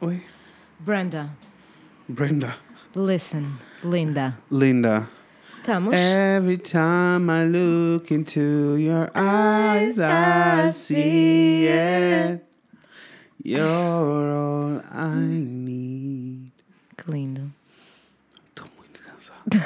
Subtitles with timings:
[0.00, 0.22] Oi.
[0.78, 1.30] Brenda,
[2.08, 2.56] Brenda.
[2.94, 4.36] listen, linda.
[4.50, 5.08] Linda.
[5.62, 5.94] Estamos?
[5.94, 12.42] Every time I look into your eyes, I see it.
[13.42, 15.14] You're all I
[15.44, 16.52] need.
[16.96, 17.50] Que lindo.
[18.50, 19.64] Estou muito cansado.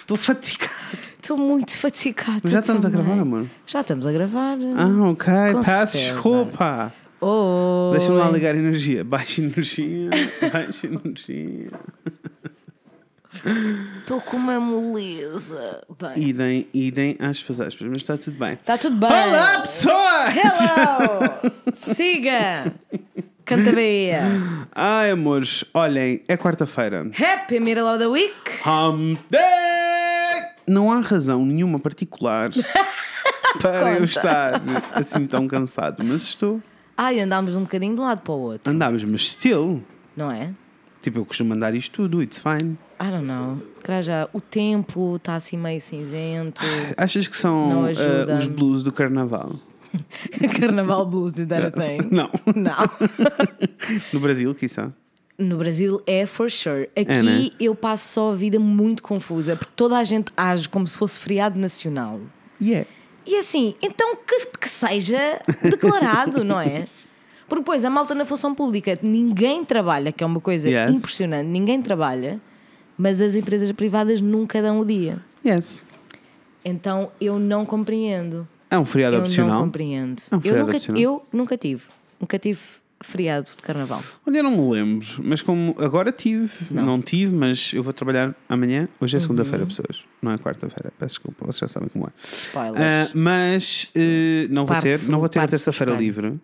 [0.00, 0.72] Estou fatigado.
[1.20, 2.40] Estou muito fatigada.
[2.44, 3.04] Mas já estamos a também.
[3.06, 3.46] gravar, amor?
[3.66, 4.58] Já estamos a gravar.
[4.76, 5.26] Ah, ok.
[5.54, 6.12] Com Peço certeza.
[6.12, 6.92] desculpa.
[7.20, 9.02] Oh, Deixa-me lá ligar energia.
[9.04, 10.10] Baixa energia.
[10.52, 11.70] Baixa energia.
[13.98, 15.82] Estou com uma moleza.
[16.00, 17.86] Bem, Idem, idem, aspas, aspas.
[17.88, 18.52] Mas está tudo bem.
[18.54, 19.10] está tudo bem.
[19.10, 20.34] Olá, pessoas!
[20.34, 21.52] Hello!
[21.94, 22.72] Siga!
[23.44, 24.22] Canta Bahia.
[24.74, 27.08] Ai, amores, olhem, é quarta-feira.
[27.16, 28.34] Happy Middle of the Week.
[28.64, 29.40] Hump Day!
[30.66, 32.50] Não há razão nenhuma particular
[33.60, 34.60] para eu estar
[34.94, 36.60] assim tão cansado, mas estou.
[36.96, 39.82] Ai, andámos um bocadinho de um lado para o outro, Andámos, mas still.
[40.16, 40.52] não é?
[41.02, 42.76] Tipo, eu costumo mandar isto tudo, it's fine.
[43.00, 43.60] I don't know.
[44.02, 46.62] Já o tempo está assim meio cinzento.
[46.96, 49.54] Achas que são ah, os blues do carnaval?
[50.60, 52.08] Carnaval Blues, is that a thing?
[52.10, 52.30] Não.
[52.54, 52.76] Não.
[54.12, 54.92] No Brasil, quiçá.
[55.38, 56.88] No Brasil é for sure.
[56.96, 57.50] Aqui É, né?
[57.60, 61.18] eu passo só a vida muito confusa porque toda a gente age como se fosse
[61.20, 62.20] feriado nacional.
[62.60, 62.88] Yeah.
[63.26, 66.86] E assim, então que, que seja declarado, não é?
[67.48, 70.96] Porque depois a malta na função pública, ninguém trabalha, que é uma coisa Yes.
[70.96, 72.40] impressionante, ninguém trabalha,
[72.96, 75.18] mas as empresas privadas nunca dão o dia.
[75.44, 75.84] Yes.
[76.64, 78.46] Então eu não compreendo.
[78.70, 79.58] É um feriado eu opcional.
[79.58, 80.22] não compreendo.
[80.30, 81.00] É um eu, nunca, opcional.
[81.02, 81.82] eu nunca tive.
[82.20, 82.60] Nunca tive
[83.00, 84.02] feriado de carnaval.
[84.26, 88.88] Olha, não me lembro, mas como agora tive, não, tive, mas eu vou trabalhar amanhã.
[89.00, 89.68] Hoje é segunda-feira, Uhum.
[89.68, 90.02] pessoas.
[90.22, 90.92] Não é quarta-feira.
[90.98, 92.10] Peço desculpa, vocês já sabem como é.
[92.26, 92.80] Spoilers.
[92.82, 96.40] Ah, mas eh, não vou ter, não vou ter a terça-feira livre.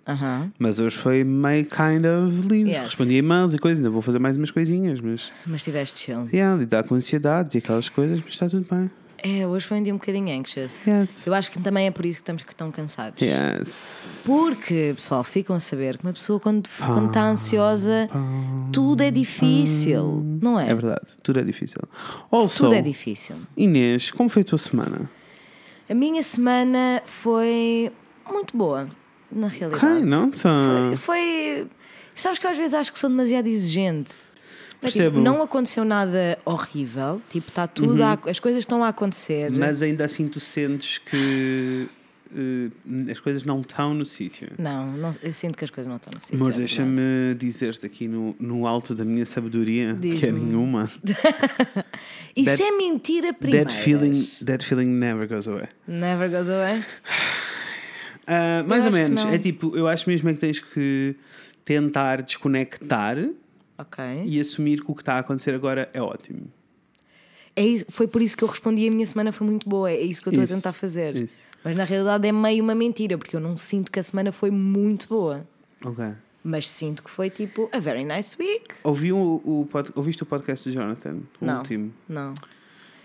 [0.59, 2.71] Mas hoje foi meio kind of livre.
[2.73, 2.83] Yes.
[2.85, 6.29] Respondi e-mails e coisas, ainda vou fazer mais umas coisinhas, mas Mas tiveste chill.
[6.33, 8.91] yeah, lidar com ansiedades e aquelas coisas, mas está tudo bem.
[9.23, 10.85] É, hoje foi um dia um bocadinho anxious.
[10.87, 11.25] Yes.
[11.27, 13.23] Eu acho que também é por isso que estamos tão cansados.
[13.23, 14.25] Yes.
[14.27, 18.09] Porque, pessoal, ficam a saber que uma pessoa quando quando está ansiosa,
[18.73, 20.71] tudo é difícil, não é?
[20.71, 21.79] É verdade, tudo é difícil.
[22.31, 23.37] Also, Tudo é difícil.
[23.57, 25.09] Inês, como foi a tua semana?
[25.89, 27.93] A minha semana foi
[28.29, 28.89] muito boa,
[29.31, 29.87] na realidade.
[29.87, 30.33] Ok, não?
[30.33, 31.67] Foi, foi-
[32.15, 34.13] Sabes que eu às vezes acho que sou demasiado exigente.
[34.83, 38.89] Não é, tipo, não aconteceu nada horrível, tipo, está tudo a- as coisas estão a
[38.89, 39.51] acontecer.
[39.53, 39.59] Uhum.
[39.59, 41.87] Mas ainda assim tu sentes que
[42.35, 44.49] eh, as coisas não estão no sítio.
[44.59, 46.37] Não, não, eu sinto que as coisas não estão no sítio.
[46.37, 50.91] Amor, é deixa-me dizer-te aqui no, no alto da minha sabedoria, que é nenhuma.
[52.35, 53.67] Isso That- é mentira primeira.
[53.69, 55.69] That feeling, that feeling never goes away.
[55.87, 56.83] Never goes away.
[58.27, 59.25] Ah, mais ou menos.
[59.27, 61.15] É tipo, eu acho mesmo é que tens que
[61.65, 63.17] tentar desconectar
[63.83, 64.05] Ok.
[64.25, 66.47] e assumir que o que está a acontecer agora é ótimo.
[67.55, 69.91] É isso, foi por isso que eu respondi a minha semana foi muito boa.
[69.91, 71.15] É isso que eu estou a tentar fazer.
[71.17, 71.43] isso.
[71.63, 74.51] Mas na realidade é meio uma mentira, porque eu não sinto que a semana foi
[74.51, 75.47] muito boa.
[75.85, 76.05] Ok.
[76.43, 78.75] Mas sinto que foi tipo a very nice week.
[78.83, 81.19] Ouvi o, o pod- ouviste o podcast do Jonathan?
[81.41, 81.59] O Não.
[81.59, 81.93] último?
[82.09, 82.35] Não.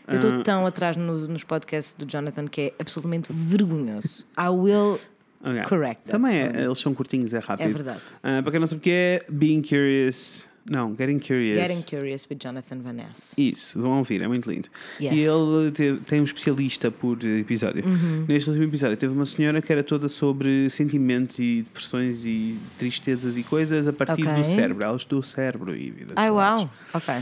[0.08, 0.44] Eu estou Ah.
[0.44, 4.26] tão atrás nos, nos podcasts do Jonathan que é absolutamente vergonhoso.
[4.40, 4.98] I will
[5.44, 5.62] Ok.
[5.68, 6.12] correct that.
[6.12, 7.66] Também é, eles são curtinhos, é rápido.
[7.66, 8.02] É verdade.
[8.24, 10.48] Ah, para quem não sabe o que é, Being Curious.
[10.70, 11.58] Não, Getting Curious.
[11.58, 13.34] Getting Curious with Jonathan Van Ness.
[13.38, 14.68] Isso, vão ouvir, é muito lindo.
[15.00, 15.14] Yes.
[15.14, 17.86] E ele te- tem um especialista por episódio.
[17.86, 18.26] Uhum.
[18.28, 23.38] Neste último episódio teve uma senhora que era toda sobre sentimentos e depressões e tristezas
[23.38, 24.34] e coisas a partir Ok.
[24.34, 24.84] do cérebro.
[24.84, 26.70] Ela estudou o cérebro e vidas Ai, uau.
[26.94, 27.14] Ok.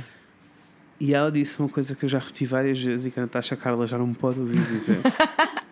[0.99, 3.55] E ela disse uma coisa que eu já repeti várias vezes e que a Natasha
[3.55, 4.97] Carla já não me pode ouvir dizer.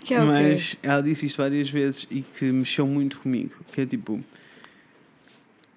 [0.00, 0.32] Que é o quê?
[0.32, 3.52] Mas ela disse isto várias vezes e que mexeu muito comigo.
[3.72, 4.18] Que é tipo.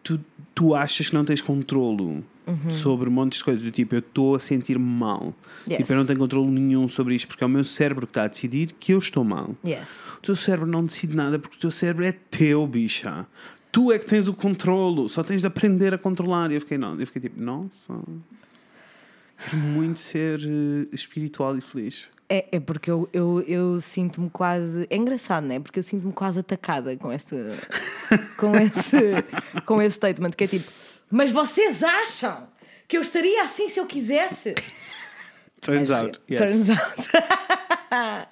[0.03, 0.19] Tu,
[0.55, 2.23] tu achas que não tens controlo
[2.69, 3.63] sobre um monte de coisas.
[3.63, 5.33] Do tipo, eu estou a sentir-me mal.
[5.67, 5.77] Yes.
[5.77, 8.23] Tipo, eu não tenho controlo nenhum sobre isto porque é o meu cérebro que está
[8.23, 9.55] a decidir que eu estou mal.
[9.65, 10.11] Yes.
[10.17, 13.27] O teu cérebro não decide nada porque o teu cérebro é teu, bicha.
[13.71, 16.51] Tu é que tens o controlo, só tens de aprender a controlar.
[16.51, 17.93] E eu fiquei, não, eu fiquei tipo, nossa.
[19.37, 22.07] Quero muito ser eh, espiritual e feliz.
[22.31, 24.87] É, é porque eu, eu, eu sinto-me quase.
[24.89, 25.59] É engraçado, não é?
[25.59, 27.35] Porque eu sinto-me quase atacada com esse,
[28.37, 28.97] com, esse,
[29.65, 30.71] com esse statement que é tipo:
[31.09, 32.47] Mas vocês acham
[32.87, 34.55] que eu estaria assim se eu quisesse?
[35.59, 36.39] Turns Mas, out, yes.
[36.39, 37.09] Turns out.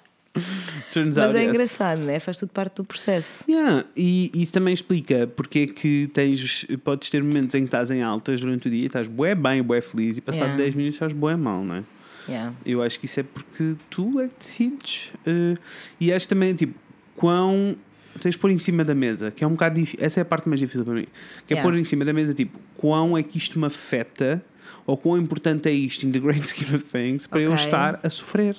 [0.92, 1.50] Turns Mas out, é yes.
[1.50, 2.18] engraçado, não é?
[2.20, 3.44] Faz tudo parte do processo.
[3.46, 7.90] Yeah, E isso também explica porque é que tens, podes ter momentos em que estás
[7.90, 10.62] em altas durante o dia e estás bué bem, bué feliz e passado Yeah.
[10.62, 11.84] 10 minutos estás bué mal, não é?
[12.28, 12.54] Yeah.
[12.64, 15.10] Eu acho que isso é porque tu é que decides.
[15.26, 15.54] eh,
[16.00, 16.74] e acho também, tipo,
[17.16, 17.76] quão
[18.20, 20.04] tens de pôr em cima da mesa, que é um bocado difícil.
[20.04, 21.06] Essa é a parte mais difícil para mim.
[21.46, 21.62] Que é Yeah.
[21.70, 24.44] pôr em cima da mesa, tipo, quão é que isto me afeta
[24.86, 27.64] ou quão importante é isto in the grand scheme of things para eu Ok.
[27.64, 28.56] estar a sofrer.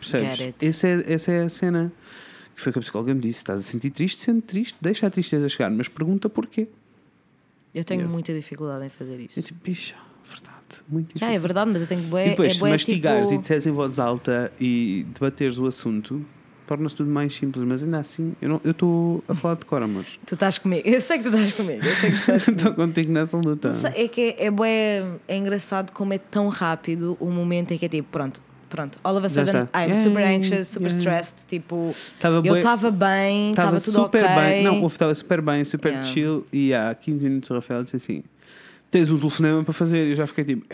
[0.00, 0.54] Percebes?
[0.62, 1.92] Essa é, essa é a cena.
[2.54, 5.10] Que foi que a psicóloga me disse: estás a sentir triste, sente triste, deixa a
[5.10, 6.68] tristeza chegar, mas pergunta porquê.
[7.74, 8.12] Eu tenho Yeah.
[8.12, 9.42] muita dificuldade em fazer É isso.
[9.42, 9.94] tipo, bicha,
[10.28, 10.57] verdade,
[10.88, 11.28] muito difícil.
[11.28, 13.38] Já, é verdade, mas eu tenho bué, E depois, é se bué, mastigares tipo...
[13.38, 16.24] e disseres em voz alta e debateres o assunto,
[16.66, 17.64] torna-se tudo mais simples.
[17.64, 20.18] Mas ainda assim, eu estou a falar de cor, amores.
[20.26, 20.82] Tu estás comigo.
[20.86, 21.84] Eu sei que tu estás comigo.
[21.84, 22.60] Eu sei que tu estás comigo.
[22.60, 23.70] Estou contigo nessa luta.
[23.94, 27.88] É que é, é, é engraçado como é tão rápido o momento em que é
[27.88, 29.62] tipo, pronto, pronto, all of a sudden.
[29.74, 30.98] I'm Yeah, super anxious, super yeah.
[30.98, 34.36] stressed, tipo, Tava eu estava bem, estava tudo super ok.
[34.36, 34.62] bem.
[34.64, 36.08] Não, estava super bem, super Yeah.
[36.08, 36.46] chill.
[36.52, 38.22] E há 15 minutos o Rafael disse assim:
[38.90, 40.06] Tens um telefonema para fazer.
[40.06, 40.66] E eu já fiquei tipo: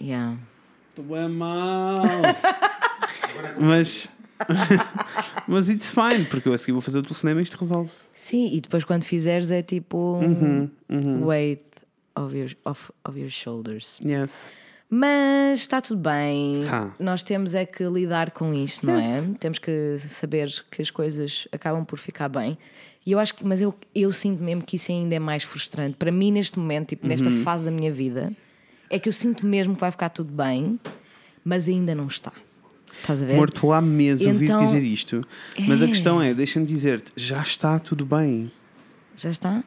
[0.00, 0.36] Yeah.
[0.90, 2.02] Estou bem mal.
[3.60, 4.08] mas.
[5.48, 8.04] mas it's fine, porque eu a seguir vou fazer o telefonema e isto resolve-se.
[8.14, 11.24] Sim, e depois quando fizeres é tipo Uhum, uhum.
[11.24, 11.62] weight
[12.14, 13.98] of your, of, of your shoulders.
[14.04, 14.50] Yes.
[14.90, 16.60] Mas está tudo bem.
[16.64, 16.94] Tá.
[17.00, 19.06] Nós temos é que lidar com isto, não Yes.
[19.06, 19.22] é?
[19.40, 22.56] Temos que saber que as coisas acabam por ficar bem.
[23.06, 25.94] E eu acho que, mas eu, eu sinto mesmo que isso ainda é mais frustrante.
[25.96, 27.42] Para mim, neste momento, tipo, nesta Uhum.
[27.42, 28.32] fase da minha vida,
[28.90, 30.78] é que eu sinto mesmo que vai ficar tudo bem,
[31.44, 32.32] mas ainda não está.
[33.00, 33.36] Estás a ver?
[33.36, 35.20] Morto há meses ouvir Então- dizer isto.
[35.68, 35.88] Mas a É.
[35.88, 38.50] questão é: deixa-me dizer-te, já está tudo bem.
[39.16, 39.62] Já está?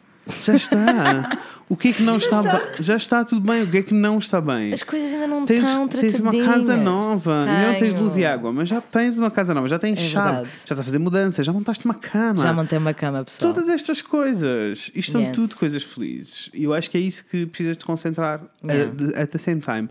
[0.45, 1.39] Já está.
[1.67, 2.61] o que é que não está, bem?
[2.79, 3.63] Já está tudo bem.
[3.63, 4.73] O que é que não está bem?
[4.73, 6.47] As coisas ainda não Tens, estão tens uma tratadinhas.
[6.47, 9.77] casa nova, ainda não tens luz e água, mas já tens uma casa nova, já
[9.79, 10.49] tens É chave, verdade.
[10.49, 12.41] já estás a fazer mudanças, já montaste uma cama.
[12.41, 13.53] Já montei uma cama, pessoal.
[13.53, 15.31] Todas estas coisas, isto são Yes.
[15.33, 16.49] tudo coisas felizes.
[16.53, 18.91] E eu acho que é isso que precisas de concentrar Yeah.
[18.91, 19.89] uh, de- at the same time.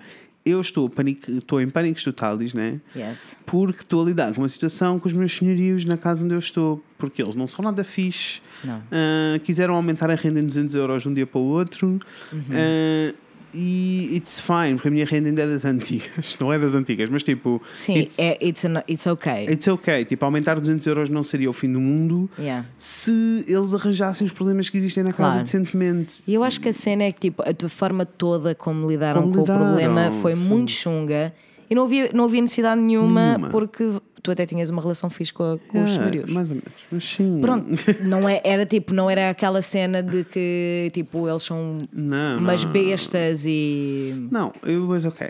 [0.49, 2.81] Eu estou, panic, estou em pânicos totalis, né?
[2.97, 3.37] Yes.
[3.45, 6.39] Porque estou a lidar com uma situação com os meus senhorios na casa onde eu
[6.39, 6.83] estou.
[6.97, 8.41] Porque eles não são nada fixe.
[8.67, 12.01] Ah, quiseram aumentar a renda em 200 euros de um dia para o outro.
[12.33, 12.43] Uhum.
[12.51, 13.15] Ah,
[13.55, 16.37] e it's fine, porque a minha renda ainda é das antigas.
[16.41, 17.61] Não é das antigas, mas tipo.
[17.75, 19.47] Sim, It's, é, it's, an- it's okay.
[19.49, 20.05] it's ok.
[20.05, 22.67] Tipo, aumentar 200 euros não seria o fim do mundo Yeah.
[22.77, 25.45] se eles arranjassem os problemas que existem na casa Claro.
[25.45, 26.23] decentemente.
[26.27, 29.23] E eu acho que a cena é que tipo, a tua forma toda como lidaram
[29.23, 30.43] Como com lidaram, o problema foi sim.
[30.43, 31.33] muito chunga
[31.71, 33.49] e não havia, não havia necessidade nenhuma, Nenhuma.
[33.51, 33.85] porque
[34.23, 36.31] tu até tinhas uma relação fixe com, a- com os Ah, senhorios.
[36.33, 36.73] mais ou menos.
[36.91, 37.39] Mas sim.
[37.41, 37.67] Pronto,
[38.05, 42.65] não é, era tipo, não era aquela cena de que tipo, eles são Não, umas
[42.65, 42.73] não.
[42.73, 44.29] bestas e.
[44.31, 45.29] Não, eu was ok.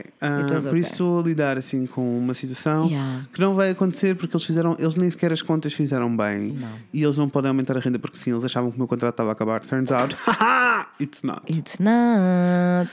[0.52, 0.80] Was por okay.
[0.80, 3.24] isso estou a lidar assim com uma situação Yeah.
[3.32, 6.68] que não vai acontecer porque eles fizeram, eles nem sequer as contas fizeram bem Não.
[6.92, 9.14] e eles não podem aumentar a renda porque sim, eles achavam que o meu contrato
[9.14, 9.60] estava a acabar.
[9.60, 10.16] Turns out,
[11.00, 11.42] it's not.
[11.48, 12.90] It's not.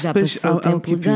[0.00, 1.12] Já passou o tempo keep you,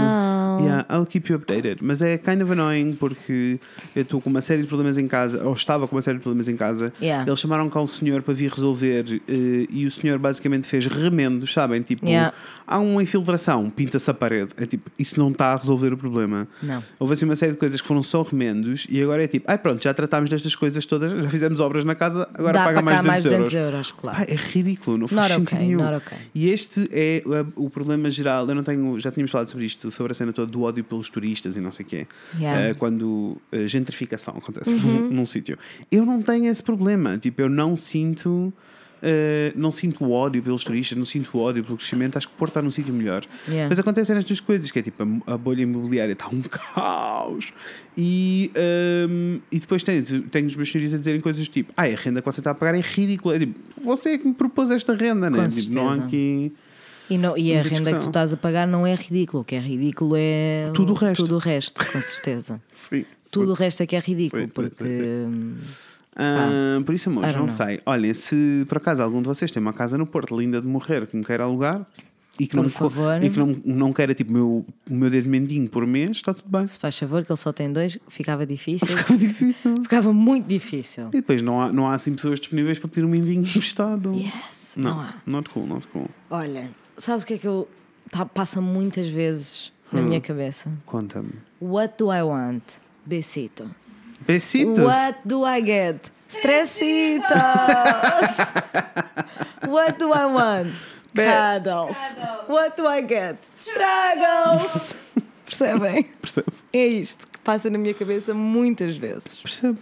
[0.64, 1.78] yeah, I'll keep you updated.
[1.82, 3.58] Mas é kind of annoying porque
[3.94, 6.22] eu estou com uma série de problemas em casa, ou estava com uma série de
[6.22, 6.92] problemas em casa.
[7.00, 7.26] Yeah.
[7.28, 11.52] Eles chamaram cá um senhor para vir resolver eh, e o senhor basicamente fez remendos,
[11.52, 11.80] sabem?
[11.80, 12.34] Tipo, Yeah.
[12.66, 14.50] há uma infiltração, pinta-se a parede.
[14.56, 16.46] É tipo, isso não está a resolver o problema.
[16.62, 16.82] Não.
[16.98, 19.56] Houve assim uma série de coisas que foram só remendos e agora é tipo, ai
[19.56, 22.98] pronto, já tratámos destas coisas todas, já fizemos obras na casa, agora Dá paga mais
[22.98, 23.72] 200 mais 200 euros.
[23.74, 24.18] euros, claro.
[24.18, 25.96] Pá, é ridículo, não faz Not sentido okay, nenhum.
[25.96, 26.18] okay.
[26.34, 28.46] E este é uh, o problema geral.
[28.48, 31.08] Eu não tenho, já tínhamos falado sobre isto, sobre a cena toda do ódio pelos
[31.08, 32.06] turistas e não sei o quê.
[32.38, 32.72] Yeah.
[32.72, 33.04] Uh, quando
[33.52, 35.58] uh, gentrificação acontece num, num sítio.
[35.90, 37.18] Eu não tenho esse problema.
[37.18, 38.28] Tipo, eu não sinto.
[38.28, 38.52] uh,
[39.54, 42.16] não sinto ódio pelos turistas, não sinto ódio pelo crescimento.
[42.16, 43.24] Acho que Porto está num sítio melhor.
[43.48, 43.68] Yeah.
[43.68, 47.52] Mas acontecem estas coisas, que é tipo a, a bolha imobiliária está um caos.
[47.96, 48.50] E,
[49.08, 52.20] um, e depois tens, tenho os meus senhores a dizerem coisas tipo: ah, a renda
[52.20, 53.36] que você está a pagar é ridícula.
[53.36, 55.46] É tipo, você é que me propôs esta renda, né?
[55.48, 56.06] Tipo, não há certeza.
[56.06, 56.52] aqui.
[57.10, 59.42] E, não, e a renda que tu estás a pagar não é ridículo.
[59.42, 61.24] O que é ridículo é Tudo o resto.
[61.24, 62.58] Tudo o resto, com certeza.
[62.72, 64.42] Sim, Tudo o resto é que é ridículo.
[64.42, 64.84] Sim, sim, porque.
[64.84, 65.56] sim,
[66.16, 67.80] Ah, por isso, amor, don't não sei.
[67.86, 71.06] Olhem, se por acaso algum de vocês tem uma casa no Porto linda de morrer
[71.06, 71.86] que me queira alugar
[72.38, 73.22] e que, não, Por co- favor.
[73.22, 76.48] e que não, não queira tipo meu, o meu dedo mendinho por mês, está tudo
[76.48, 76.66] bem.
[76.66, 78.86] Se faz favor, que ele só tem dois, ficava difícil.
[78.96, 79.74] Ficava difícil.
[79.82, 81.08] ficava muito difícil.
[81.08, 84.12] E depois não há, não há assim pessoas disponíveis para pedir um mendinho emprestado.
[84.14, 85.14] Yes, Não, não há.
[85.26, 86.08] not cool, not cool.
[86.30, 87.68] Olha, sabes o que é que eu.
[88.10, 89.96] Tá, passa muitas vezes Hum.
[89.96, 90.70] na minha cabeça?
[90.86, 91.32] Conta-me.
[91.60, 92.62] What do I want?
[93.04, 93.68] Besitos.
[94.26, 94.78] Besitos.
[94.78, 96.10] What do I get?
[96.28, 97.28] Stressitos!
[99.68, 100.72] What do I want?
[101.14, 101.96] Be- Cuddles.
[102.48, 103.38] What do I get?
[103.42, 104.94] Struggles!
[105.44, 106.04] Percebem?
[106.20, 106.46] Percebe?
[106.72, 109.40] É isto que passa na minha cabeça muitas vezes.
[109.40, 109.78] Percebe?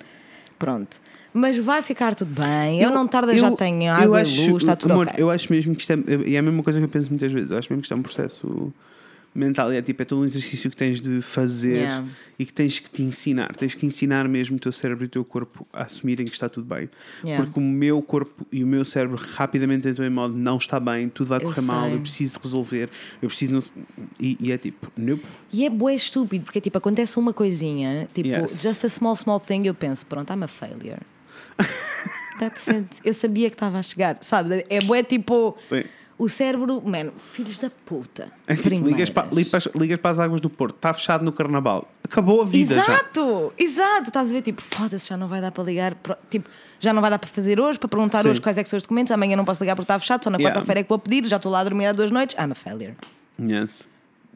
[0.58, 1.00] Pronto.
[1.32, 2.82] Mas vai ficar tudo bem.
[2.82, 5.22] Eu, não tarda, já eu- tenho eu água acho- e luz, está tudo amor, ok.
[5.22, 5.96] Eu acho mesmo que isto é,
[6.26, 7.50] e é a mesma coisa que eu penso muitas vezes.
[7.50, 8.72] Eu acho mesmo que isto é um processo
[9.34, 9.70] mental.
[9.70, 12.08] É tipo, é todo um exercício que tens de fazer Yeah.
[12.38, 13.54] e que tens que te ensinar.
[13.54, 16.49] Tens que ensinar mesmo o teu cérebro e o teu corpo a assumirem que está
[16.49, 16.90] tudo bem.
[17.25, 17.44] Yeah.
[17.44, 21.08] Porque o meu corpo e o meu cérebro rapidamente entram em modo não está bem,
[21.08, 21.94] tudo vai Eu correr mal, sei.
[21.94, 22.90] eu preciso resolver,
[23.22, 23.52] eu preciso.
[23.52, 23.62] Não...
[24.18, 25.22] E, e é tipo, nope.
[25.52, 28.60] E é bué estúpido, porque tipo, acontece uma coisinha, tipo, Yes.
[28.62, 31.00] just a small, small thing, eu penso, pronto, I'm a failure.
[32.38, 32.88] That's it.
[33.04, 34.64] Eu sabia que estava a chegar, sabe?
[34.70, 35.82] É bué tipo, Sim.
[36.22, 38.28] O cérebro, mano, filhos da puta.
[38.46, 41.88] É tipo, ligas, para, ligas, ligas para as águas do Porto, está fechado no carnaval,
[42.04, 42.82] acabou a vida já.
[42.82, 44.02] Exato, exato.
[44.08, 45.96] Estás a ver, tipo, foda-se, já não vai dar para ligar.
[46.30, 46.48] Tipo,
[46.78, 48.28] já não vai dar para fazer hoje, para perguntar Sim.
[48.30, 49.10] hoje quais é que são os documentos.
[49.12, 50.54] Amanhã não posso ligar porque está fechado, só na Yeah.
[50.56, 51.24] quarta-feira é que vou pedir.
[51.26, 52.36] Já estou lá a dormir há duas noites.
[52.38, 52.94] I'm a failure.
[53.40, 53.88] Yes.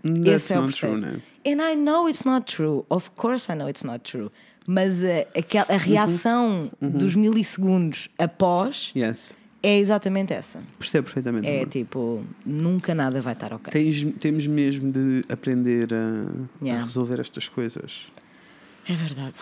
[0.02, 1.12] That's Esse é o not true, processo.
[1.14, 1.20] né?
[1.46, 2.84] And I know it's not true.
[2.88, 4.30] Of course I know it's not true.
[4.66, 5.74] Mas eh, aquela, Uhum.
[5.74, 9.34] a reação dos milissegundos após Yes.
[9.66, 10.60] É exatamente essa.
[10.78, 11.46] Percebo perfeitamente.
[11.48, 13.72] É tipo, nunca nada vai estar ok.
[13.72, 15.96] Tens, temos mesmo de aprender a,
[16.60, 16.84] a Yeah.
[16.84, 18.06] resolver estas coisas.
[18.88, 19.36] É verdade.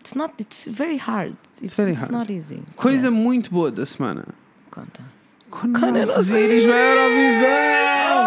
[0.00, 1.36] It's not, it's very hard.
[1.62, 2.12] It's, very it's hard.
[2.12, 2.62] not easy.
[2.76, 3.14] Coisa Yes.
[3.16, 4.24] muito boa da semana.
[4.70, 5.02] Conta.
[5.50, 8.25] Conan Osiris vai à Eurovisão!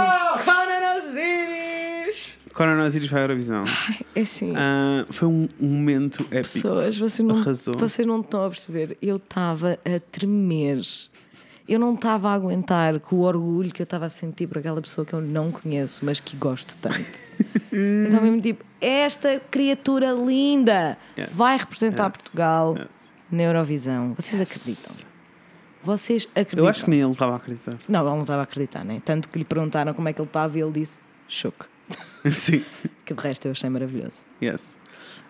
[2.87, 3.63] Osiris vai à Eurovisão.
[4.15, 6.53] É assim, Ah, foi um, um momento épico.
[6.53, 7.77] pessoas, vocês não, Arrasou.
[7.77, 8.97] vocês não estão a perceber.
[9.01, 10.81] Eu estava a tremer.
[11.67, 14.81] Eu não estava a aguentar com o orgulho que eu estava a sentir por aquela
[14.81, 16.97] pessoa que eu não conheço, mas que gosto tanto.
[17.71, 21.29] então, mesmo tipo, esta criatura linda Yes.
[21.31, 22.11] vai representar Yes.
[22.17, 22.87] Portugal Yes.
[23.31, 24.15] na Eurovisão.
[24.17, 24.95] Vocês acreditam?
[25.81, 26.65] Vocês acreditam?
[26.65, 27.75] Eu acho que nem ele estava a acreditar.
[27.87, 28.99] Não, ele não estava a acreditar, né?
[29.05, 31.65] Tanto que lhe perguntaram como é que ele estava e ele disse choque.
[32.31, 32.65] Sim.
[33.05, 34.24] Que de resto eu achei maravilhoso.
[34.41, 34.75] Yes.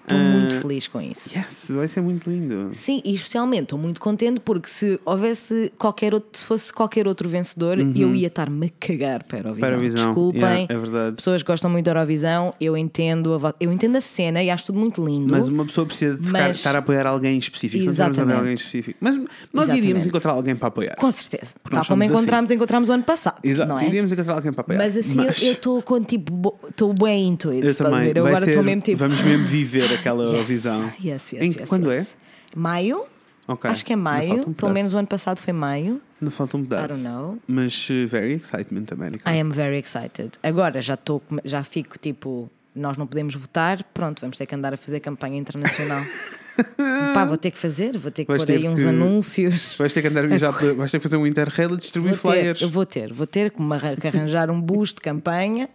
[0.10, 1.30] Estou Ah, muito feliz com isso.
[1.38, 2.70] Yes, vai ser muito lindo.
[2.74, 7.30] Sim, e especialmente estou muito contente porque se houvesse qualquer outro, se fosse qualquer outro
[7.30, 9.68] vencedor, eu ia estar-me a cagar para a Eurovisão.
[9.70, 9.74] Uhum.
[9.76, 10.06] Eurovisão.
[10.08, 10.42] Desculpem.
[10.42, 11.16] Yeah, é verdade.
[11.18, 14.80] Pessoas gostam muito da Eurovisão, eu entendo, a eu entendo a cena e acho tudo
[14.80, 15.30] muito lindo.
[15.32, 17.84] Mas uma pessoa precisa de ficar- Mas- estar a apoiar alguém específico.
[17.88, 18.36] Exatamente.
[18.38, 18.98] alguém específico.
[19.00, 19.28] Mas nós
[19.66, 19.78] Exatamente.
[19.84, 20.96] iríamos encontrar alguém para apoiar.
[20.96, 21.54] Com certeza.
[21.64, 23.40] Tal nós como somos encontramos, encontramos o ano passado.
[23.44, 23.86] Exato, não é?
[23.88, 24.78] iríamos encontrar alguém para apoiar.
[24.80, 27.66] Mas assim, eu- eu estou com tipo, estou bem into it.
[27.66, 28.12] Eu também.
[28.16, 28.98] Eu agora estou mesmo tipo.
[28.98, 30.94] Vamos mesmo viver aquela Yes, Eurovisão.
[31.04, 32.08] Yes, yes, Em- yes, quando yes.
[32.56, 33.06] Maio?
[33.48, 33.70] Ok.
[33.70, 34.48] Acho que é maio.
[34.48, 36.00] um Pelo menos o ano passado foi maio.
[36.22, 36.86] Não falta um pedaço.
[36.86, 37.38] I don't know.
[37.48, 39.32] Mas uh, very excitement América.
[39.32, 40.32] I am very excited.
[40.44, 44.74] Agora já estou, já fico tipo, nós não podemos votar, pronto, vamos ter que andar
[44.74, 46.04] a fazer campanha internacional.
[47.14, 49.76] Pá, vou ter que fazer, vou ter que Vais pôr aí ter uns que- anúncios.
[49.80, 52.32] Vais ter que andar a viajar, vais ter que fazer um interrail e distribuir Vou
[52.34, 52.62] ter, flyers.
[52.62, 55.70] eu vou ter, vou ter que arranjar um bus de campanha,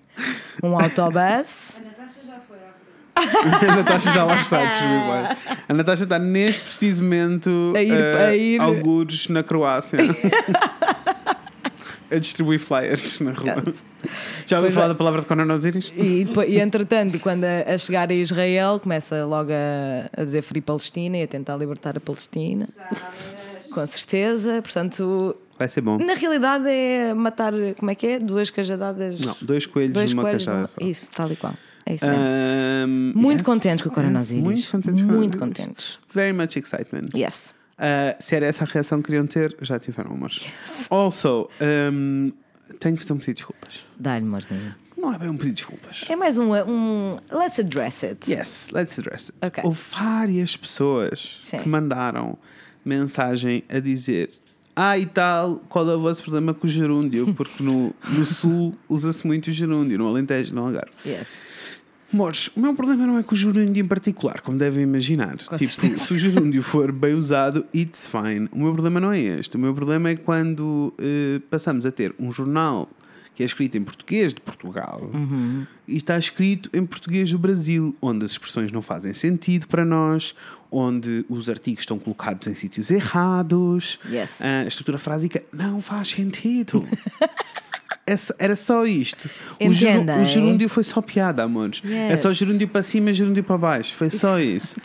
[0.62, 1.78] um autobus.
[3.71, 5.37] a Natasha já lá está a distribuir.
[5.68, 9.99] A Natasha está neste preciso momento A ir- uh, a ir- algures na Croácia.
[12.11, 13.62] a distribuir flyers na rua.
[14.47, 14.88] Já ouviu falar é.
[14.90, 15.90] da palavra de Conan Osiris?
[15.97, 20.61] E, e entretanto, quando a, a chegar a Israel, começa logo a, a dizer Free
[20.61, 22.68] Palestina e a tentar libertar a Palestina.
[23.73, 25.99] Com certeza, portanto, Vai ser bom.
[25.99, 28.18] na realidade é matar, como é que é?
[28.21, 29.21] Duas cajadadas.
[29.21, 30.76] Não, dois coelhos dois numa coelhos cajada numa- só.
[30.80, 31.54] Isso, tal e qual.
[31.87, 32.23] É isso mesmo.
[32.23, 34.33] Um, muito yes, contentes com o Coronel yes.
[34.33, 35.99] Muito contentes Muito contentes.
[36.12, 37.09] Very much excitement.
[37.14, 37.55] Yes.
[37.75, 40.49] Uh, se era essa a reação que queriam ter, já tiveram, amores.
[40.88, 41.49] Also,
[41.93, 42.33] um,
[42.79, 43.85] tenho que fazer um pedido de desculpas.
[43.99, 44.75] Dá-lhe, morzinho.
[44.97, 46.05] Não é bem um pedido de desculpas.
[46.09, 47.19] É mais um, um.
[47.31, 48.31] Let's address it.
[48.31, 49.38] Yes, let's address it.
[49.43, 49.62] Ok.
[49.64, 51.59] Houve várias pessoas Sim.
[51.59, 52.38] que mandaram
[52.85, 54.31] mensagem a dizer
[54.76, 57.33] ah, e tal, qual é o vosso problema com o gerúndio?
[57.35, 60.90] Porque no, no sul usa-se muito o gerúndio, no Alentejo, no Algarve.
[61.07, 61.28] Yes.
[62.12, 65.37] Amores, o meu problema não é com o gerúndio em particular, como devem imaginar.
[65.45, 66.04] Com tipo, certeza.
[66.04, 68.49] se o gerúndio for bem usado, it's fine.
[68.52, 69.57] O meu problema não é este.
[69.57, 72.88] O meu problema é quando eh, passamos a ter um jornal
[73.35, 75.67] que é escrito em português de Portugal Uhum.
[75.88, 80.35] e está escrito em português do Brasil, onde as expressões não fazem sentido para nós,
[80.71, 84.41] onde os artigos estão colocados em sítios errados, Yes.
[84.41, 86.87] a estrutura frásica não faz sentido.
[88.06, 89.30] Essa- Era só isto.
[89.61, 91.80] O, geru- o gerúndio foi só piada, amores.
[91.84, 92.20] É Yes.
[92.20, 93.94] só gerúndio para cima e gerúndio para baixo.
[93.94, 94.76] Foi só isso.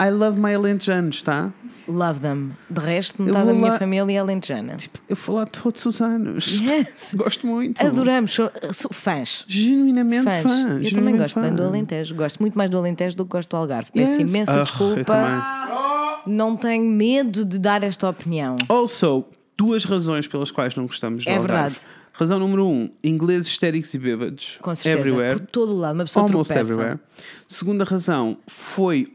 [0.00, 1.52] I love my alentejanos, tá?
[1.88, 2.50] Love them.
[2.70, 4.76] De resto, metade da minha lá- família é alentejana.
[4.76, 6.60] Tipo, eu vou lá todos os anos.
[6.60, 7.10] Yes.
[7.16, 7.84] Gosto muito.
[7.84, 9.44] Adoramos, sou, sou fãs.
[9.48, 10.42] Genuinamente Fãs.
[10.42, 10.50] fã.
[10.50, 11.56] eu também genuinamente gosto bem fã.
[11.56, 12.14] do Alentejo.
[12.14, 13.90] Gosto muito mais do Alentejo do que gosto do Algarve.
[13.92, 14.30] Peço Yes.
[14.30, 15.04] imensa Ah, eu desculpa.
[15.04, 16.36] também.
[16.36, 18.56] Não tenho medo de dar esta opinião.
[18.68, 19.24] Also,
[19.56, 21.52] duas razões pelas quais não gostamos do É Algarve.
[21.74, 21.97] verdade.
[22.18, 24.58] Razão número um, ingleses histéricos e bêbados.
[24.60, 24.98] Com certeza.
[25.08, 25.38] Everywhere.
[25.38, 25.94] Por todo o lado.
[25.94, 26.72] Uma pessoa Almost tropeça.
[26.72, 27.00] everywhere.
[27.46, 29.12] Segunda razão foi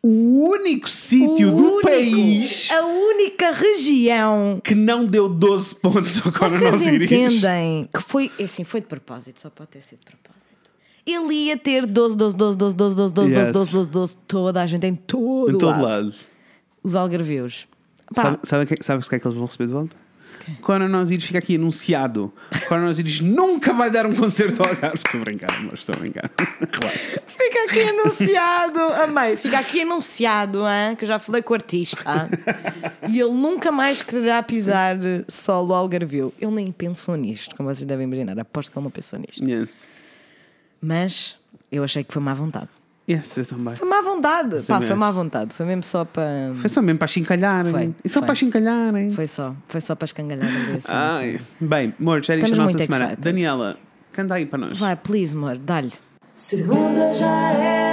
[0.00, 4.60] o único sítio do único- país A única região.
[4.62, 7.10] que não deu 12 pontos ao Vocês Coronavírus.
[7.10, 10.44] entendem que foi, assim, foi de propósito, só pode ter sido de propósito.
[11.06, 13.52] Ele ia ter 12, 12, 12, 12, 12, 12, 12, Yes.
[13.52, 15.82] 12, 12, 12, toda a gente em todo, Em todo lado.
[15.82, 16.14] lado.
[16.84, 17.66] Os algarveus.
[18.14, 19.96] Pá, Sabe, sabe, que- sabes o que é que eles vão receber de volta?
[20.60, 22.32] Coronavírus fica aqui anunciado.
[22.68, 24.98] Coronavírus nunca vai dar um concerto ao Algarve.
[24.98, 26.30] Estou a brincar, mas estou a brincar.
[26.38, 27.22] Relaxa.
[27.26, 32.28] Fica aqui anunciado, amei, fica aqui anunciado, hein, que eu já falei com o artista
[33.08, 34.96] e ele nunca mais quererá pisar
[35.28, 36.32] solo ao Algarvio.
[36.40, 38.38] Ele nem pensou nisto, como vocês devem imaginar.
[38.38, 39.44] Aposto que ele não pensou nisto.
[39.48, 39.86] Yes.
[40.80, 41.36] Mas
[41.70, 42.68] eu achei que foi má vontade.
[43.08, 43.74] Yes, eu também.
[43.74, 45.54] Foi má vontade, pá, foi má vontade.
[45.54, 46.52] Foi mesmo só para.
[46.56, 47.70] Foi só mesmo para chincalharem.
[47.70, 48.26] Foi, E só foi.
[48.26, 49.10] para chincalharem.
[49.12, 50.88] Foi só, foi só para escangalhar a cabeça.
[50.90, 53.04] Ai, bem, amor, já era isto a nossa semana.
[53.04, 53.22] excited.
[53.22, 53.76] Daniela,
[54.10, 54.78] canta aí para nós.
[54.78, 55.92] Vai, please, amor, dá-lhe.
[56.34, 57.83] Segunda já era,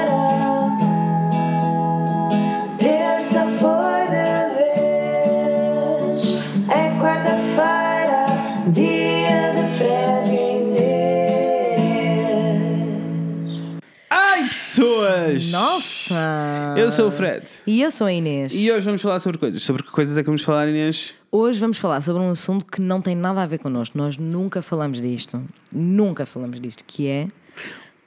[16.91, 17.45] Eu sou o Fred.
[17.65, 18.51] E eu sou a Inês.
[18.53, 19.63] E hoje vamos falar sobre coisas.
[19.63, 21.13] Sobre que coisas é que vamos falar, Inês?
[21.31, 23.97] Hoje vamos falar sobre um assunto que não tem nada a ver connosco.
[23.97, 25.41] Nós nunca falamos disto.
[25.73, 27.27] Nunca falamos disto, que é.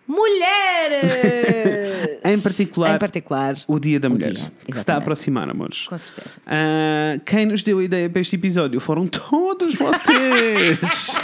[0.06, 2.20] Mulheres!
[2.26, 3.54] Em particular, Em particular.
[3.66, 4.34] o Dia da Mulher.
[4.34, 5.86] dia, que se está a aproximar, amores.
[5.86, 6.36] Com certeza.
[6.46, 10.78] Ah, quem nos deu a ideia para este episódio foram todos vocês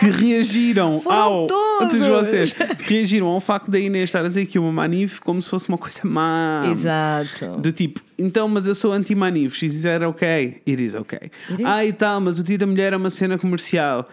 [0.00, 2.06] que reagiram Foram ao todos.
[2.06, 5.48] vocês que reagiram ao facto da Inês estar a dizer que uma manif como se
[5.50, 6.62] fosse uma coisa má.
[6.72, 7.58] Exato.
[7.58, 9.62] Do tipo, então, mas eu sou anti-manifes.
[9.62, 10.60] Is that okay?
[10.66, 10.94] It is.
[10.94, 11.60] It is.
[11.64, 14.08] Ah, e tal, mas o Dia da Mulher é uma cena comercial.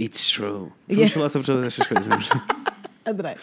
[0.00, 0.70] It's true.
[0.88, 1.14] Vamos Yeah.
[1.14, 2.28] falar sobre todas estas coisas.
[3.06, 3.34] Adorei.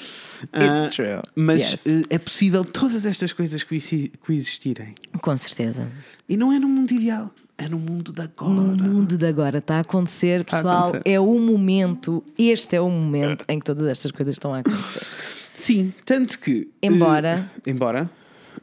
[0.52, 1.22] Ah, It's true.
[1.36, 1.80] Mas Yes.
[1.86, 4.94] eh, é possível todas estas coisas coexi- coexistirem.
[5.22, 5.88] Com certeza.
[6.28, 8.52] E não é no mundo ideal, é no mundo de agora.
[8.54, 10.82] No mundo de agora está a acontecer, Está a pessoal.
[10.90, 11.04] acontecer.
[11.10, 15.06] É o momento, este é o momento em que todas estas coisas estão a acontecer.
[15.54, 16.68] Sim, tanto que.
[16.82, 18.10] Embora- eh, embora.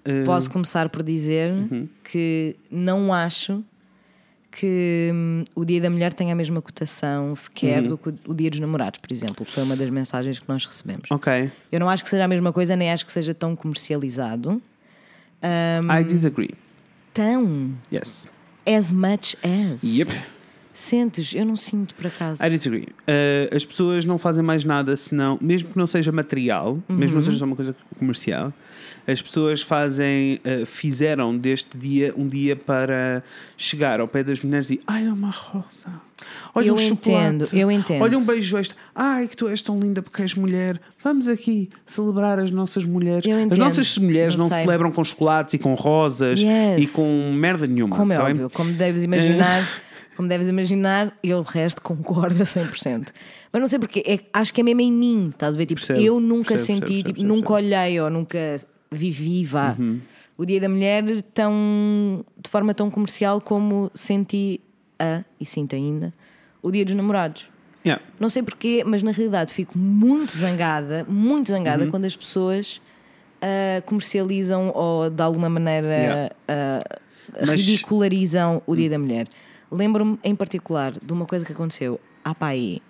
[0.04, 1.88] eh, Posso começar por dizer Uhum.
[2.04, 3.62] que não acho
[4.50, 7.88] que hum, o Dia da Mulher tenha a mesma cotação sequer Uhum.
[7.90, 10.66] do que o- Dia dos Namorados, por exemplo, que foi uma das mensagens que nós
[10.66, 11.08] recebemos.
[11.12, 11.52] Ok.
[11.70, 14.60] Eu não acho que seja a mesma coisa, nem acho que seja tão comercializado.
[15.42, 16.50] I disagree.
[17.14, 18.26] Tão Yes.
[18.66, 19.82] As much as.
[19.84, 20.08] Yep.
[20.80, 21.32] Sentes?
[21.34, 22.42] Eu não sinto por acaso.
[22.44, 22.88] I disagree.
[23.06, 27.14] Eh, as pessoas não fazem mais nada senão, mesmo que não seja material, mesmo que
[27.16, 28.52] não seja só uma coisa comercial,
[29.06, 33.22] as pessoas fazem, eh, fizeram deste dia um dia para
[33.56, 35.88] chegar ao pé das mulheres e ai, é uma rosa.
[36.54, 37.58] Olha Eu um entendo, chocolate.
[37.58, 38.02] eu entendo.
[38.02, 38.76] Olha um beijo extra.
[38.94, 40.80] Ai, que tu és tão linda porque és mulher.
[41.02, 43.24] Vamos aqui celebrar as nossas mulheres.
[43.26, 43.58] Eu As entendo.
[43.58, 46.82] nossas mulheres Não não, celebram com chocolates e com rosas Yes.
[46.82, 47.96] e com merda nenhuma.
[47.96, 48.32] Como é tá bem?
[48.32, 49.66] óbvio, como deves imaginar,
[50.20, 53.08] como deves imaginar, eu de resto concordo a 100%.
[53.50, 55.64] Mas não sei porque, é- acho que é mesmo em mim, estás a ver?
[55.64, 58.38] Tipo, Percebo, eu nunca percebo, senti, percebo, tipo, nunca olhei ou nunca
[58.92, 59.74] vivi, vá,
[60.36, 64.60] o Dia da Mulher tão, de forma tão comercial como senti
[64.98, 66.12] a, e sinto ainda,
[66.62, 67.48] o Dia dos Namorados.
[67.82, 68.02] Yeah.
[68.20, 71.90] Não sei porquê, mas na realidade fico muito zangada, muito zangada Uhum.
[71.90, 72.78] quando as pessoas
[73.40, 76.34] ah, comercializam ou de alguma maneira Yeah.
[76.46, 76.98] ah,
[77.46, 79.26] Mas- ridicularizam o Dia da Mulher.
[79.70, 82.82] Lembro-me em particular de uma coisa que aconteceu há pá aí.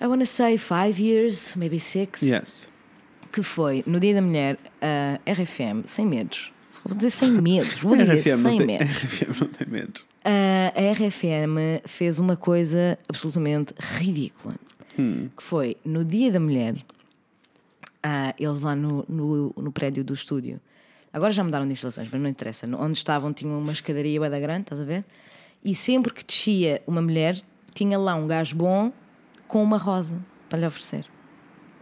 [0.00, 2.68] I wanna say five years, maybe six, Yes.
[3.30, 6.52] que foi no Dia da Mulher a RFM, sem medos.
[6.84, 8.88] Vou dizer sem medos, vou dizer RFM, sem tem, medos.
[9.02, 10.00] RFM não tem medo.
[10.24, 14.54] A a RFM fez uma coisa absolutamente ridícula.
[15.36, 16.76] Que foi no Dia da Mulher,
[18.02, 20.60] ah, eles lá no, no, no prédio do estúdio.
[21.12, 22.66] Agora já mudaram de instalações, mas não interessa.
[22.78, 25.04] Onde estavam tinham uma escadaria da grande, estás a ver?
[25.64, 27.36] E sempre que descia uma mulher,
[27.74, 28.92] tinha lá um gajo bom
[29.46, 31.04] com uma rosa para lhe oferecer.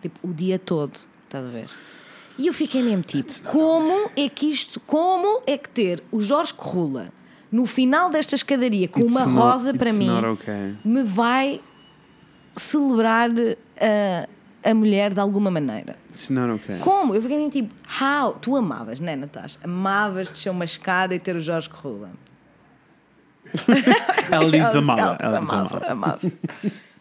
[0.02, 1.68] Tipo, o dia todo, estás a ver?
[2.38, 6.54] E eu fiquei mesmo tipo, como é que isto, como é que ter o Jorge
[6.54, 7.12] Corrula
[7.52, 10.76] no final desta escadaria com It's uma not- rosa para mim okay.
[10.84, 11.60] me vai
[12.56, 13.30] celebrar
[13.78, 14.28] a,
[14.70, 15.96] a mulher de alguma maneira?
[16.12, 16.78] It's not okay.
[16.78, 17.14] Como?
[17.14, 18.32] Eu fiquei mesmo tipo, how?
[18.34, 19.58] Tu amavas, não é, Natasha?
[19.62, 22.10] Amavas descer uma escada e ter o Jorge Corrula.
[24.30, 25.00] Ela diz amava.
[25.00, 25.86] ela Ela diz amava, amava.
[25.92, 26.20] amava.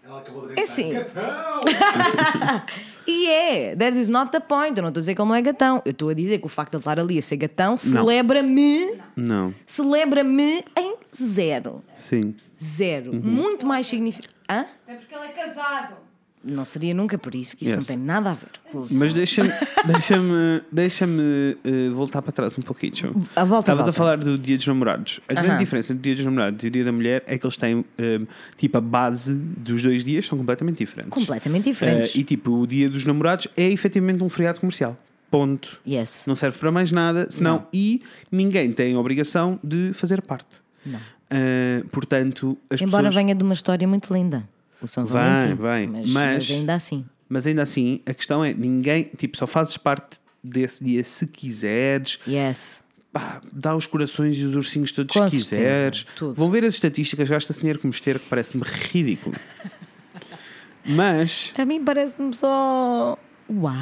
[0.03, 0.93] Ela acabou de É sim.
[0.93, 1.61] Gatão!
[3.11, 4.77] E é, that is not the point.
[4.77, 5.81] Eu não estou a dizer que ele não é gatão.
[5.83, 8.99] Eu estou a dizer que o facto de ele estar ali a ser gatão celebra-me,
[9.15, 9.51] Não.
[9.65, 11.83] celebra-me em zero.
[11.95, 12.35] Sim.
[12.63, 13.11] Zero.
[13.15, 14.31] Muito mais significativo.
[14.47, 15.95] Até porque ele é casado.
[16.41, 17.79] Não seria nunca por isso, que isso Yes.
[17.81, 19.49] não tem nada a ver com o Mas deixa-me
[19.85, 23.13] deixa-me deixa-me eh, voltar para trás um pouquinho.
[23.35, 25.19] A volta, Estavas a falar do Dia dos Namorados.
[25.27, 25.57] A grande Aham.
[25.59, 28.21] diferença do Dia dos Namorados e o Dia da Mulher é que eles têm, eh,
[28.57, 31.11] tipo, a base dos dois dias são completamente diferentes.
[31.11, 32.15] Completamente Eh, diferentes.
[32.15, 34.97] e, tipo, o Dia dos Namorados é efetivamente um feriado comercial.
[35.29, 35.77] Ponto.
[35.85, 36.23] Yes.
[36.25, 37.55] Não serve para mais nada, senão.
[37.57, 37.67] Não.
[37.73, 40.61] E ninguém tem a obrigação de fazer parte.
[40.85, 40.99] Não.
[41.29, 43.15] Eh, portanto, as Embora pessoas.
[43.15, 44.47] venha de uma história muito linda.
[44.81, 45.13] O São Vem,
[45.55, 45.55] Valentim.
[45.61, 45.87] vem.
[45.87, 47.05] Mas, Mas- mas ainda assim.
[47.27, 49.03] Mas ainda assim, a questão é: ninguém.
[49.17, 52.19] Tipo, só fazes parte desse dia se quiseres.
[52.27, 52.81] Yes.
[53.11, 56.05] Pá, dá os corações e os ursinhos todos Com que quiseres.
[56.15, 56.35] tudo.
[56.35, 59.35] Vão ver as estatísticas, gasta-se dinheiro como esteira, que parece-me ridículo.
[60.85, 61.53] Mas.
[61.57, 63.17] A mim parece-me só.
[63.49, 63.73] Uau!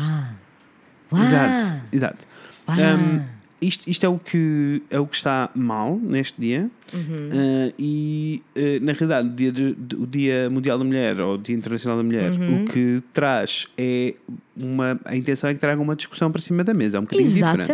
[1.12, 1.24] Uau!
[1.24, 2.26] Exato, exato.
[2.68, 2.78] Uau.
[2.78, 3.26] Um,
[3.62, 6.70] isto, isto é, o que, é o que está mal neste dia.
[6.94, 7.00] Uhum.
[7.30, 11.38] Uh, e, uh, na realidade, o dia, de- o dia Mundial da Mulher ou o
[11.38, 12.64] Dia Internacional da Mulher, Uhum.
[12.64, 14.14] o que traz é
[14.56, 15.00] uma.
[15.06, 16.98] A intenção é que traga uma discussão para cima da mesa.
[16.98, 17.28] É um bocadinho
[17.64, 17.72] diferente.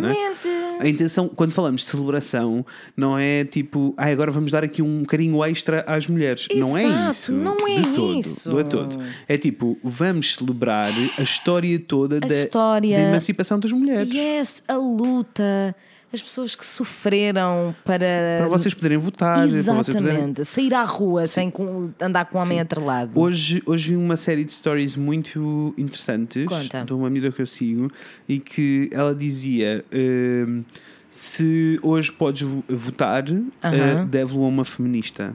[0.74, 0.86] Não é?
[0.86, 2.64] A intenção, quando falamos de celebração,
[2.96, 6.48] não é tipo, ah, agora vamos dar aqui um carinho extra às mulheres.
[6.54, 7.32] não é Exato, isso.
[7.32, 8.50] não é de todo, isso.
[8.56, 9.04] De todo.
[9.28, 12.96] É tipo, vamos celebrar a história toda da, história.
[12.96, 14.12] da emancipação das mulheres.
[14.12, 15.74] Yes, a luta,
[16.14, 18.06] as pessoas que sofreram para.
[18.38, 19.46] Para vocês poderem votar.
[19.46, 19.88] Vocês poderem...
[19.88, 20.44] Exatamente.
[20.44, 23.18] Sair à rua sem com- andar com um homem atrelado.
[23.18, 26.84] Hoje, hoje vi uma série de stories muito interessantes Conta.
[26.84, 27.90] de uma amiga que eu sigo
[28.28, 30.62] e que ela dizia hum,
[31.10, 33.24] se hoje podes vo- votar,
[33.62, 34.02] Aham.
[34.02, 35.34] uh, deve-lo a uma feminista.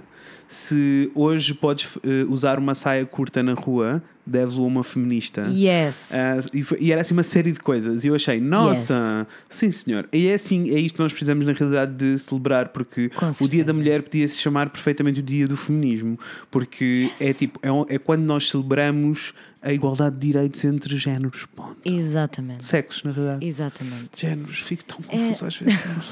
[0.52, 5.44] Se hoje podes eh, usar uma saia curta na rua, deve-lo a uma feminista.
[5.48, 6.10] Yes.
[6.12, 8.04] Ah, e, foi- e era assim uma série de coisas.
[8.04, 10.10] E eu achei, nossa, sim senhor.
[10.12, 13.64] E é assim, é isto que nós precisamos na realidade de celebrar, porque o Dia
[13.64, 16.18] da Mulher podia se chamar perfeitamente o Dia do Feminismo,
[16.50, 21.46] porque é tipo, é, é quando nós celebramos a igualdade de direitos entre géneros.
[21.56, 21.78] Ponto.
[21.86, 22.66] Exatamente.
[22.66, 23.46] Sexos, na realidade.
[23.46, 24.18] É.
[24.18, 25.12] Géneros, fico tão É.
[25.28, 25.80] confuso às vezes.
[25.96, 26.06] mas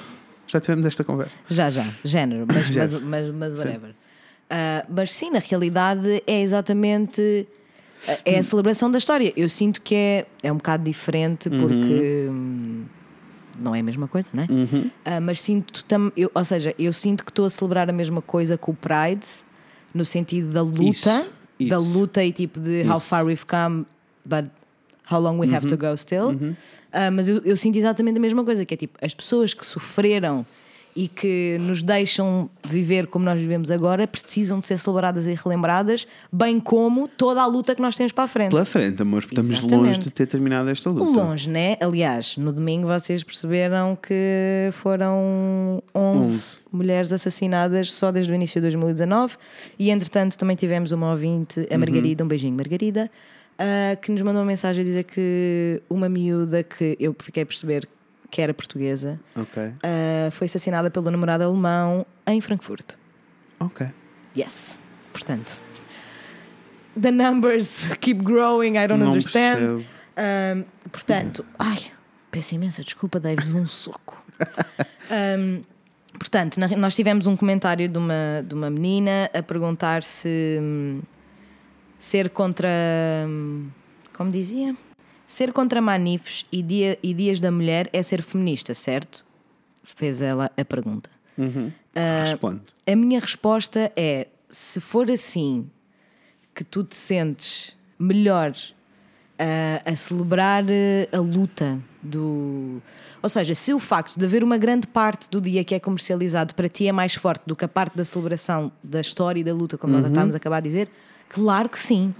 [0.47, 1.35] Já tivemos esta conversa.
[1.49, 3.01] Já, já, género, mas, mas, Género.
[3.03, 3.95] mas, mas whatever.
[4.49, 7.47] Ah, mas sim, na realidade é exatamente.
[8.23, 9.33] É a celebração da história.
[9.35, 12.85] Eu sinto que é, é um bocado diferente porque hum,
[13.59, 14.47] não é a mesma coisa, não é?
[14.49, 14.89] Uhum.
[15.03, 18.21] Ah, mas sinto tam, eu, ou seja, eu sinto que estou a celebrar a mesma
[18.21, 19.25] coisa com o Pride,
[19.93, 21.93] no sentido da luta, Isso, da isso.
[21.99, 23.85] luta e tipo de how far we've come,
[24.23, 24.45] but
[25.11, 25.75] how long we have Uhum.
[25.75, 26.39] to go still.
[26.93, 29.65] Ah, mas eu, eu sinto exatamente a mesma coisa, que é tipo as pessoas que
[29.65, 30.45] sofreram
[30.97, 36.07] e que nos deixam viver como nós vivemos agora precisam de ser celebradas e relembradas,
[36.33, 38.49] bem como toda a luta que nós temos para a frente.
[38.49, 39.75] Pela frente, amor, estamos Exatamente.
[39.87, 41.05] longe de ter terminado esta luta.
[41.21, 41.77] Longe, né?
[41.79, 46.59] Aliás, no domingo vocês perceberam que foram 11 11.
[46.71, 49.35] mulheres assassinadas só desde o início de 2019
[49.77, 51.67] e entretanto também tivemos uma ouvinte, Uhum.
[51.71, 53.11] a Margarida, um beijinho Margarida,
[53.59, 57.45] ah, que nos mandou uma mensagem a dizer que uma miúda que eu fiquei a
[57.45, 57.87] perceber
[58.29, 59.73] que era portuguesa Ok.
[59.83, 62.93] ah, foi assassinada pelo namorado alemão em Frankfurt.
[63.59, 63.87] Ok.
[64.37, 64.77] Yes.
[65.13, 65.59] Portanto,
[66.99, 69.83] the numbers keep growing, I don't Não understand.
[70.17, 71.77] Um, portanto, ai,
[72.31, 74.21] peço imensa desculpa, dei-vos um soco.
[75.39, 75.63] Um,
[76.19, 81.01] portanto, na- nós tivemos um comentário de uma, de uma menina a perguntar se hum,
[81.97, 82.69] ser contra.
[83.27, 83.69] hum,
[84.13, 84.75] Como dizia?
[85.27, 89.25] Ser contra manifes e, dia, e dias da mulher é ser feminista, certo?
[89.83, 91.09] Fez ela a pergunta.
[92.21, 92.61] Responde.
[92.85, 95.69] A minha resposta é: se for assim
[96.55, 98.53] que tu te sentes melhor
[99.39, 102.81] ah, a celebrar eh, a luta do.
[103.21, 106.55] Ou seja, se o facto de haver uma grande parte do dia que é comercializado
[106.55, 109.53] para ti é mais forte do que a parte da celebração da história e da
[109.53, 110.89] luta, como nós estávamos a acabar de dizer,
[111.29, 112.15] claro que sim.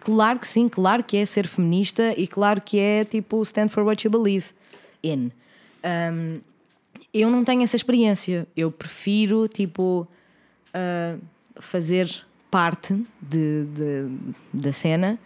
[0.00, 3.84] Claro que sim, claro que é ser feminista e claro que é tipo stand for
[3.84, 4.46] what you believe
[5.02, 5.30] in.
[5.84, 6.40] Um,
[7.12, 8.46] eu não tenho essa experiência.
[8.56, 10.06] Eu prefiro tipo
[10.74, 11.20] uh,
[11.60, 14.08] fazer parte de, de-
[14.52, 15.18] da cena.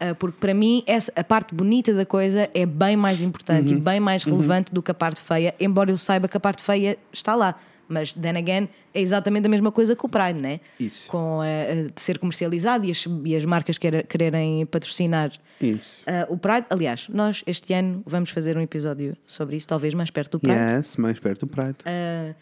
[0.00, 3.80] uh, porque para mim essa, a parte bonita da coisa é bem mais importante e
[3.80, 6.96] bem mais relevante do que a parte feia, embora eu saiba que a parte feia
[7.12, 7.54] está lá.
[7.88, 10.60] Mas, then again, é exatamente a mesma coisa que o Pride, né?
[10.80, 11.10] Isso.
[11.10, 16.02] Com a, a- de ser comercializado e as, e as marcas querer- quererem patrocinar Isso.
[16.06, 16.66] ah, o Pride.
[16.70, 20.74] Aliás, nós este ano vamos fazer um episódio sobre isso, talvez mais perto do Pride.
[20.76, 21.76] Yes, mais perto do Pride.
[21.84, 22.34] Ah,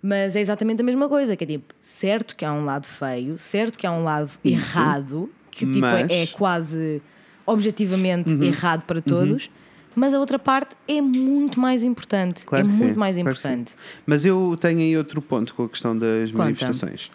[0.00, 3.38] mas é exatamente a mesma coisa, que é tipo, certo que há um lado feio,
[3.38, 7.02] certo que há um lado errado, que tipo, Mas- é quase
[7.44, 8.42] objetivamente Uhum.
[8.42, 9.50] errado para todos,
[9.96, 12.44] mas a outra parte é muito mais importante.
[12.44, 13.74] Claro é muito sim, mais claro importante.
[14.04, 16.44] Mas eu tenho aí outro ponto com a questão das Conta.
[16.44, 17.10] manifestações.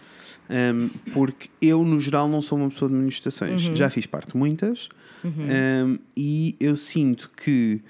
[0.50, 3.68] Um, porque eu, no geral, não sou uma pessoa de manifestações.
[3.68, 3.76] Uhum.
[3.76, 4.90] Já fiz parte de muitas
[5.24, 7.82] um, e eu sinto que.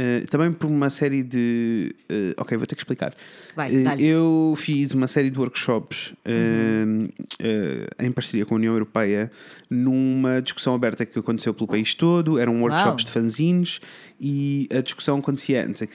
[0.00, 1.94] Uh, também por uma série de.
[2.10, 3.14] uh, ok, vou ter que explicar.
[3.54, 8.72] Vai, Uh, eu fiz uma série de workshops um, uh, em parceria com a União
[8.72, 9.30] Europeia
[9.68, 12.38] numa discussão aberta que aconteceu pelo país todo.
[12.38, 13.80] Eram workshops de fanzines
[14.20, 15.82] e a discussão acontecia antes.
[15.82, 15.88] Uh,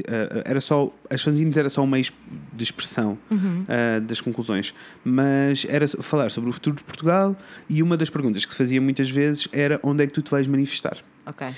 [0.46, 2.06] Era só, as fanzines era só um meio
[2.54, 7.36] de expressão uh, das conclusões, mas era falar sobre o futuro de Portugal
[7.70, 10.32] e uma das perguntas que se fazia muitas vezes era onde é que tu te
[10.32, 10.98] vais manifestar.
[11.26, 11.48] Ok.
[11.48, 11.54] Uh,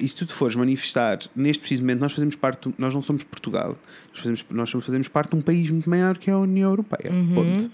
[0.00, 3.02] e se tu te fores manifestar neste preciso momento, nós fazemos parte, do- nós não
[3.02, 3.78] somos Portugal,
[4.10, 7.10] nós fazemos, nós fazemos parte de um país muito maior que é a União Europeia.
[7.34, 7.64] Ponto.
[7.66, 7.70] Uh,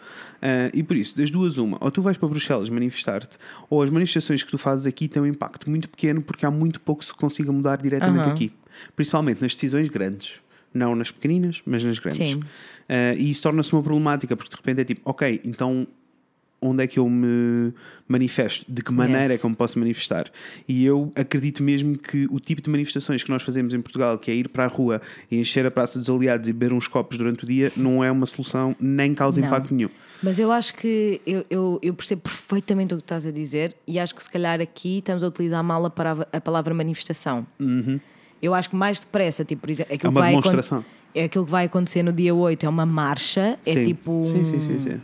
[0.74, 3.38] e por isso, das duas, uma, ou tu vais para Bruxelas manifestar-te,
[3.68, 6.80] ou as manifestações que tu fazes aqui têm um impacto muito pequeno porque há muito
[6.80, 8.32] pouco que se consiga mudar diretamente Aham.
[8.32, 8.52] aqui,
[8.96, 10.34] principalmente nas decisões grandes.
[10.72, 12.34] Não nas pequeninas, mas nas grandes.
[12.34, 12.40] Uh,
[13.18, 15.84] e isso torna-se uma problemática, porque de repente é tipo, ok, então
[16.62, 17.72] onde é que eu me
[18.08, 18.64] manifesto?
[18.70, 19.32] De que maneira Yes.
[19.32, 20.30] é que eu me posso manifestar?
[20.68, 24.30] E eu acredito mesmo que o tipo de manifestações que nós fazemos em Portugal, que
[24.30, 27.16] é ir para a rua e encher a Praça dos Aliados e beber uns copos
[27.18, 29.46] durante o dia, não é uma solução nem causa Não.
[29.48, 29.88] impacto nenhum.
[30.22, 33.98] Mas eu acho que eu, eu, eu percebo perfeitamente o que estás a dizer e
[33.98, 37.46] acho que se calhar aqui estamos a utilizar mal a palavra, a palavra manifestação.
[38.42, 40.18] Eu acho que mais depressa, tipo, por exemplo, aquilo Uhum.
[40.18, 40.84] É uma que vai acon- demonstração.
[41.14, 43.84] é aquilo que vai acontecer no dia 8 é uma marcha, é sim.
[43.84, 45.00] tipo Sim, um, sim, sim, sim.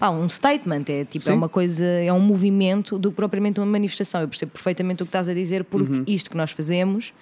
[0.00, 3.66] Pá, um statement, é tipo é uma coisa, é um movimento do que propriamente uma
[3.66, 4.22] manifestação.
[4.22, 6.04] Eu percebo perfeitamente o que estás a dizer, porque Uhum.
[6.08, 7.12] isto que nós fazemos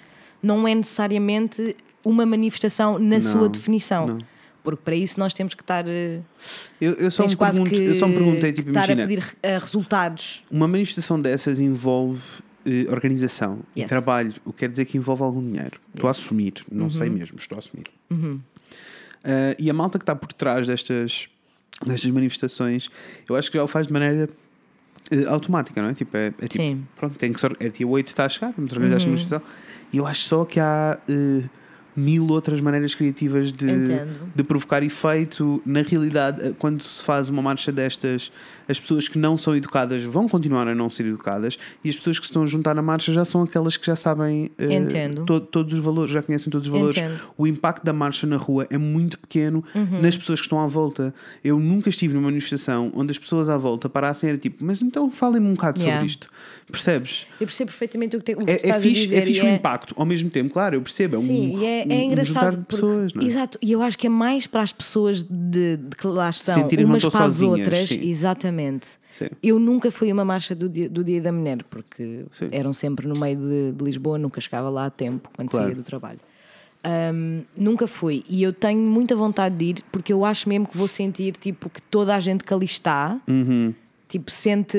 [0.42, 4.06] não é necessariamente uma manifestação na Não, sua definição.
[4.06, 4.18] não.
[4.62, 5.84] Porque para isso nós temos que estar.
[5.88, 6.20] eh,
[6.80, 9.36] Eu, eu, só me pergunto, que eu só me perguntei, tipo, estar imagina, a pedir
[9.42, 10.44] eh, resultados.
[10.50, 12.20] uma manifestação dessas envolve
[12.66, 13.88] eh, organização e Yes.
[13.88, 15.80] trabalho, o que quer dizer que envolve algum dinheiro.
[15.94, 16.90] Estou a assumir, não Uhum.
[16.90, 17.86] sei mesmo, estou a assumir.
[19.24, 21.28] Ah, e a malta que está por trás destas,
[21.86, 22.90] destas manifestações,
[23.28, 24.28] eu acho que já o faz de maneira
[25.10, 25.94] eh, automática, não é?
[25.94, 26.74] Tipo, é, é tipo, Sim.
[26.74, 26.82] Uhum.
[26.96, 29.48] pronto, tem que ser, é dia 8 está a chegar, vamos organizar esta manifestação.
[29.92, 31.48] E eu acho só que há eh,
[31.98, 34.30] mil outras maneiras criativas de, Entendo.
[34.34, 35.60] de provocar efeito.
[35.66, 38.30] Na realidade, eh, quando se faz uma marcha destas,
[38.68, 42.18] as pessoas que não são educadas vão continuar a não ser educadas e as pessoas
[42.18, 45.24] que se estão a juntar na marcha já são aquelas que já sabem Entendo.
[45.24, 46.96] to- todos os valores, já conhecem todos os valores.
[46.98, 47.18] Entendo.
[47.36, 50.02] O impacto da marcha na rua é muito pequeno Uhum.
[50.02, 51.12] nas pessoas que estão à volta.
[51.42, 54.82] Eu nunca estive numa manifestação onde as pessoas à volta parassem e era tipo, mas
[54.82, 55.96] então falem-me um bocado Yeah.
[55.96, 56.28] sobre isto.
[56.70, 57.26] Percebes?
[57.40, 59.54] Eu percebo perfeitamente o que, te, o que É, é fixe, é fixe o é-
[59.54, 59.94] impacto.
[59.96, 61.16] Ao mesmo tempo, claro, eu percebo.
[61.16, 62.56] É Sim, é, um- é um engraçado.
[62.58, 63.26] porque- pessoas, não é?
[63.26, 66.54] Exato, e eu acho que é mais para as pessoas de, de que lá estão,
[66.62, 67.88] Sentirem umas para as sozinhas, outras.
[67.88, 68.08] sim.
[68.08, 68.88] Exatamente.
[69.12, 69.28] Sim.
[69.42, 72.48] Eu nunca fui a uma marcha do dia, do dia da Mulher, porque Sim.
[72.52, 75.66] eram sempre no meio de, de Lisboa, nunca chegava lá a tempo quando Claro.
[75.66, 76.20] saía do trabalho.
[76.84, 80.78] Ahm, nunca fui e eu tenho muita vontade de ir porque eu acho mesmo que
[80.78, 83.74] vou sentir tipo que toda a gente que ali está Uhum.
[84.08, 84.78] tipo sente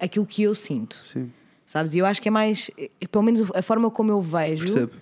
[0.00, 1.30] aquilo que eu sinto Sim,
[1.64, 4.64] sabes e eu acho que é mais eh, pelo menos a forma como eu vejo
[4.64, 4.92] percebo.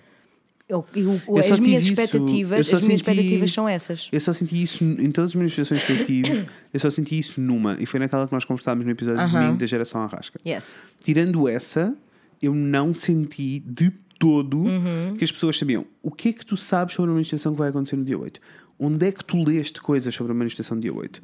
[0.69, 4.33] Eu- eu- Eu as minhas isso- expectativas as minhas senti- expectativas são essas Eu só
[4.33, 7.85] senti isso em todas as manifestações que eu tive, eu só senti isso numa, e
[7.85, 9.39] foi naquela que nós conversámos no episódio de Aham.
[9.41, 10.39] domingo da geração Arrasca.
[10.45, 11.95] yes Tirando essa,
[12.41, 15.15] eu não senti de todo Uhum.
[15.17, 17.69] que as pessoas sabiam o que é que tu sabes sobre a manifestação que vai
[17.69, 18.39] acontecer no dia 8.
[18.79, 21.21] Onde é que tu leste coisas sobre a manifestação do dia 8?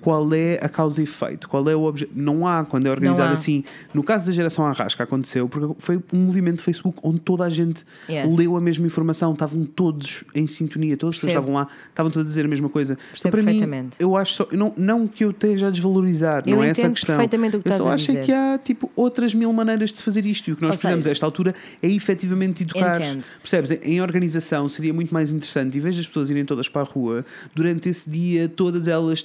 [0.00, 1.48] Qual é a causa e efeito?
[1.48, 2.18] Qual é o objetivo?
[2.20, 3.64] Não há quando é organizado assim.
[3.92, 7.50] No caso da geração Arrasca aconteceu porque foi um movimento de Facebook onde toda a
[7.50, 8.36] gente Yes.
[8.36, 12.26] leu a mesma informação, estavam todos em sintonia, todas as pessoas estavam lá, estavam todos
[12.26, 12.94] a dizer a mesma coisa.
[12.94, 13.96] Então, Percebo para mim, perfeitamente.
[14.00, 16.90] eu acho só, não, não que eu esteja a desvalorizar, Eu não é essa a
[16.90, 17.16] questão.
[17.16, 18.24] perfeitamente o que eu só acho dizer.
[18.24, 21.04] que há tipo outras mil maneiras de fazer isto e o que nós Ou precisamos
[21.04, 22.96] seja, a esta altura é efetivamente educar.
[22.96, 23.26] Entendo.
[23.42, 23.70] Percebes?
[23.82, 27.24] Em organização seria muito mais interessante, em vez das pessoas irem todas para a rua,
[27.54, 29.22] durante esse dia todas elas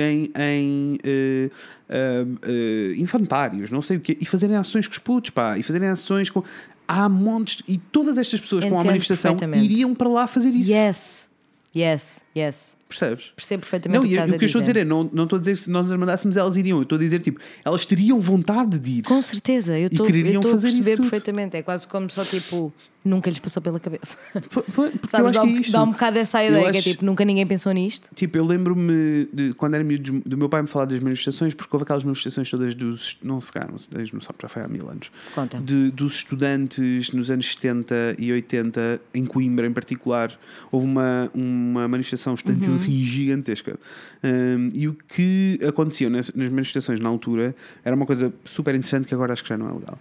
[0.00, 1.50] em eh,
[1.88, 5.88] eh, infantários, não sei o quê, e fazerem ações com os putos, pá, e fazerem
[5.88, 6.42] ações com.
[6.86, 7.62] Há montes.
[7.68, 10.70] E todas estas pessoas que vão à Entendo manifestação iriam para lá fazer isso.
[10.70, 11.28] yes
[11.76, 13.26] yes yes Percebes?
[13.36, 14.88] percebo perfeitamente Não, o que e estás o que eu estou a dizer dizer é,
[14.88, 16.98] não, não estou a dizer que se nós as mandássemos elas iriam, eu estou a
[16.98, 19.02] dizer tipo, elas teriam vontade de ir.
[19.02, 21.56] Com certeza, eu estou eu estou a perceber perfeitamente.
[21.58, 22.72] É quase como só tipo,
[23.04, 24.18] nunca lhes passou pela cabeça.
[24.50, 25.72] Porque eu Sabes, acho dá, que é isto.
[25.72, 28.10] dá um bocado essa Eu ideia, que é acho- tipo, nunca ninguém pensou nisto.
[28.14, 31.74] Tipo, eu lembro-me de quando era miúdo do meu pai me falar das manifestações, porque
[31.74, 33.18] houve aquelas manifestações todas dos.
[33.22, 35.10] Não se calhar, não sei, não sabe, já foi há mil anos.
[35.34, 35.58] Conta.
[35.60, 40.32] De, dos estudantes nos anos 70 e 80, em Coimbra em particular,
[40.70, 43.78] houve uma, uma manifestação estudantil assim gigantesca.
[44.22, 49.06] Um, e o que aconteceu nas, nas manifestações na altura era uma coisa super interessante
[49.06, 49.98] que agora acho que já não é legal.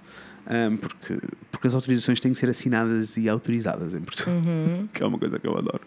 [0.50, 1.18] Um, porque,
[1.52, 4.36] porque as autorizações têm que ser assinadas e autorizadas em Portugal,
[4.94, 5.82] que é uma coisa que eu adoro.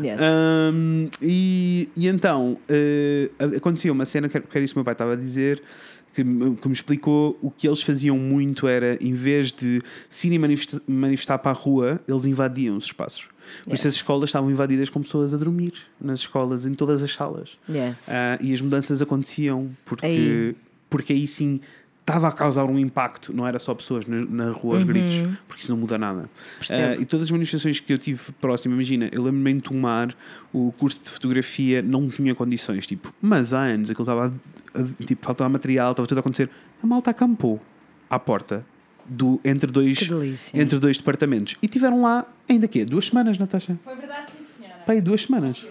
[0.00, 0.20] Yes.
[0.72, 4.92] Um, e, e então eh, aconteceu uma cena que era isso que o meu pai
[4.94, 5.62] estava a dizer.
[6.14, 10.28] Que me, que me explicou o que eles faziam muito era, em vez de se
[10.28, 13.26] irem manifesta- manifestar para a rua, eles invadiam os espaços.
[13.64, 13.86] Por isso Yes.
[13.86, 17.58] as escolas estavam invadidas com pessoas a dormir nas escolas, em todas as salas.
[17.68, 18.04] Yes.
[18.08, 20.56] Ah, e as mudanças aconteciam porque Aí.
[20.88, 21.60] porque aí sim
[22.06, 25.62] estava a causar um impacto, não era só pessoas na, na rua aos gritos, porque
[25.62, 26.20] isso não muda nada.
[26.20, 26.76] Uhum.
[26.76, 30.14] Ah, e todas as manifestações que eu tive próximo, imagina, eu lembro-me em tomar
[30.52, 34.34] o curso de fotografia, não tinha condições, tipo, mas há anos aquilo estava,
[35.06, 36.50] tipo, faltava material, estava tudo a acontecer.
[36.82, 37.60] A malta acampou
[38.10, 38.66] à porta
[39.06, 39.98] do, entre, dois,
[40.52, 42.84] entre dois departamentos e tiveram lá, ainda quê?
[42.84, 43.78] Duas semanas, Natasha?
[43.82, 44.80] Foi verdade, sim, senhora.
[44.84, 45.66] Pai, duas semanas.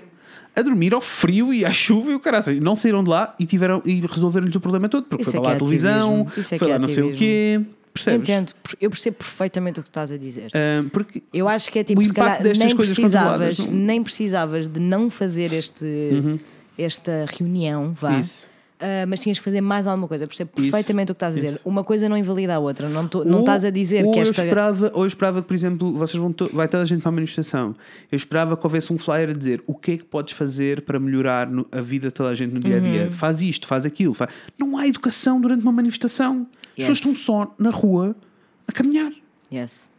[0.55, 2.61] A dormir ao frio e à chuva e o caralho.
[2.61, 5.05] Não saíram de lá e, tiveram, e resolveram-lhes o problema todo.
[5.05, 7.61] Porque Isso foi é lá a televisão, é foi lá não sei o quê.
[7.93, 8.27] Percebes?
[8.27, 10.49] Entendo, eu percebo perfeitamente o que estás a dizer.
[10.55, 13.71] Ah, porque Eu acho que é tipo, O se calhar nem precisavas, Uhum.
[13.71, 15.85] nem precisavas de não fazer este,
[16.77, 18.19] esta reunião, vá.
[18.19, 18.47] Isso.
[18.85, 20.25] Ah, mas tinhas que fazer mais alguma coisa.
[20.25, 20.63] Eu percebo Isso.
[20.63, 21.61] perfeitamente o que estás a dizer.
[21.63, 22.89] Uma coisa não invalida a outra.
[22.89, 24.43] Não, tô- não Ou- estás a dizer que eu esta.
[24.43, 27.07] esperava, ou eu esperava que, por exemplo, vocês vão to- vai toda a gente para
[27.09, 27.73] a manifestação.
[28.11, 30.99] Eu esperava que houvesse um flyer a dizer o que é que podes fazer para
[30.99, 33.03] melhorar no- a vida de toda a gente no dia a dia.
[33.05, 33.11] Uhum.
[33.13, 34.13] Faz isto, faz aquilo.
[34.13, 34.29] Faz...
[34.59, 36.45] Não há educação durante uma manifestação.
[36.71, 38.13] As pessoas estão só na rua
[38.67, 39.11] a caminhar.
[39.53, 39.89] Yes.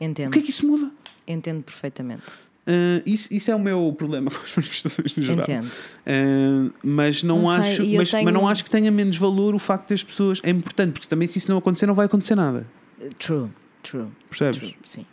[0.00, 0.28] Entendo.
[0.28, 0.90] O que é que isso muda?
[1.26, 2.22] Entendo perfeitamente.
[2.70, 5.40] Ah, isso, isso é o meu problema com as manifestações no geral.
[5.42, 5.70] Entendo.
[6.06, 9.58] Ah, mas não, Não acho, mas, tenho- mas não acho que tenha menos valor o
[9.58, 10.38] facto das pessoas.
[10.44, 12.66] É importante, porque também se isso não acontecer, não vai acontecer nada.
[13.18, 13.48] True,
[13.82, 14.08] true.
[14.28, 14.58] Percebes?
[14.58, 15.06] true sim.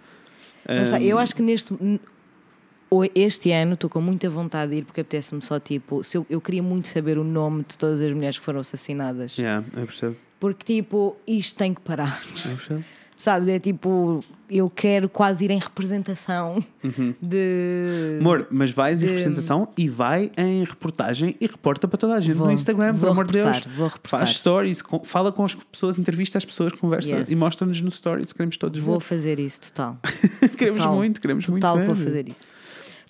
[0.67, 1.73] Ah, Não sei, eu acho que neste.
[3.13, 6.03] Este ano estou com muita vontade de ir porque apetece-me só tipo.
[6.03, 9.37] Se eu, eu queria muito saber o nome de todas as mulheres que foram assassinadas.
[9.37, 10.15] Yeah, eu percebo.
[10.39, 12.21] Porque tipo, isto tem que parar.
[12.45, 12.85] Eu percebo.
[13.25, 13.49] Sabes?
[13.49, 16.63] É tipo, eu quero quase ir em representação
[17.19, 18.17] de.
[18.19, 22.19] Amor, mas vais em de- representação e vai em reportagem e reporta para toda a
[22.21, 23.45] gente Vou- no Instagram, pelo amor de Deus.
[23.47, 24.19] reportar, vou reportar.
[24.19, 27.31] Faz stories, fala com as pessoas, entrevista as pessoas, conversa Yes.
[27.31, 28.31] e mostra-nos no stories.
[28.31, 29.05] Queremos todos Vou ver.
[29.05, 29.97] fazer isso total.
[30.55, 30.95] queremos Total.
[30.95, 31.61] muito, queremos muito.
[31.63, 32.53] Total que vou fazer isso.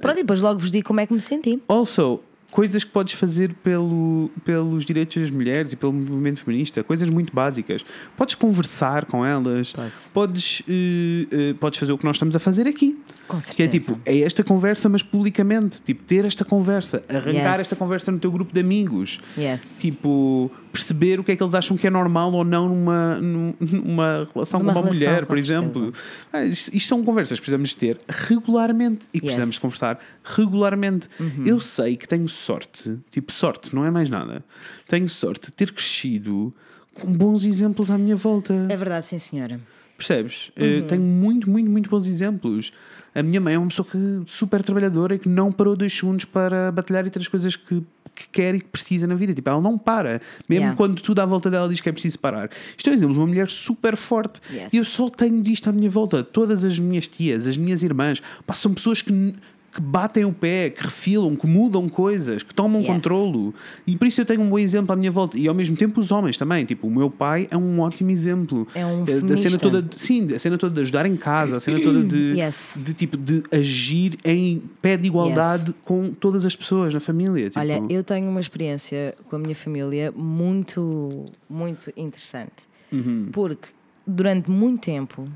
[0.01, 1.61] Pronto, e depois logo vos digo como é que me senti.
[1.67, 7.09] Also, coisas que podes fazer pelo, pelos direitos das mulheres e pelo movimento feminista, coisas
[7.09, 7.85] muito básicas.
[8.15, 10.09] Podes conversar com elas, Posso.
[10.11, 12.97] podes, eh, eh, podes fazer o que nós estamos a fazer aqui.
[13.27, 13.69] Com Que é certeza.
[13.85, 15.81] tipo, é esta conversa, mas publicamente.
[15.81, 17.59] Tipo, ter esta conversa, arrancar Yes.
[17.61, 19.19] esta conversa no teu grupo de amigos.
[19.37, 19.79] Yes.
[19.81, 23.53] Tipo, perceber o que é que eles acham que é normal ou não numa, num-
[23.59, 25.93] numa relação Numa com uma relação, mulher, com por exemplo.
[26.31, 29.59] Ah, isto, isto são conversas que precisamos ter regularmente e precisamos Yes.
[29.61, 31.07] conversar regularmente.
[31.19, 31.43] Uhum.
[31.45, 34.43] Eu sei que tenho sorte, tipo, sorte, não é mais nada.
[34.87, 36.53] Tenho sorte de ter crescido
[36.93, 38.53] com bons exemplos à minha volta.
[38.69, 39.59] É verdade, sim, senhora.
[39.97, 40.51] Percebes?
[40.55, 40.87] Eh, Uhum.
[40.87, 42.71] tenho muito, muito, muito bons exemplos.
[43.13, 46.25] A minha mãe é uma pessoa que, super trabalhadora e que não parou dois segundos
[46.25, 47.81] para batalhar e ter as coisas que,
[48.13, 49.33] que quer e que precisa na vida.
[49.33, 50.21] Tipo, ela não para.
[50.49, 50.75] Mesmo Yeah.
[50.75, 52.49] quando tudo à volta dela diz que é preciso parar.
[52.77, 54.41] Isto é um exemplo de uma mulher super forte.
[54.51, 54.73] Yes.
[54.73, 56.23] E eu só tenho disto à minha volta.
[56.25, 59.33] Todas as minhas tias, as minhas irmãs, pá, são pessoas que.
[59.75, 62.87] Que batem o pé, que refilam, que mudam coisas, que tomam Yes.
[62.87, 63.53] controlo.
[63.85, 65.37] E por isso eu tenho um bom exemplo à minha volta.
[65.37, 66.63] E ao mesmo tempo os homens também.
[66.63, 68.65] Tipo, o meu pai é um ótimo exemplo.
[68.73, 71.57] É um Eh, da cena toda de- sim a cena toda de ajudar em casa
[71.57, 72.77] a cena toda de Yes.
[72.81, 77.59] de tipo de agir em pé de igualdade com todas as pessoas na família tipo,
[77.59, 82.63] Olha, eu tenho uma experiência com a minha família muito, muito interessante.
[82.93, 83.27] Uhum.
[83.31, 83.67] Porque
[84.07, 85.27] durante muito tempo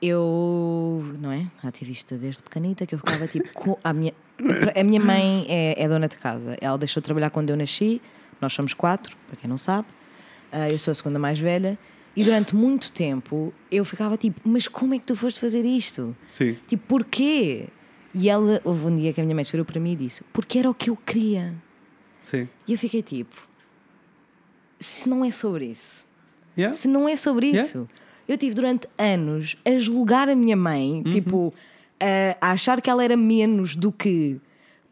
[0.00, 1.46] eu, não é?
[1.62, 3.48] Ativista desde pequenita, que eu ficava tipo.
[3.54, 4.12] com a, minha,
[4.78, 6.56] a minha mãe é, é dona de casa.
[6.60, 8.00] Ela deixou de trabalhar quando eu nasci.
[8.40, 9.88] Nós somos quatro, para quem não sabe.
[10.52, 11.76] Ah, eu sou a segunda mais velha.
[12.16, 16.16] E durante muito tempo eu ficava tipo, mas como é que tu foste fazer isto?
[16.28, 17.68] sim Tipo, porquê?
[18.14, 20.58] E ela, houve um dia que a minha mãe virou para mim e disse, porque
[20.58, 21.54] era o que eu queria.
[22.20, 23.36] sim E eu fiquei tipo,
[24.80, 26.06] se não é sobre isso,
[26.56, 26.76] yeah?
[26.76, 27.64] se não é sobre Yeah.
[27.68, 27.88] isso,
[28.28, 31.10] eu tive durante anos a julgar a minha mãe, Uhum.
[31.10, 31.54] tipo,
[31.98, 34.38] a, a achar que ela era menos do que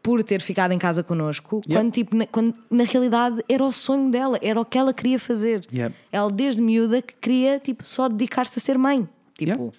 [0.03, 1.83] por ter ficado em casa connosco, Yeah.
[1.85, 5.19] quando, tipo, na, quando na realidade era o sonho dela, era o que ela queria
[5.19, 5.65] fazer.
[5.71, 5.93] Yeah.
[6.11, 9.07] Ela desde miúda que queria tipo, só dedicar-se a ser mãe.
[9.37, 9.71] Tipo, Yeah.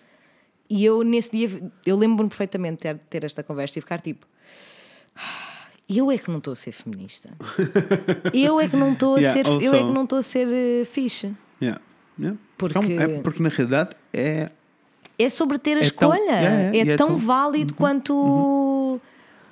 [0.71, 1.49] E eu nesse dia,
[1.87, 4.27] eu lembro-me perfeitamente de ter, ter esta conversa e ficar tipo.
[5.17, 5.57] "Ah,
[5.89, 7.31] Eu é que não estou a ser feminista.
[8.35, 9.47] Eu é que não estou a Yeah, ser.
[9.63, 11.35] Eu é also- que não estou a ser eh, fixe.
[11.63, 11.81] Yeah.
[12.19, 12.39] Yeah.
[12.57, 14.51] Porque- Então, é porque na realidade é
[15.19, 16.19] É sobre ter a É tão- escolha.
[16.19, 19.01] yeah, yeah, é e é tão, tão- válido quanto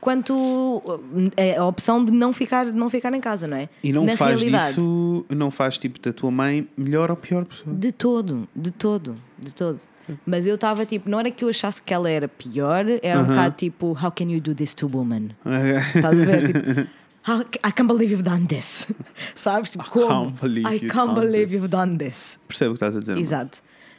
[0.00, 3.68] quanto uh, a opção de não ficar, de não ficar em casa, não é?
[3.82, 7.44] E não Na faz realidade, disso, não faz tipo da tua mãe melhor ou pior
[7.44, 7.74] pessoa.
[7.74, 9.80] De todo, de todo, de todo.
[10.24, 13.22] Mas eu estava tipo, não era que eu achasse que ela era pior, era um
[13.22, 13.28] Aham.
[13.34, 15.30] bocado tipo, how can you do this to woman?
[15.96, 16.46] Estás a ver?
[16.46, 16.90] Tipo,
[17.28, 18.88] I can't believe you've done this.
[19.34, 19.70] Sabes?
[19.72, 20.08] Tipo, I como?
[20.30, 21.52] can't believe I you've can't done believe this.
[21.54, 22.38] you've done this.
[22.46, 23.18] Percebo o que estás a dizer.
[23.18, 23.58] Exato.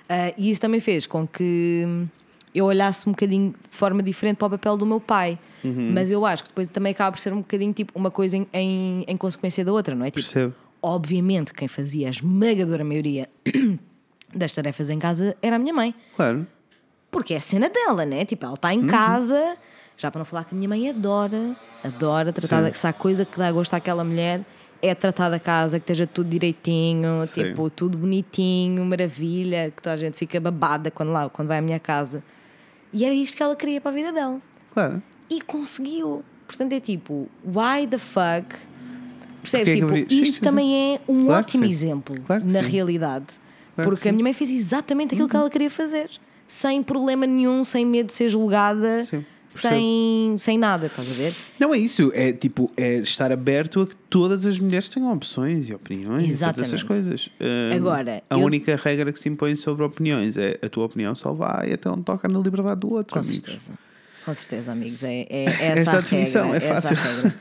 [0.10, 1.86] Ah, e isso também fez com que
[2.56, 5.38] eu olhasse um bocadinho de forma diferente para o papel do meu pai.
[5.64, 5.92] Uhum.
[5.94, 8.48] Mas eu acho que depois também acaba por ser um bocadinho tipo uma coisa em,
[8.54, 10.10] em, em consequência da outra, não é?
[10.10, 10.56] Tipo, Percebo.
[10.82, 13.28] obviamente quem fazia a esmagadora maioria
[14.34, 15.94] das tarefas em casa era a minha mãe.
[16.16, 16.48] Claro.
[17.12, 18.24] Porque é a cena dela, né?
[18.26, 18.88] Tipo, ela está em Uhum.
[18.88, 19.58] casa,
[19.98, 22.70] já para não falar que a minha mãe adora, adora tratar, Sim.
[22.70, 24.46] da, se há coisa que dá gosto àquela mulher,
[24.80, 27.46] é tratar da casa, que esteja tudo direitinho, Sim.
[27.46, 31.62] tipo, tudo bonitinho, maravilha, que toda a gente fica babada quando, lá, quando vai à
[31.62, 32.24] minha casa.
[32.94, 34.40] E era isto que ela queria para a vida dela.
[34.72, 35.02] Claro.
[35.30, 36.24] E conseguiu.
[36.46, 38.56] Portanto, é tipo, why the fuck?
[39.42, 39.76] Percebes?
[39.76, 41.70] Tipo, Sim, isto sim, também é um Claro ótimo sim.
[41.70, 42.70] exemplo Claro na sim.
[42.70, 43.26] realidade.
[43.26, 43.42] Claro
[43.76, 44.16] que porque a sim.
[44.16, 46.10] minha mãe fez exatamente aquilo que ela queria fazer.
[46.48, 49.26] Sem problema nenhum, sem medo de ser julgada, Sim,
[49.62, 51.34] sem, sem nada, estás a ver?
[51.60, 55.70] Não é isso, é tipo, é estar aberto a que todas as mulheres tenham opções
[55.70, 56.86] e opiniões e todas essas Exatamente.
[56.86, 57.30] coisas.
[57.40, 61.14] Hum, Agora, a eu- única regra que se impõe sobre opiniões é a tua opinião
[61.16, 63.14] só vai até onde toca na liberdade do outro.
[63.14, 63.42] Com amigos.
[63.42, 63.74] certeza.
[64.26, 65.04] Com certeza, amigos.
[65.04, 67.34] É, é, é essa Esta a definição regra, é a fácil.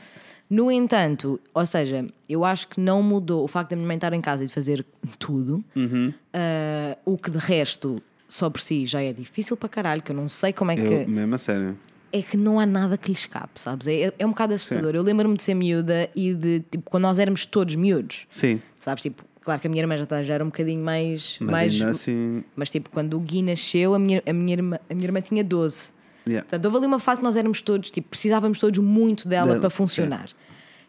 [0.49, 4.13] No entanto, ou seja, eu acho que não mudou o facto da minha mãe estar
[4.13, 4.85] em casa e de fazer
[5.19, 6.13] tudo, Uhum.
[6.33, 10.15] ah, o que de resto só por si já é difícil para caralho, que eu
[10.15, 10.81] não sei como é que.
[10.81, 11.77] Eu, mesmo a sério.
[12.11, 13.87] É que não há nada que lhe escape, sabes?
[13.87, 14.95] É, é um bocado assustador.
[14.95, 19.03] Eu lembro-me de ser miúda e de, tipo, quando nós éramos todos miúdos, Sim, sabes?
[19.03, 21.37] Tipo, claro que a minha irmã já, tá- já era um bocadinho mais.
[21.41, 22.43] mas mais assim.
[22.55, 25.43] mas, tipo, quando o Gui nasceu, a minha, a minha, irmã, a minha irmã tinha
[25.43, 25.89] 12.
[26.27, 26.43] Yeah.
[26.45, 29.59] Portanto, houve ali uma fase que nós éramos todos, tipo, precisávamos todos muito dela Dela,
[29.61, 30.27] para funcionar.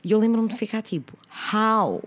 [0.05, 1.17] E eu lembro-me de ficar tipo,
[1.55, 2.03] how?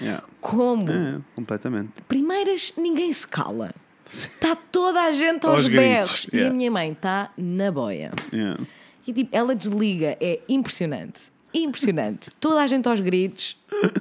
[0.00, 0.22] Yeah.
[0.40, 0.90] Como?
[0.92, 1.90] É, completamente.
[2.06, 3.74] Primeiras, ninguém se cala.
[4.06, 6.10] Está toda a gente aos, Aos berros.
[6.10, 6.56] gritos, E a yeah.
[6.56, 8.12] minha mãe está na boia.
[8.32, 8.60] Yeah.
[9.06, 11.20] E tipo, ela desliga, é impressionante.
[11.52, 12.30] Impressionante.
[12.38, 13.56] Toda a gente aos gritos.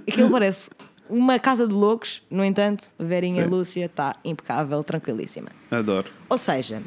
[0.07, 0.69] Aquilo parece
[1.09, 2.21] uma casa de loucos.
[2.29, 3.49] No entanto, a Verinha Sim.
[3.49, 5.49] Lúcia está impecável, tranquilíssima.
[5.71, 6.07] Adoro.
[6.29, 6.81] Ou seja,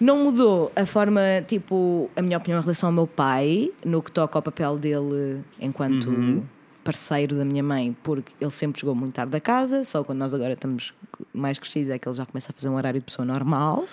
[0.00, 4.10] não mudou a forma, tipo, a minha opinião em relação ao meu pai, no que
[4.12, 6.42] toca ao papel dele enquanto
[6.82, 10.34] parceiro da minha mãe, porque ele sempre chegou muito tarde da casa, só quando nós
[10.34, 10.92] agora estamos
[11.32, 13.84] mais crescidos é que ele já começa a fazer um horário de pessoa normal.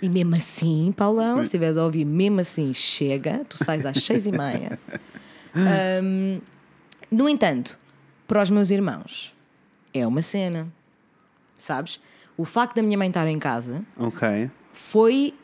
[0.00, 1.42] E mesmo assim, Paulão, Sim.
[1.42, 4.78] se estiveres a ouvir, mesmo assim, chega, tu sais às seis e meia.
[5.54, 6.40] Ahm,
[7.10, 7.78] no entanto,
[8.26, 9.34] para os meus irmãos,
[9.92, 10.66] é uma cena.
[11.56, 12.00] Sabes?
[12.36, 14.50] O facto da minha mãe estar em casa Ok.
[14.72, 15.34] foi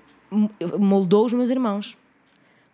[0.78, 1.96] moldou os meus irmãos.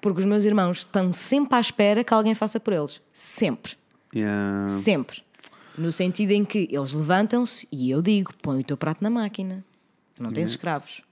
[0.01, 3.01] Porque os meus irmãos estão sempre à espera que alguém faça por eles.
[3.13, 3.73] Sempre.
[4.15, 4.69] Yeah.
[4.81, 5.23] Sempre.
[5.77, 9.65] No sentido em que eles levantam-se e eu digo: põe o teu prato na máquina.
[10.21, 11.03] Não tens escravos.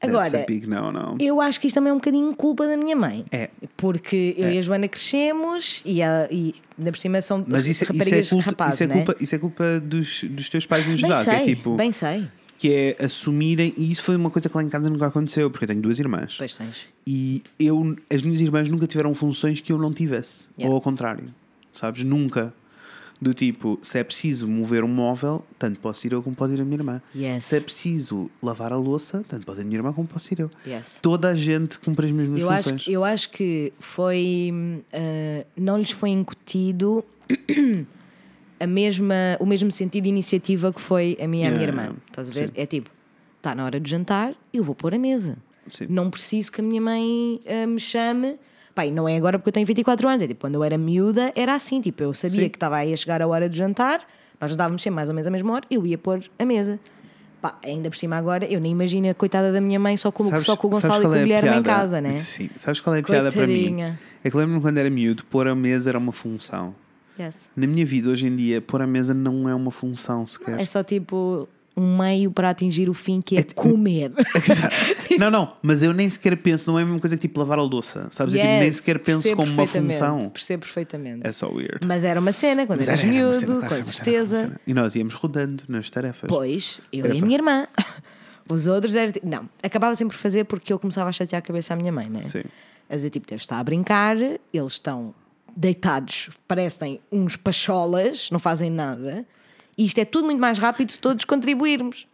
[0.00, 1.18] That's Agora, no, no.
[1.20, 3.22] eu acho que isto também é um bocadinho culpa da minha mãe.
[3.30, 3.50] É.
[3.76, 6.54] Porque eu e a Joana crescemos e, a, e
[6.94, 8.94] cima são Mas isso, isso, é raparigas culpa, rapazes, isso, é né?
[8.94, 11.18] culpa, isso é culpa dos, dos teus pais no Bem geral.
[11.18, 11.76] Que sei, é tipo.
[11.76, 12.28] bem sei.
[12.56, 13.74] Que é assumirem.
[13.76, 15.98] E isso foi uma coisa que lá em casa nunca aconteceu, porque eu tenho duas
[15.98, 16.34] irmãs.
[16.38, 16.86] Pois tens.
[17.06, 20.48] E eu, as minhas irmãs nunca tiveram funções que eu não tivesse.
[20.56, 20.70] Yeah.
[20.70, 21.24] Ou ao contrário.
[21.72, 22.04] Sabes?
[22.04, 22.52] Nunca.
[23.22, 26.60] Do tipo, se é preciso mover um móvel, tanto posso ir eu como pode ir
[26.62, 27.02] a minha irmã.
[27.14, 27.44] Yes.
[27.44, 30.40] Se é preciso lavar a louça, tanto pode ir a minha irmã como posso ir
[30.40, 30.50] eu.
[30.66, 31.00] Yes.
[31.02, 32.82] Toda a gente cumpre as mesmas Eu acho, funções.
[32.84, 34.50] que- eu acho que foi.
[34.90, 37.04] ah, não lhes foi incutido
[38.58, 41.82] a mesma, o mesmo sentido de iniciativa que foi a minha e a minha Yeah,
[41.84, 41.96] irmã.
[42.08, 42.48] Estás a ver?
[42.48, 42.54] sim.
[42.56, 42.90] É tipo,
[43.36, 45.36] está na hora de jantar, eu vou pôr a mesa.
[45.70, 45.86] Sim.
[45.90, 48.38] Não preciso que a minha mãe ah, me chame.
[48.74, 51.32] Pai, não é agora porque eu tenho 24 anos, é tipo, quando eu era miúda
[51.34, 52.48] era assim, tipo, eu sabia Sim.
[52.48, 54.00] que estava aí a chegar a hora de jantar,
[54.40, 56.78] nós dávamos sempre mais ou menos a mesma hora, eu ia pôr a mesa.
[57.42, 60.24] Pá, ainda por cima agora, eu nem imagino a coitada da minha mãe só com,
[60.28, 62.14] Sabes- só com o Gonçalo e com é o Guilherme em casa, né?
[62.16, 63.80] Sim, sabes qual é a piada para mim?
[64.22, 66.74] É que lembro-me quando era miúdo, pôr a mesa era uma função.
[67.18, 67.36] Yes.
[67.56, 70.60] Na minha vida, hoje em dia, pôr a mesa não é uma função sequer.
[70.60, 74.12] É só tipo um meio para atingir o fim que é, comer.
[74.34, 74.74] Exato.
[75.18, 77.58] não, não, mas eu nem sequer penso, não é a mesma coisa que tipo lavar
[77.58, 78.34] a louça, sabes?
[78.34, 80.18] Eu tipo, nem Yes, sequer penso como uma função.
[80.30, 81.20] Percebo perfeitamente.
[81.26, 81.86] É só weird.
[81.86, 84.36] Mas era uma cena quando Mas eras era- miúdo, cena, com claro, uma certeza.
[84.36, 84.60] cena.
[84.66, 86.28] E nós íamos rodando nas tarefas.
[86.28, 87.66] Pois, eu Era e a minha irmã.
[88.50, 89.12] Os outros eram.
[89.12, 91.92] tipo- Não, acabava sempre por fazer porque eu começava a chatear a cabeça à minha
[91.92, 92.22] mãe, né?
[92.24, 92.42] Sim.
[92.88, 95.14] A dizer, tipo, deve estar a brincar, eles estão
[95.56, 99.24] deitados, parecem uns pacholas, não fazem nada.
[99.80, 102.06] E isto é tudo muito mais rápido se todos contribuirmos.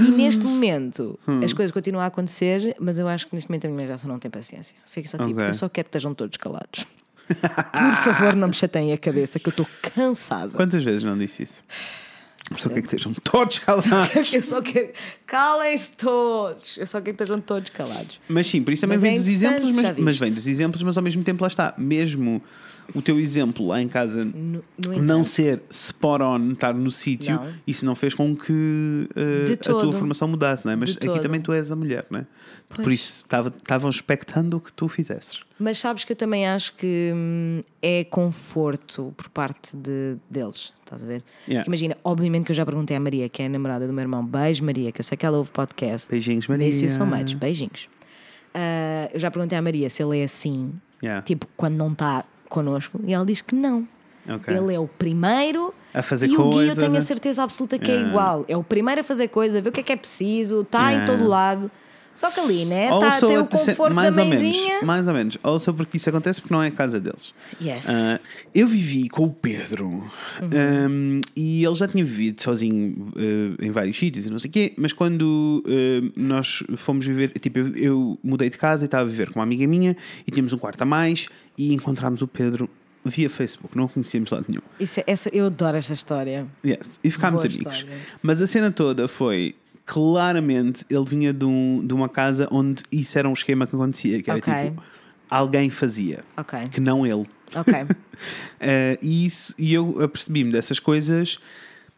[0.00, 1.40] E neste momento Hum.
[1.44, 4.18] as coisas continuam a acontecer, mas eu acho que neste momento a minha só não
[4.18, 4.74] tem paciência.
[4.88, 5.48] Fica só tipo, Ok.
[5.50, 6.84] eu só quero que estejam todos calados.
[7.28, 10.50] Por favor, não me chateiem a cabeça, que eu estou cansada.
[10.50, 11.62] Quantas vezes não disse isso?
[12.56, 13.88] Só quer que estejam todos calados.
[14.34, 14.90] Eu só quero.
[15.26, 16.76] Calem-se todos!
[16.76, 18.20] Eu só quero que estejam todos calados.
[18.28, 20.82] Mas sim, por isso também Mas vem é dos exemplos, mas, mas vem dos exemplos,
[20.82, 21.72] mas ao mesmo tempo lá está.
[21.78, 22.42] Mesmo
[22.94, 27.40] o teu exemplo lá em casa No, no não ser spot on, estar no sítio,
[27.66, 30.76] isso não fez com que uh, a tua formação mudasse, não é?
[30.76, 31.20] Mas De aqui todo.
[31.20, 32.26] também tu és a mulher, não é?
[32.68, 32.94] Por Pois.
[33.00, 35.40] isso estava- estavam expectando o que tu fizesses.
[35.58, 41.04] Mas sabes que eu também acho que hum, é conforto por parte de, deles, estás
[41.04, 41.22] a ver?
[41.46, 41.66] Yeah.
[41.68, 44.24] Imagina, obviamente que eu já perguntei à Maria, que é a namorada do meu irmão,
[44.26, 46.08] beijo Maria, que eu sei que ela ouve podcast.
[46.10, 46.66] Beijinhos, Maria.
[46.66, 47.88] Miss you so much, beijinhos.
[48.52, 50.72] Ah, eu já perguntei à Maria se ele é assim,
[51.02, 51.22] Yeah.
[51.22, 52.24] tipo, quando não está
[52.54, 53.86] connosco, e ela diz que não.
[54.28, 54.54] Ok.
[54.56, 57.00] Ele é o primeiro A fazer e o Gui eu tenho a né?
[57.02, 58.08] certeza absoluta que é Yeah.
[58.10, 58.44] igual.
[58.48, 61.04] É o primeiro a fazer coisa, ver o que é que é preciso, está em
[61.04, 61.70] todo lado.
[62.14, 62.84] Só que ali, né?
[62.84, 64.68] Está a ter o conforto da mais ou mãezinha.
[64.68, 65.38] menos, mais ou menos.
[65.42, 67.34] Also porque isso acontece porque não é a casa deles.
[67.60, 67.88] Yes.
[67.88, 68.20] Ah,
[68.54, 70.10] eu vivi com o Pedro Uhum.
[70.90, 74.52] um, e ele já tinha vivido sozinho eh, em vários sítios e não sei o
[74.52, 79.04] quê, mas quando eh, nós fomos viver, tipo, eu, eu mudei de casa e estava
[79.04, 79.96] a viver com uma amiga minha
[80.26, 82.68] e tínhamos um quarto a mais e encontramos o Pedro
[83.04, 84.62] via Facebook, não conhecíamos lado nenhum.
[84.80, 86.46] Isso é- essa, eu adoro esta história.
[86.64, 86.98] Yes.
[87.04, 87.74] E ficámos Boa amigos.
[87.76, 87.98] história.
[88.22, 89.54] Mas a cena toda foi.
[89.86, 94.22] Claramente ele vinha de, um- de uma casa onde isso era um esquema que acontecia,
[94.22, 94.52] que era Ok.
[94.70, 94.82] tipo
[95.30, 97.26] alguém fazia, Ok, que não ele.
[97.54, 97.74] ok.
[98.60, 101.38] Eh, e, isso, e eu apercebi-me dessas coisas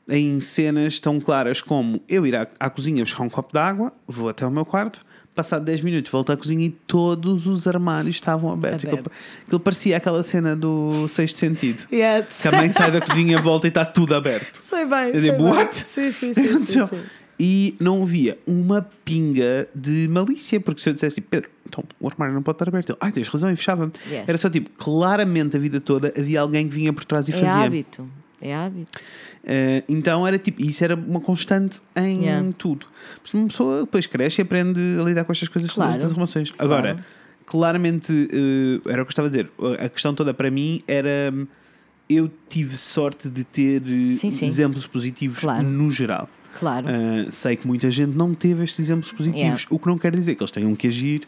[0.09, 3.93] em cenas tão claras como eu ir à, à cozinha buscar um copo de água,
[4.09, 8.17] vou até o meu quarto, passado 10 minutos volto à cozinha e todos os armários
[8.17, 8.85] estavam abertos.
[8.87, 9.25] Aquilo, Abertos.
[9.45, 11.87] aquilo parecia aquela cena do sexto sentido.
[11.93, 12.41] Yes.
[12.43, 14.59] Que a mãe sai da cozinha, volta e está tudo aberto.
[14.63, 15.09] Sei bem.
[15.09, 15.53] Eu sei digo, bem.
[15.53, 15.75] what?
[15.77, 16.65] Sim, sim, sim.
[16.65, 17.03] sim, sim.
[17.39, 22.09] E não havia uma pinga de malícia, porque se eu dissesse tipo, Pedro, então o
[22.09, 23.91] armário não pode estar aberto, ele, ai, tens razão, e fechava.
[24.11, 24.25] Yes.
[24.27, 27.35] Era só tipo, claramente a vida toda havia alguém que vinha por trás e É
[27.35, 27.53] fazia.
[27.53, 28.09] hábito.
[28.41, 29.01] É hábito.
[29.45, 32.53] Eh, então era tipo, isso era uma constante em Yeah.
[32.57, 32.87] tudo.
[33.35, 36.09] Uma pessoa depois cresce e aprende a lidar com estas coisas Claro.
[36.09, 36.51] relações.
[36.53, 36.73] Claro.
[36.73, 37.05] Agora,
[37.45, 41.31] claramente, eh, era o que eu estava a dizer, a questão toda para mim era.
[41.35, 41.47] hum,
[42.09, 44.47] Eu tive sorte de ter eh, Sim, sim.
[44.47, 45.65] exemplos positivos Claro.
[45.65, 46.29] no geral.
[46.59, 46.87] Claro.
[46.87, 49.67] Uh, sei que muita gente não teve estes exemplos positivos, Yeah.
[49.71, 51.23] o que não quer dizer que eles tenham que agir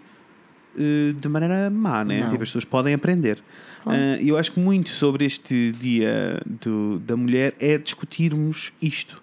[0.77, 2.21] uh, de maneira má, né?
[2.21, 2.31] Não.
[2.31, 3.39] Tipo, as pessoas podem aprender.
[3.83, 3.99] Claro.
[4.01, 9.23] Uh, E eu acho que muito sobre este dia do, da mulher é discutirmos isto.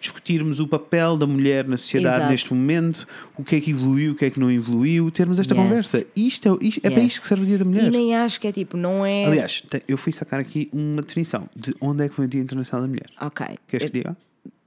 [0.00, 2.30] Discutirmos o papel da mulher na sociedade Exato.
[2.30, 5.54] neste momento, o que é que evoluiu, o que é que não evoluiu, termos esta
[5.54, 5.62] Yes.
[5.62, 6.06] conversa.
[6.16, 7.12] Isto é, isto- é para Yes.
[7.12, 7.84] isto que serve o dia da mulher.
[7.84, 9.26] E nem acho que é tipo, não é.
[9.26, 12.80] Aliás, eu fui sacar aqui uma definição de onde é que foi o Dia Internacional
[12.80, 13.10] da Mulher.
[13.20, 13.46] Ok.
[13.68, 14.16] Queres que diga?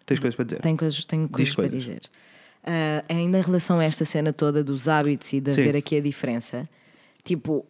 [0.05, 0.59] Tens coisas para dizer?
[0.59, 1.79] Tenho coisas, tenho coisas para coisas.
[1.85, 2.01] dizer.
[2.65, 5.61] Ah, ainda em relação a esta cena toda dos hábitos e de Sim.
[5.61, 6.67] haver aqui a diferença,
[7.23, 7.65] tipo,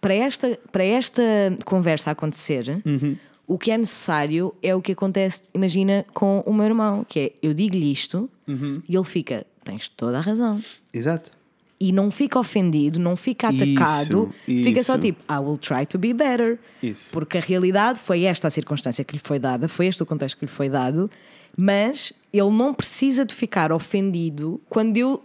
[0.00, 1.22] para esta, para esta
[1.64, 3.16] conversa acontecer, Uhum.
[3.46, 7.32] o que é necessário é o que acontece, imagina, com o meu irmão, que é
[7.42, 8.82] eu digo-lhe isto Uhum.
[8.88, 10.60] e ele fica, tens toda a razão.
[10.92, 11.32] Exato.
[11.78, 15.98] E não fica ofendido, não fica atacado, Isso, fica só tipo, I will try to
[15.98, 16.58] be better.
[16.82, 17.10] Isso.
[17.12, 20.38] Porque a realidade foi esta a circunstância que lhe foi dada, foi este o contexto
[20.38, 21.10] que lhe foi dado,
[21.56, 25.22] mas ele não precisa de ficar ofendido quando eu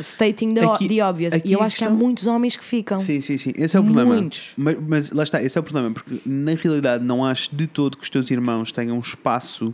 [0.00, 1.34] stating the, Aqui- the obvious.
[1.44, 2.98] E eu acho que há muitos homens que ficam.
[2.98, 3.52] Sim, sim, sim.
[3.56, 4.14] Esse é o problema.
[4.14, 4.52] Muitos.
[4.56, 7.96] Mas, mas lá está, esse é o problema, porque na realidade não acho de todo
[7.96, 9.72] que os teus irmãos tenham espaço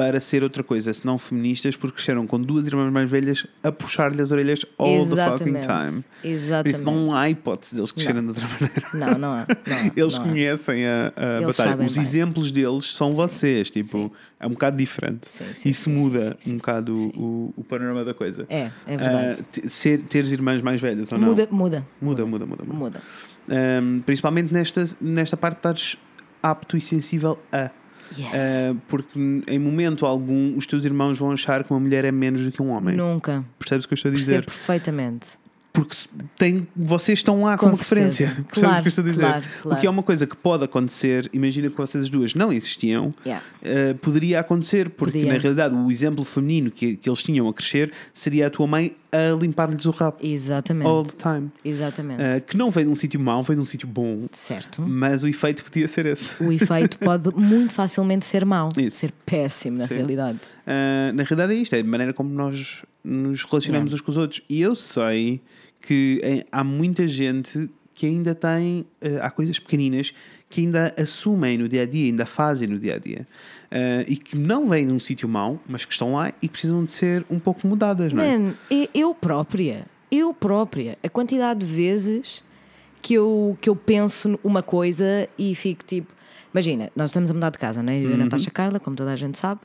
[0.00, 4.22] para ser outra coisa, senão feministas, porque cresceram com duas irmãs mais velhas a puxar-lhe
[4.22, 5.66] as orelhas all the fucking Exatamente.
[5.66, 6.04] time.
[6.22, 6.74] Por Exatamente.
[6.74, 8.82] isso não há hipótese deles crescerem de outra maneira.
[8.94, 9.46] Não, não há.
[9.66, 10.28] não há, Eles não há.
[10.28, 11.84] conhecem a, a Eles batalha.
[11.84, 12.02] Os bem.
[12.02, 13.68] exemplos deles são vocês.
[13.68, 15.28] Tipo, é um bocado diferente.
[15.28, 18.46] Sim, sim, Isso sim, muda sim, sim, um bocado o, o panorama da coisa.
[18.48, 19.42] É, é verdade.
[19.52, 21.28] Te- ser, teres irmãs mais velhas ou não?
[21.28, 22.64] muda, muda, Muda, muda, muda.
[22.64, 22.74] muda.
[22.74, 23.02] muda.
[23.82, 25.96] Um, principalmente nesta, nesta parte de estares
[26.42, 27.70] apto e sensível a.
[28.18, 28.28] Yes.
[28.32, 32.42] Uh, porque em momento algum os teus irmãos vão achar que uma mulher é menos
[32.44, 32.96] do que um homem.
[32.96, 33.44] Nunca.
[33.58, 34.44] Percebes o que eu estou a Percebo dizer?
[34.46, 35.38] perfeitamente.
[35.72, 35.96] Porque
[36.36, 38.24] tem, vocês estão lá Com como certeza.
[38.24, 38.26] referência.
[38.50, 39.20] Percebes Claro, o que eu estou a dizer?
[39.22, 39.80] claro, O claro.
[39.80, 43.44] que é uma coisa que pode acontecer, imagina que vocês as duas não existiam, Yeah.
[43.62, 45.32] uh, poderia acontecer, porque Podia.
[45.32, 48.96] na realidade o exemplo feminino que, que eles tinham a crescer seria a tua mãe
[49.12, 50.86] a limpar-lhes o rabo Exatamente.
[50.86, 51.50] all the time.
[51.64, 52.22] Exatamente.
[52.22, 54.82] Uh, que não veio de um sítio mau, veio de um sítio bom, certo.
[54.82, 56.42] mas o efeito podia ser esse.
[56.42, 58.98] O efeito pode muito facilmente ser mau, Isso.
[58.98, 59.94] ser péssimo na Sim.
[59.94, 60.38] realidade.
[60.66, 64.16] Uh, na realidade é isto, é a maneira como nós nos relacionamos uns com os
[64.16, 64.42] outros.
[64.48, 65.40] E eu sei
[65.80, 68.86] que há muita gente que ainda tem.
[69.00, 70.14] eh, há coisas pequeninas
[70.50, 73.26] que ainda assumem no dia a dia, ainda fazem no dia a dia.
[73.70, 76.84] Ah, e que não vêm de um sítio mau, mas que estão lá e precisam
[76.84, 78.36] de ser um pouco mudadas, não é?
[78.92, 82.42] Eu própria, eu própria, a quantidade de vezes
[83.00, 86.12] que eu, que eu penso uma coisa e fico tipo.
[86.52, 87.98] Imagina, nós estamos a mudar de casa, não é?
[87.98, 89.60] Eu e a Natasha Carla, como toda a gente sabe.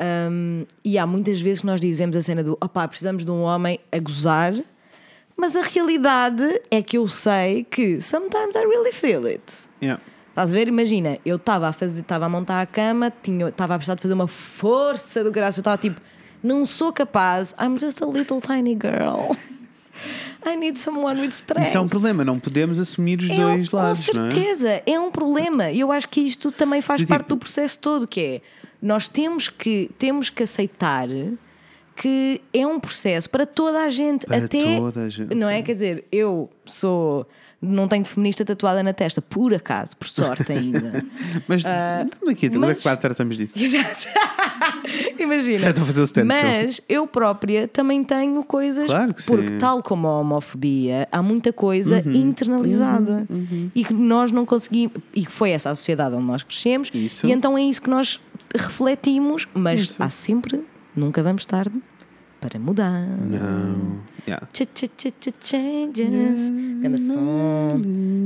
[0.00, 3.42] Um, e há muitas vezes que nós dizemos a cena do opá, precisamos de um
[3.42, 4.54] homem a gozar,
[5.36, 9.68] mas a realidade é que eu sei que sometimes I really feel it.
[9.82, 10.02] Yeah.
[10.32, 10.66] Estás a ver?
[10.68, 13.12] Imagina, eu estava a fazer, estava a montar a cama,
[13.48, 16.00] estava a precisar de fazer uma força do graça, eu estava tipo,
[16.42, 19.36] não sou capaz, I'm just a little tiny girl.
[20.44, 21.68] I need someone with strength.
[21.68, 24.30] Isso é um problema, não podemos assumir os É dois lados, com não é?
[24.30, 24.98] certeza, é?
[24.98, 25.70] um problema.
[25.70, 28.40] E eu acho que isto também faz Do parte tipo- do processo todo, que é
[28.80, 31.06] nós temos que, temos que aceitar
[31.94, 34.26] que é um processo para toda a gente.
[34.26, 35.60] Para até, toda a gente, Não é?
[35.62, 37.26] Quer dizer, eu sou.
[37.64, 41.04] Não tenho feminista tatuada na testa, por acaso, por sorte ainda.
[41.46, 42.98] Mas daqui a Ah, mas- mas...
[42.98, 43.52] tratamos disso.
[43.56, 44.08] Exato.
[45.18, 45.58] Imagina.
[45.58, 48.86] Já estou a fazer o stand, Mas eu própria também tenho coisas.
[48.86, 49.58] Claro que porque, sim.
[49.58, 52.12] tal como a homofobia, há muita coisa Uhum.
[52.12, 53.26] internalizada
[53.74, 54.96] e que nós não conseguimos.
[55.14, 56.90] E que foi essa a sociedade onde nós crescemos.
[56.92, 57.26] Isso.
[57.26, 58.20] E então é isso que nós
[58.56, 60.02] refletimos, mas Isso.
[60.02, 60.60] há sempre,
[60.96, 61.72] nunca vamos tarde
[62.40, 63.06] para mudar.
[63.06, 64.00] Não.
[64.26, 64.46] Yeah.
[64.52, 66.50] Ch -ch -ch -ch changes.
[66.80, 67.82] Ganda som.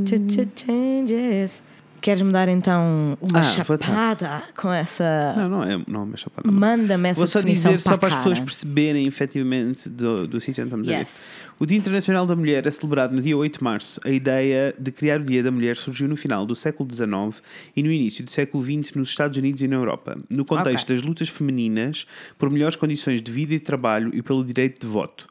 [0.07, 1.63] Ch -ch changes.
[1.99, 5.35] Queres me dar então uma Ah, chapada com essa.
[5.37, 6.49] Não, não é, não é uma chapada.
[6.53, 10.41] Manda-me essa Vou só definição dizer, só para as a pessoas perceberem efetivamente do, do
[10.41, 11.27] sítio onde estamos a Yes.
[11.27, 11.55] ver.
[11.59, 13.99] O Dia Internacional da Mulher é celebrado no dia 8 de março.
[14.05, 17.43] A ideia de criar o Dia da Mulher surgiu no final do século XIX
[17.75, 20.97] e no início do século XX nos Estados Unidos e na Europa, no contexto Ok.
[20.97, 22.07] das lutas femininas
[22.39, 25.27] por melhores condições de vida e trabalho e pelo direito de voto.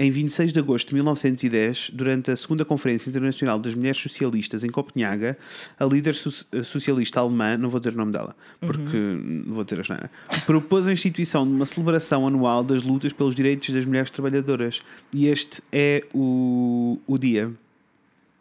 [0.00, 4.68] Em 26 de agosto de 1910, durante a segunda Conferência Internacional das Mulheres Socialistas em
[4.68, 5.36] Copenhaga,
[5.76, 9.80] a líder so- socialista alemã, não vou dizer o nome dela, porque não vou dizer
[9.80, 10.10] a geneira,
[10.46, 14.82] propôs a instituição de uma celebração anual das lutas pelos direitos das mulheres trabalhadoras.
[15.12, 17.50] E este é o, o dia.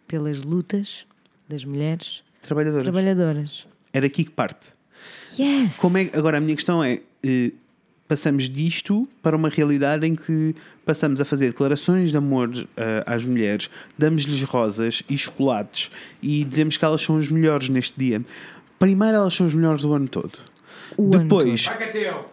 [0.07, 1.07] Pelas lutas
[1.49, 2.83] das mulheres Trabalhadoras.
[2.83, 3.67] trabalhadoras.
[3.91, 4.73] Era aqui que parte.
[5.39, 5.75] Yes!
[5.77, 7.51] Como é, agora, a minha questão é: eh,
[8.07, 10.55] passamos disto para uma realidade em que
[10.87, 16.77] passamos a fazer declarações de amor eh, às mulheres, damos-lhes rosas e chocolates e dizemos
[16.77, 18.23] que elas são as melhores neste dia.
[18.79, 20.39] Primeiro, elas são as melhores do ano todo.
[20.97, 21.69] O ano depois,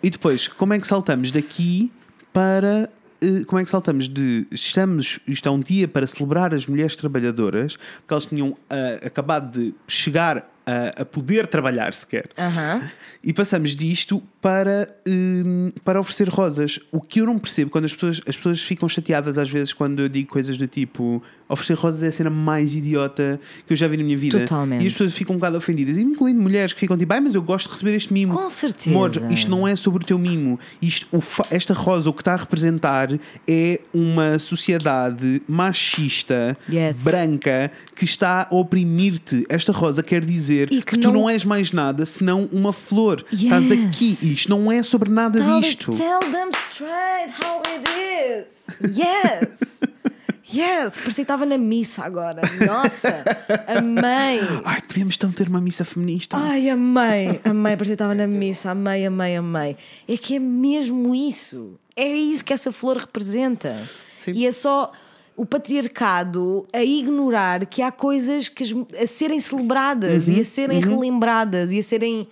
[0.03, 1.91] e depois, como é que saltamos daqui
[2.33, 2.89] para.
[3.21, 6.95] eh, Como é que saltamos de estamos, isto é um dia para celebrar as mulheres
[6.97, 12.29] trabalhadoras, porque elas tinham ah, acabado de chegar a, a poder trabalhar sequer.
[12.39, 12.91] Aham.
[13.23, 16.79] E passamos disto para, hum, para oferecer rosas.
[16.93, 20.01] O que eu não percebo quando as pessoas, as pessoas ficam chateadas às vezes quando
[20.01, 23.87] eu digo coisas do tipo oferecer rosas é a cena mais idiota que eu já
[23.89, 24.41] vi na minha vida.
[24.41, 24.83] Totalmente.
[24.83, 27.41] E as pessoas ficam um bocado ofendidas, incluindo mulheres que ficam tipo, ai, mas eu
[27.43, 28.35] gosto de receber este mimo.
[28.35, 28.91] Com certeza.
[28.91, 30.59] Amor, isto não é sobre o teu mimo.
[30.83, 31.21] Isto, o
[31.51, 33.09] esta rosa, o que está a representar
[33.49, 37.03] é uma sociedade machista, Yes.
[37.05, 39.45] branca, que está a oprimir-te.
[39.49, 42.73] Esta rosa quer dizer E que, que tu não- não és mais nada senão uma
[42.73, 43.25] flor.
[43.33, 43.43] Yes.
[43.45, 44.19] Estás aqui.
[44.35, 45.93] Isto não é sobre nada Tell, disto.
[45.93, 47.85] tell them straight how it
[48.91, 48.99] is.
[48.99, 49.79] Yes!
[50.55, 50.95] Yes!
[50.99, 52.43] Parecia que estava na missa agora.
[52.67, 53.25] Nossa!
[53.67, 54.41] Amei!
[54.63, 56.37] Ai, podíamos então ter uma missa feminista.
[56.37, 59.77] Ai, amei, amei, parecia que estava na missa, amei, amei, amei.
[60.07, 61.73] É que é mesmo isso.
[61.97, 63.75] É isso que essa flor representa.
[64.19, 64.33] Sim.
[64.33, 64.93] E é só
[65.35, 68.65] o patriarcado a ignorar que há coisas que
[69.03, 72.29] a serem celebradas Uhum, e a serem relembradas e a serem.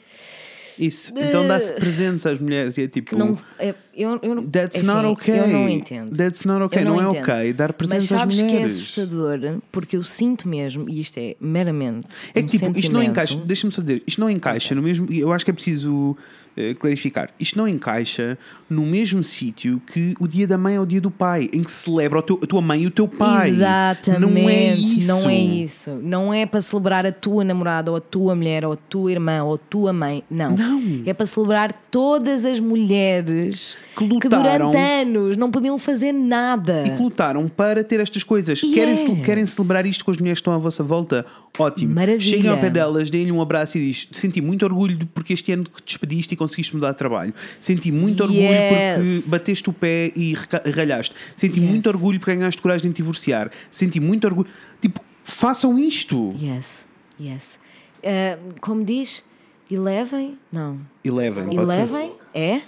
[0.79, 1.13] Isso.
[1.17, 3.11] Então dá-se presentes às mulheres e é tipo.
[3.11, 5.39] que não, é- eu, eu, não- That's é not assim, okay.
[5.41, 6.17] Eu não entendo.
[6.17, 6.81] That's not okay.
[6.81, 7.23] Eu Não é entendo.
[7.23, 9.39] ok dar presentes Mas às sabes que é assustador
[9.71, 12.07] porque eu sinto mesmo, e isto é meramente.
[12.35, 15.07] É um que tipo, isto não encaixa, deixa-me só dizer, isto não encaixa no mesmo,
[15.13, 16.17] eu acho que é preciso
[16.57, 18.37] eh, clarificar, isto não encaixa
[18.69, 21.71] no mesmo sítio que o dia da mãe ou o dia do pai, em que
[21.71, 23.51] se celebra teu- a tua mãe e o teu pai.
[23.51, 25.07] Exatamente, Não é isso.
[25.09, 25.91] não é isso.
[26.03, 29.43] Não é para celebrar a tua namorada, ou a tua mulher, ou a tua irmã,
[29.45, 30.23] ou a tua mãe.
[30.31, 30.55] Não.
[30.57, 31.03] Não.
[31.07, 34.71] É para celebrar todas as mulheres Que lutaram.
[34.71, 36.83] durante anos não podiam fazer nada.
[36.87, 38.61] E que lutaram para ter estas coisas.
[38.61, 39.25] Querem, ce- Yes.
[39.25, 41.27] querem celebrar isto com as mulheres que estão à vossa volta?
[41.59, 41.95] Ótimo.
[41.95, 42.21] Maravilha.
[42.21, 45.65] Cheguem ao pé delas, deem-lhe um abraço e diz: Senti muito orgulho porque este ano
[45.65, 47.35] que te despediste e conseguiste mudar de trabalho.
[47.61, 48.97] Senti muito orgulho Yes.
[48.97, 50.35] porque bateste o pé e
[50.75, 51.15] ralhaste.
[51.37, 51.69] Senti Yes.
[51.69, 53.51] muito orgulho porque ganhaste coragem de te divorciar.
[53.71, 54.49] Senti muito orgulho.
[54.81, 56.35] Tipo, façam isto.
[56.41, 56.87] Yes,
[57.21, 57.59] yes.
[58.03, 59.23] Eh, como diz,
[59.71, 60.79] elevem, não.
[61.05, 61.45] E levem.
[61.45, 61.63] pode ser.
[61.63, 62.61] Elevem, é.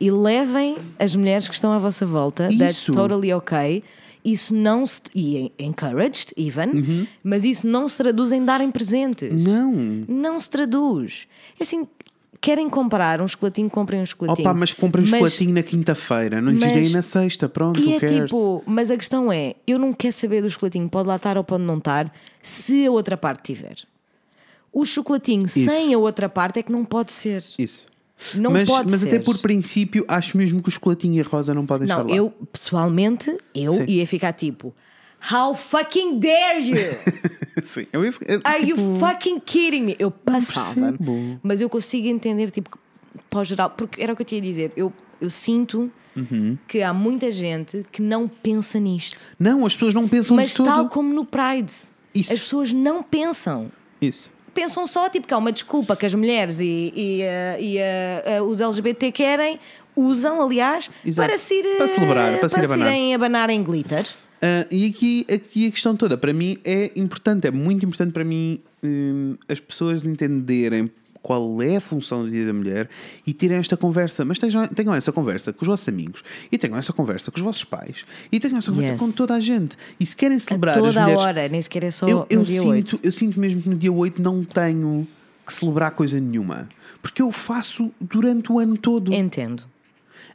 [0.00, 2.48] Elevem as mulheres que estão à vossa volta.
[2.56, 2.92] That's Isso.
[2.92, 3.82] totally ok.
[4.24, 5.02] isso não se.
[5.14, 7.06] E encouraged, even, Uhum.
[7.22, 9.44] mas isso não se traduz em darem presentes.
[9.44, 9.70] Não.
[10.08, 11.26] Não se traduz.
[11.60, 11.86] É assim,
[12.40, 14.48] querem comprar um chocolatinho, comprem um chocolatinho.
[14.48, 17.94] Opa, mas comprem um Mas- chocolatinho na quinta-feira, não lhes deem na sexta, pronto, E
[17.94, 18.30] é cares?
[18.30, 21.44] tipo, mas a questão é: eu não quero saber do chocolatinho, pode lá estar ou
[21.44, 22.10] pode não estar,
[22.42, 23.76] se a outra parte tiver.
[24.72, 27.44] O chocolatinho sem a outra parte é que não pode ser.
[27.58, 27.86] Isso.
[28.36, 29.08] Não mas, pode mas ser.
[29.08, 32.08] até por princípio, acho mesmo que o chocolatinho e a rosa não podem Não, estar
[32.10, 32.16] lá.
[32.16, 33.84] eu, pessoalmente, eu Sim.
[33.88, 34.74] ia ficar tipo:
[35.32, 36.76] How fucking dare you?
[37.62, 39.96] Sim, eu ia eu, Are tipo, you fucking kidding me?
[39.98, 40.94] Eu passava.
[41.42, 42.78] Mas eu consigo entender, tipo,
[43.30, 44.72] para o geral, porque era o que eu tinha a dizer.
[44.76, 46.56] Eu, eu sinto Uhum.
[46.68, 49.24] que há muita gente que não pensa nisto.
[49.36, 51.72] Não, as pessoas não pensam Mas tal como no Pride,
[52.14, 52.32] Isso.
[52.32, 53.72] as pessoas não pensam.
[54.00, 54.30] Isso.
[54.54, 58.22] Pensam só tipo que há uma desculpa que as mulheres e, e, eh, e, eh,
[58.24, 59.58] eh, os LGBT querem,
[59.96, 61.28] usam, aliás, Exato.
[61.28, 62.88] para se, ir, Para celebrar, para se ir abanar.
[62.88, 64.06] irem abanar em glitter.
[64.40, 68.24] Ah, e aqui, aqui a questão toda, para mim, é importante, é muito importante para
[68.24, 70.90] mim hum, as pessoas entenderem
[71.24, 72.86] qual é a função do Dia da Mulher
[73.26, 74.26] e terem esta conversa.
[74.26, 76.22] Mas tenham, tenham essa conversa com os vossos amigos
[76.52, 79.00] e tenham essa conversa com os vossos pais e tenham essa conversa Yes.
[79.00, 79.74] com toda a gente.
[79.98, 81.22] E se querem celebrar as Toda a mulheres.
[81.24, 83.00] hora, nem sequer é só eu, eu sinto, 8.
[83.02, 85.08] eu sinto mesmo que no dia 8 não tenho
[85.46, 86.68] que celebrar coisa nenhuma.
[87.00, 89.12] Porque eu faço durante o ano todo.
[89.14, 89.62] Entendo.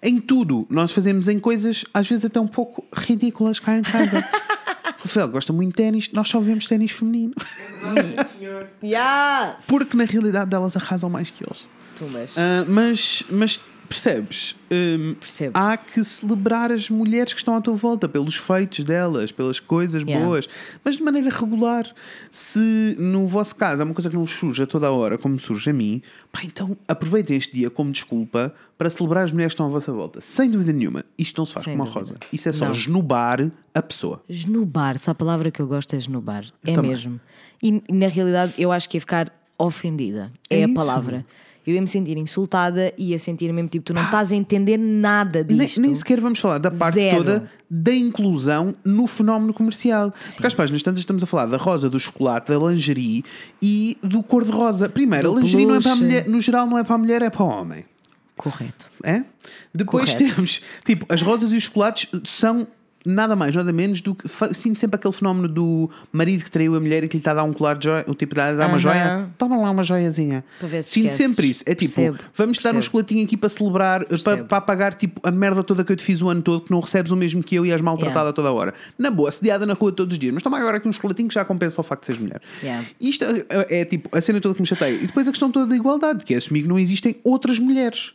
[0.02, 0.66] Em tudo.
[0.70, 4.24] Nós fazemos em coisas, às vezes até um pouco ridículas cá em casa.
[5.00, 7.34] Rafael gosta muito de ténis, nós só vemos ténis feminino.
[8.84, 9.66] Yes!
[9.68, 11.68] Porque na realidade elas arrasam mais que eles.
[11.98, 12.34] Tumbas.
[12.38, 14.56] Ah, mas, mas percebes?
[14.72, 15.52] Hum, Percebo.
[15.58, 20.04] Há que celebrar as mulheres que estão à tua volta, pelos feitos delas, pelas coisas
[20.04, 20.24] Yeah.
[20.26, 20.48] boas,
[20.86, 21.92] mas de maneira regular.
[22.30, 25.18] Se no vosso caso há uma coisa que não vos surge a toda a hora,
[25.18, 29.52] como surge a mim, pá, então aproveitem este dia como desculpa para celebrar as mulheres
[29.54, 30.22] que estão à vossa volta.
[30.22, 31.04] Sem dúvida nenhuma.
[31.18, 32.00] Isto não se faz Sem com uma dúvida.
[32.00, 32.18] rosa.
[32.32, 32.72] Isso é só Não.
[32.72, 34.24] esnobar a pessoa.
[34.30, 36.46] Esnobar, se a palavra que eu gosto é esnobar.
[36.64, 36.92] é também.
[36.92, 37.20] mesmo.
[37.62, 40.32] E na realidade eu acho que ia ficar ofendida.
[40.50, 40.76] É, É a isso.
[40.76, 41.26] palavra.
[41.68, 44.78] Eu ia me sentir insultada e ia sentir mesmo tipo, tu não estás a entender
[44.78, 45.82] nada Nem, disto.
[45.82, 47.18] nem sequer vamos falar da parte Zero.
[47.18, 50.12] toda da inclusão no fenómeno comercial.
[50.34, 53.24] Porque às páginas tantas estamos a falar da rosa, do chocolate, da lingerie
[53.62, 54.90] e do cor-de-rosa.
[54.90, 56.04] Primeiro, Do a lingerie não é para a peluche.
[56.06, 57.86] mulher, no geral não é para a mulher, é para o homem.
[58.36, 58.90] Correto.
[59.04, 59.24] É?
[59.74, 60.36] Depois Correto.
[60.36, 62.66] temos, tipo, as rosas e os chocolates são
[63.06, 64.28] nada mais, nada menos do que.
[64.54, 67.36] Sinto sempre aquele fenómeno do marido que traiu a mulher e que lhe está a
[67.36, 68.80] dar um colar de joia, o tipo, dá, dá uma Aham.
[68.80, 70.44] joia, toma lá uma joiazinha.
[70.60, 71.28] Para ver se Sinto esqueces.
[71.36, 71.64] sempre isso.
[71.66, 72.82] É tipo, Percebo, vamos dar um percebo.
[72.84, 74.44] chocolatinho aqui para celebrar, para, Percebo.
[74.46, 76.80] para apagar tipo, a merda toda que eu te fiz o ano todo, que não
[76.80, 78.34] recebes o mesmo que eu e és maltratada Yeah.
[78.34, 78.74] toda a hora.
[78.98, 81.36] Na boa, sediada na rua todos os dias, mas toma agora aqui um chocolatinho que
[81.36, 82.42] já compensa o facto de seres mulher.
[82.62, 82.86] Yeah.
[83.00, 84.96] Isto é, é, tipo a cena toda que me chateia.
[84.96, 88.14] E depois a questão toda da igualdade, que é assumir que não existem outras mulheres.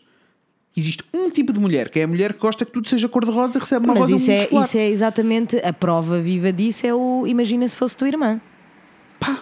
[0.76, 3.58] Existe um tipo de mulher, que é a mulher que gosta que tudo seja cor-de-rosa
[3.58, 6.84] e recebe uma Mas rosa isso é, isso é exatamente a prova viva disso.
[6.86, 8.40] É o imagina se fosse tua irmã.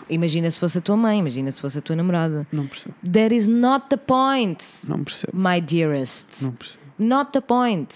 [0.09, 2.47] Imagina se fosse a tua mãe, imagina se fosse a tua namorada.
[2.53, 2.95] Não percebo.
[3.11, 5.33] That is not the point, Não percebo.
[5.37, 6.27] my dearest.
[6.43, 6.83] Não percebo.
[6.99, 7.89] Not the point.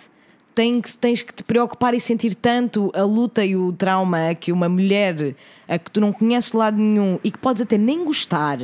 [0.55, 4.69] Que- tens que te preocupar e sentir tanto a luta e o trauma que uma
[4.71, 5.37] mulher
[5.69, 8.59] a que tu não conheces de lado nenhum e que podes até nem gostar,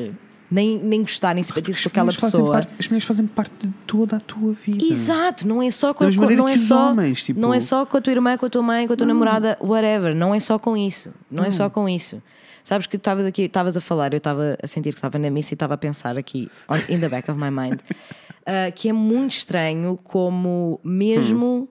[0.53, 2.53] nem, nem gostar, nem simpatizar As com aquela pessoa.
[2.53, 4.85] parte- as mulheres fazem parte de toda a tua vida.
[4.85, 7.87] Exato, não é só com, mesma com- não é só, homens, tipo- não é só
[7.87, 10.15] com a tua irmã, com a tua mãe, com a tua namorada, whatever.
[10.15, 11.11] Não é só com isso.
[11.31, 12.23] Não é só com isso.
[12.63, 15.31] Sabes que tu estavas aqui, estavas a falar, eu estava a sentir que estava na
[15.31, 16.49] missa e estava a pensar aqui,
[16.89, 21.69] in the back of my mind, uh, que é muito estranho como mesmo,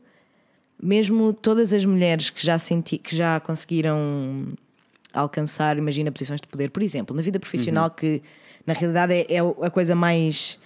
[0.82, 4.48] mesmo todas as mulheres que já senti, que já conseguiram
[5.14, 8.22] alcançar, imagina, posições de poder, por exemplo, na vida profissional, que
[8.66, 10.60] na realidade é, é a coisa mais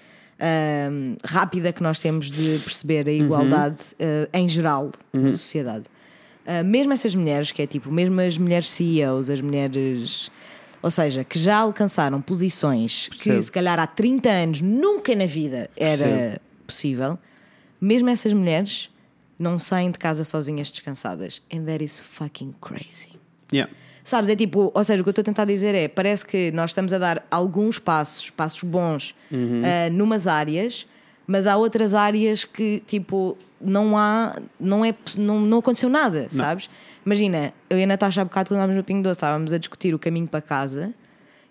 [1.23, 5.85] rápida que nós temos de perceber a igualdade ah, em geral na sociedade.
[6.45, 10.29] Ah, mesmo essas mulheres, que é tipo, mesmo as mulheres CEOs, as mulheres.
[10.81, 13.41] Ou seja, que já alcançaram posições que Percebo.
[13.41, 16.39] se calhar há 30 anos nunca na vida era Percebo.
[16.67, 17.19] possível,
[17.81, 18.89] mesmo essas mulheres
[19.39, 21.41] não saem de casa sozinhas descansadas.
[21.51, 23.13] And that is fucking crazy.
[23.51, 23.71] Yeah.
[24.05, 26.51] Sabes, é tipo, ou seja, o que eu estou a tentar dizer é: parece que
[26.51, 29.15] nós estamos a dar alguns passos, passos bons,
[29.65, 30.87] ah, numas áreas,
[31.25, 36.69] mas há outras áreas que, tipo, não há, não, é, não, não aconteceu nada, sabes?
[37.03, 39.95] Imagina, eu e a Natasha há bocado, quando estávamos no Pingo Doce, estávamos a discutir
[39.95, 40.93] o caminho para casa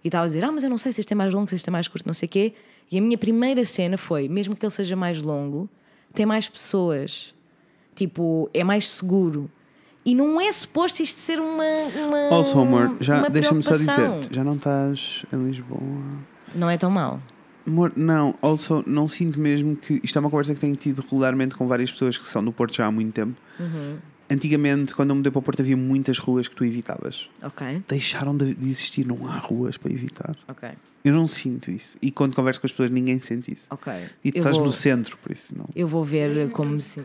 [0.05, 1.57] e estava a dizer: Ah, mas eu não sei se este é mais longo, se
[1.57, 2.53] este é mais curto, não sei o quê.
[2.89, 5.69] E a minha primeira cena foi: mesmo que ele seja mais longo,
[6.13, 7.35] tem mais pessoas,
[7.97, 9.51] tipo, é mais seguro.
[10.05, 11.65] E não é suposto isto ser uma.
[12.07, 13.95] uma Also, amor, já deixa-me só dizer
[14.31, 15.81] já não estás em Lisboa.
[16.55, 17.21] Não é tão mau.
[17.67, 21.55] Amor, não, also, não sinto mesmo que isto é uma conversa que tenho tido regularmente
[21.55, 23.35] com várias pessoas que são do Porto já há muito tempo.
[23.59, 23.97] Uhum.
[24.29, 27.29] antigamente, quando eu mudei para o Porto, havia muitas ruas que tu evitavas.
[27.43, 30.37] Ok, Deixaram de de existir, não há ruas para evitar.
[30.49, 30.69] ok,
[31.05, 31.97] Eu não sinto isso.
[32.03, 33.67] E quando converso com as pessoas, ninguém sente isso.
[33.71, 33.93] ok.
[34.25, 35.67] E tu Eu estás vou, no centro, por isso não.
[35.75, 37.03] eu vou ver como se.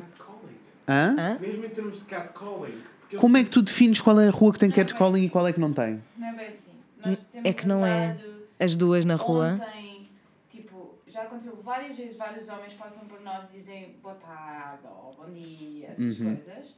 [0.90, 1.16] Hã?
[1.18, 1.38] Hã?
[1.40, 2.82] Mesmo em termos de catcalling.
[3.16, 5.54] Como é que tu defines qual é a rua que tem catcalling e qual é
[5.54, 6.02] que não tem?
[6.18, 6.72] Não é bem assim.
[7.06, 8.16] Nós temos É que não é.
[8.60, 9.54] As duas na rua.
[9.62, 10.10] Ontem,
[10.52, 15.16] tipo, já aconteceu várias vezes, vários homens passam por nós e dizem boa tarde ou
[15.18, 16.36] bom dia, essas Uhum.
[16.36, 16.76] coisas.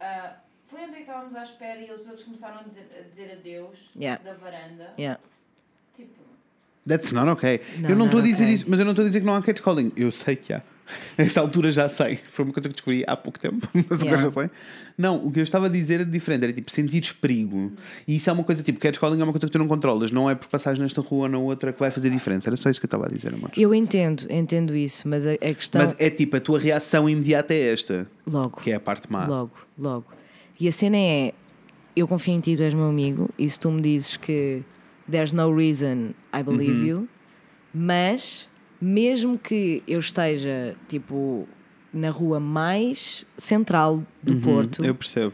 [0.00, 0.36] Ah,
[0.68, 3.78] foi ontem que estávamos à espera e os outros começaram a dizer, a dizer adeus
[3.96, 4.22] Yeah.
[4.22, 4.92] da varanda.
[4.98, 5.20] Yeah.
[5.96, 6.22] Tipo,
[6.86, 7.60] That's not okay.
[7.78, 8.54] Não, eu não estou a not dizer okay.
[8.54, 9.92] isso, mas eu não estou a dizer que não há catcalling.
[9.96, 10.62] Eu sei que há.
[11.18, 12.18] A esta altura já sei.
[12.28, 14.22] Foi uma coisa que descobri há pouco tempo, mas agora Yeah.
[14.24, 14.50] já sei.
[14.98, 16.44] Não, o que eu estava a dizer era diferente.
[16.44, 17.72] Era tipo sentires perigo.
[18.06, 20.10] E isso é uma coisa tipo catcalling é uma coisa que tu não controlas.
[20.10, 22.48] Não é por passares nesta rua ou na outra que vai fazer diferença.
[22.48, 23.50] Era só isso que eu estava a dizer, amor.
[23.56, 25.82] Eu entendo, entendo isso, mas a, a questão.
[25.82, 28.60] Mas é tipo, a tua reação imediata é esta, Logo.
[28.60, 29.26] que é a parte má.
[29.26, 30.06] Logo, logo.
[30.60, 31.32] E a cena é:
[31.96, 34.62] eu confio em ti, tu és meu amigo, e se tu me dizes que
[35.10, 36.86] there's no reason I believe Uhum.
[36.86, 37.08] you,
[37.72, 38.48] mas
[38.84, 41.48] mesmo que eu esteja tipo
[41.92, 44.86] na rua mais central do Porto, Uhum.
[44.86, 45.32] Eu percebo.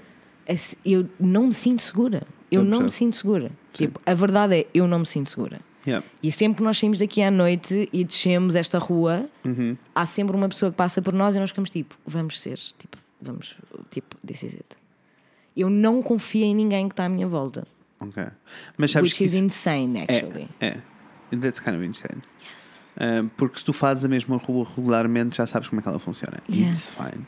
[0.85, 2.23] eu não me sinto segura.
[2.51, 2.91] Eu, Eu não me percebo.
[2.91, 3.51] sinto segura.
[3.73, 5.61] Tipo, a verdade é, eu não me sinto segura.
[5.87, 6.07] Yeah.
[6.23, 9.77] E sempre que nós saímos daqui à noite e descemos esta rua, Uhum.
[9.95, 12.99] há sempre uma pessoa que passa por nós e nós ficamos tipo, vamos ser, tipo,
[13.21, 13.57] vamos,
[13.91, 14.67] tipo, this is it.
[15.57, 17.67] Eu não confio em ninguém que está à minha volta.
[17.99, 18.23] Ok.
[18.77, 20.49] Mas sabes which que is isso insane, actually.
[20.61, 20.67] é,
[21.33, 21.37] é.
[21.37, 22.23] That's kind of insane.
[22.43, 22.60] Yes.
[23.01, 25.99] Uh, porque se tu fazes a mesma rua regularmente, já sabes como é que ela
[25.99, 26.39] funciona.
[26.49, 26.91] It's Yes.
[26.91, 27.27] fine.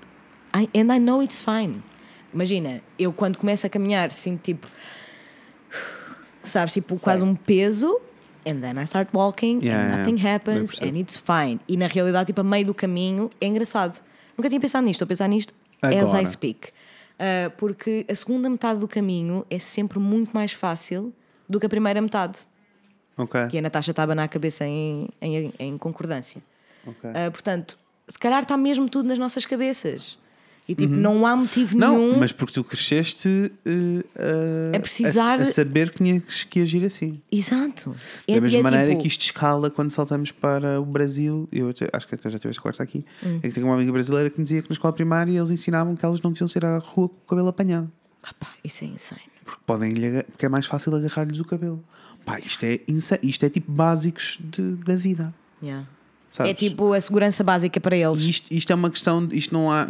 [0.55, 1.83] I, and I know it's fine.
[2.35, 4.67] Imagina, eu quando começo a caminhar sinto tipo,
[6.43, 8.01] sabes, tipo quase um peso,
[8.47, 9.99] and then I start walking Yeah, and yeah.
[9.99, 11.61] nothing Eu happens and it's fine.
[11.69, 14.03] E na realidade, tipo, a meio do caminho é engraçado.
[14.37, 16.23] Nunca tinha pensado nisto, estou a pensar nisto as Agora.
[16.23, 16.69] I speak.
[16.69, 21.13] Uh, porque a segunda metade do caminho é sempre muito mais fácil
[21.49, 22.41] do que a primeira metade.
[23.17, 23.49] Ok.
[23.49, 26.43] Que a Natasha estava na cabeça em, em, em concordância.
[26.87, 27.11] ok.
[27.11, 30.19] Uh, portanto, se calhar está mesmo tudo nas nossas cabeças.
[30.69, 31.81] E tipo, não há motivo Uhum.
[31.81, 32.19] Não, nenhum.
[32.21, 34.05] mas porque tu cresceste uh,
[34.73, 37.21] a, A precisar- a, a saber que tinhas que agir assim.
[37.33, 37.91] Exato.
[38.29, 41.69] Da É- mesma é maneira tipo- que isto escala quando saltamos para o Brasil, eu
[41.93, 43.41] acho que até já tive esta conversa aqui, Hum.
[43.43, 45.97] é que tenho uma amiga brasileira que me dizia que na escola primária eles ensinavam
[45.97, 47.91] que elas não deviam sair à rua com o cabelo apanhado.
[48.23, 49.21] Rapá, isso é insane.
[49.45, 49.93] Porque, podem
[50.31, 51.83] porque é mais fácil agarrar-lhes o cabelo.
[52.25, 52.81] Pá, isto é,
[53.23, 55.33] isto é tipo básicos de- da vida.
[55.63, 55.87] Yeah.
[56.39, 58.21] É tipo a segurança básica para eles.
[58.21, 59.87] Isto, isto é uma questão, isto não há.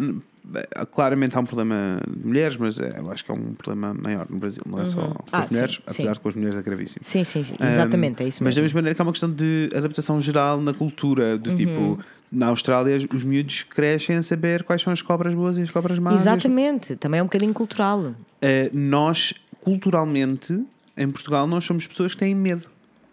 [0.91, 4.26] Claramente há um problema de mulheres, mas é, eu acho que é um problema maior
[4.28, 6.12] no Brasil, não é só com Ah, as mulheres, sim, apesar sim.
[6.14, 7.05] de com as mulheres é gravíssimo.
[7.05, 7.55] Sim, sim, sim.
[7.61, 8.74] Exatamente, é isso Mas da mesmo.
[8.74, 11.39] mesma maneira que é uma questão de adaptação geral na cultura, Uhum.
[11.39, 11.99] do tipo,
[12.30, 15.99] na Austrália os miúdos crescem a saber quais são as cobras boas e as cobras
[16.01, 16.20] más.
[16.20, 18.12] Exatamente, também é um bocadinho cultural.
[18.41, 20.61] Eh, nós, culturalmente,
[20.97, 22.68] em Portugal, nós somos pessoas que têm medo.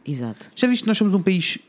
[0.06, 0.50] Exato.
[0.56, 1.60] Já viste que nós somos um país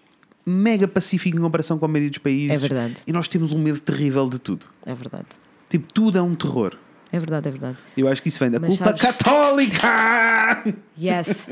[0.47, 2.51] mega pacífico em comparação com a maioria dos países?
[2.57, 2.95] É verdade.
[3.07, 4.67] E nós temos um medo terrível de tudo.
[4.87, 5.27] É verdade.
[5.69, 6.77] Tipo, tudo é um terror.
[7.13, 7.77] É verdade, é verdade.
[7.97, 10.65] Eu acho que isso vem da Mas culpa sabes- católica!
[11.01, 11.49] Yes.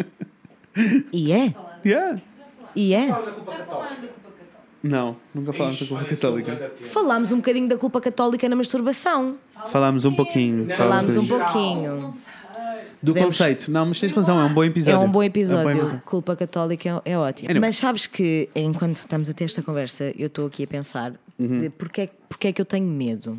[1.13, 1.55] e é.
[1.85, 2.21] Yeah.
[2.75, 3.09] E é.
[3.09, 4.09] já falaram da culpa católica.
[4.81, 6.73] Não, nunca falámos da culpa católica.
[6.85, 9.37] Falámos um bocadinho da culpa católica na masturbação.
[9.71, 10.69] Falámos um pouquinho.
[10.77, 12.15] Falámos um pouquinho.
[13.03, 13.71] Do Podemos- conceito.
[13.71, 14.97] Não, mas tens razão, é um bom episódio.
[14.97, 16.03] É um bom É episódio.
[16.05, 17.49] Culpa católica é, é ótimo.
[17.51, 17.61] Anyway.
[17.69, 21.57] Mas sabes que enquanto estamos a ter esta conversa, eu estou aqui a pensar Uhum.
[21.59, 23.39] de porque, é- porque é que eu tenho medo.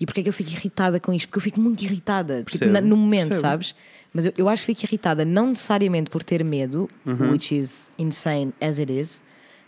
[0.00, 1.28] E porque é que eu fico irritada com isto?
[1.28, 3.46] Porque eu fico muito irritada tipo, na- no momento, percebo.
[3.48, 3.74] sabes?
[4.12, 7.30] Mas eu, eu acho que fico irritada não necessariamente por ter medo, Uhum.
[7.30, 9.22] which is insane as it is,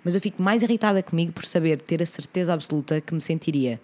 [0.05, 3.81] mas eu fico mais irritada comigo por saber, ter a certeza absoluta que me sentiria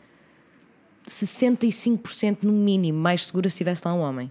[1.07, 4.31] 65% no mínimo mais segura se estivesse lá um homem.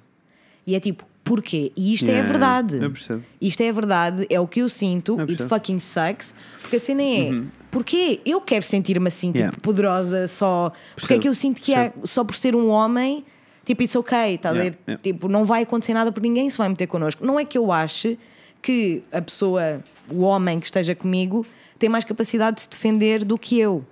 [0.65, 1.71] E é tipo, porquê?
[1.75, 2.75] E isto é a Yeah, verdade.
[2.83, 3.23] eu percebo.
[3.41, 5.49] Isto é a verdade, é o que eu sinto, Eu e percebo.
[5.49, 7.29] fucking sucks, porque a cena é,
[7.71, 9.57] porquê eu quero sentir-me assim, tipo, Yeah.
[9.61, 13.25] poderosa só, porque é Percebo, que eu sinto que é só por ser um homem,
[13.65, 14.79] tipo, it's ok, tá a Yeah, ver?
[14.87, 15.01] yeah.
[15.03, 17.25] Tipo, não vai acontecer nada porque ninguém se vai meter connosco.
[17.25, 18.17] Não é que eu ache
[18.61, 21.45] que a pessoa, o homem que esteja comigo,
[21.77, 23.85] tem mais capacidade de se defender do que eu.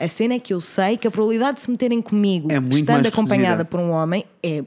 [0.00, 3.06] A cena é que eu sei que a probabilidade de se meterem comigo, É estando
[3.06, 4.62] acompanhada por um homem, é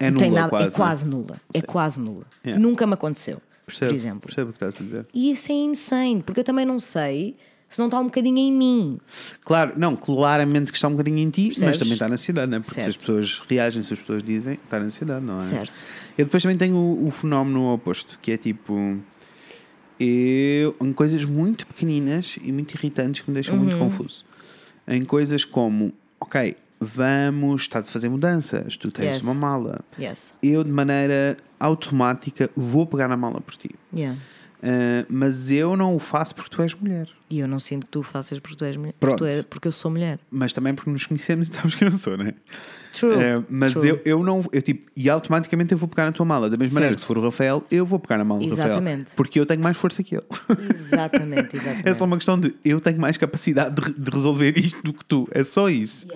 [0.00, 0.66] É não tem nula, nada, quase.
[0.66, 1.40] é quase nula.
[1.54, 2.24] É quase nula.
[2.44, 2.62] Yeah.
[2.62, 4.20] Nunca me aconteceu, Percebo, por exemplo.
[4.22, 5.06] Percebo o que estás a dizer.
[5.12, 7.36] E isso é insane, porque eu também não sei
[7.68, 8.98] se não está um bocadinho em mim.
[9.44, 11.78] Claro, não, claramente que está um bocadinho em ti, mas Percebes?
[11.78, 12.60] também está na sociedade, não é?
[12.60, 12.98] Porque se as Certo.
[13.00, 15.40] pessoas reagem, se as pessoas dizem, está na sociedade, não é?
[15.40, 15.74] Certo.
[16.16, 18.96] Eu depois também tenho o, o fenómeno oposto, que é tipo.
[20.00, 23.80] Eu, em coisas muito pequeninas e muito irritantes que me deixam muito Uhum.
[23.80, 24.24] confuso.
[24.86, 29.22] Em coisas como, ok, vamos, estás a fazer mudanças, tu tens Yes.
[29.24, 29.80] uma mala.
[29.98, 30.34] Yes.
[30.42, 33.70] Eu, de maneira automática, vou pegar na mala por ti.
[33.94, 34.18] Yeah.
[34.60, 37.08] Ah, mas eu não o faço porque tu és mulher.
[37.30, 38.94] E eu não sinto que tu faças porque tu és mulher.
[38.98, 40.18] Porque, é- porque eu sou mulher.
[40.30, 42.34] Mas também porque nos conhecemos e sabes quem eu sou, não é?
[42.92, 43.14] True.
[43.14, 43.88] Ah, mas True.
[43.88, 44.42] eu, eu não.
[44.50, 46.50] Eu, tipo, e automaticamente eu vou pegar na tua mala.
[46.50, 47.02] Da mesma maneira, Certo.
[47.02, 48.68] se for o Rafael, eu vou pegar na mala do Rafael.
[48.68, 49.14] Exatamente.
[49.14, 50.24] Porque eu tenho mais força que ele.
[50.70, 51.86] Exatamente, exatamente.
[51.88, 55.04] É só uma questão de eu tenho mais capacidade de, de resolver isto do que
[55.04, 55.28] tu.
[55.30, 56.06] É só isso.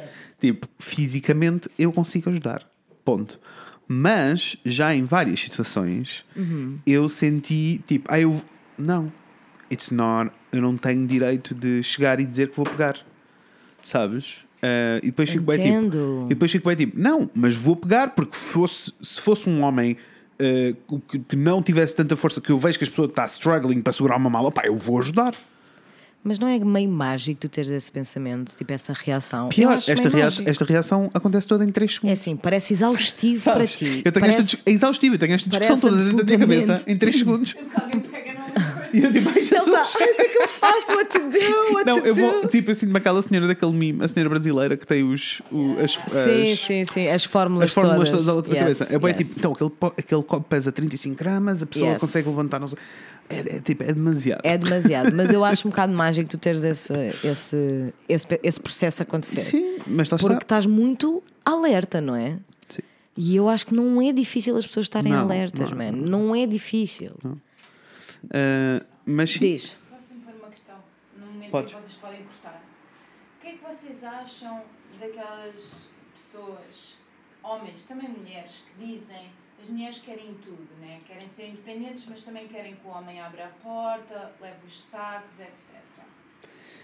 [0.42, 2.68] Tipo, fisicamente eu consigo ajudar.
[3.04, 3.38] Ponto.
[3.86, 6.78] Mas já em várias situações Uhum.
[6.84, 8.42] eu senti tipo, ah, eu
[8.76, 9.12] não,
[9.70, 12.96] it's not, eu não tenho direito de chegar e dizer que vou pegar,
[13.84, 14.38] sabes?
[14.60, 18.08] Ah, e depois fico bem tipo, e depois fico bem tipo, não, mas vou pegar
[18.08, 19.96] porque fosse, se fosse um homem
[20.40, 20.74] eh,
[21.08, 23.92] que, que não tivesse tanta força que eu vejo que as pessoas estão struggling para
[23.92, 25.36] segurar uma mala, pá, eu vou ajudar.
[26.24, 29.48] Mas não é meio mágico tu teres esse pensamento, tipo essa reação?
[29.48, 30.48] Pior, esta, rea- mágico.
[30.48, 32.20] esta reação acontece toda em 3 É segundos.
[32.20, 34.02] assim, parece exaustivo para ti.
[34.04, 34.40] Eu tenho parece...
[34.42, 37.54] esta é exaustivo, eu tenho esta discussão toda dentro da minha cabeça em 3 segundos.
[37.74, 38.41] Alguém pega.
[38.92, 39.96] E eu tipo, ai Jesus.
[40.00, 40.92] ai, o que é que eu faço?
[40.94, 41.74] What to do?
[41.74, 42.20] What Não, to eu do?
[42.20, 45.76] vou, tipo, eu sinto-me aquela senhora daquele meme, a senhora brasileira que tem os, o-
[45.80, 47.08] as, Sim, as, sim, sim.
[47.08, 48.94] As fórmulas, as fórmulas todas da outra Yes, cabeça.
[48.94, 49.18] É bem yes.
[49.18, 51.98] tipo, então aquele, aquele copo pesa 35 gramas, a pessoa Yes.
[51.98, 52.78] consegue levantar, não sei.
[53.30, 54.40] É, é, tipo, é demasiado.
[54.44, 56.92] É demasiado, mas eu acho um bocado mágico tu teres esse,
[57.24, 59.40] esse, esse, esse processo acontecer.
[59.40, 60.42] Sim, mas lá Porque está.
[60.44, 62.36] estás muito alerta, não é?
[62.68, 62.82] Sim.
[63.16, 65.92] E eu acho que não é difícil as pessoas estarem Não, alertas, não, man.
[65.92, 67.12] Não é difícil.
[68.30, 69.76] Ah, mas sim, Diz.
[69.90, 70.76] Posso-me pôr uma questão?
[71.18, 71.72] No momento Podes.
[71.72, 72.62] em que vocês podem cortar.
[73.38, 74.62] O que é que vocês acham
[75.00, 76.96] daquelas pessoas,
[77.42, 79.30] homens, também mulheres, que dizem
[79.62, 81.00] as mulheres querem tudo, né?
[81.06, 85.38] Querem ser independentes, mas também querem que o homem abra a porta, leve os sacos,
[85.38, 85.80] etc.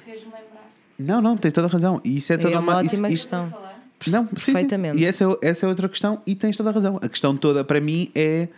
[0.04, 0.70] Fez-me lembrar.
[0.98, 2.00] Não, não, tens toda a razão.
[2.04, 3.46] E isso é toda É uma isso- ótima isso- questão.
[3.48, 4.34] Não, sim, sim.
[4.52, 4.98] perfeitamente.
[4.98, 6.98] E essa é, essa é outra questão, e tens toda a razão.
[7.02, 8.48] A questão toda para mim é.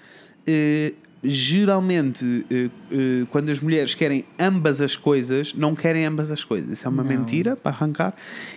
[0.46, 0.92] eh,
[1.22, 6.70] geralmente, eh, eh, quando as mulheres querem ambas as coisas, não querem ambas as coisas.
[6.78, 7.10] Isso é uma Não.
[7.10, 8.14] mentira para arrancar.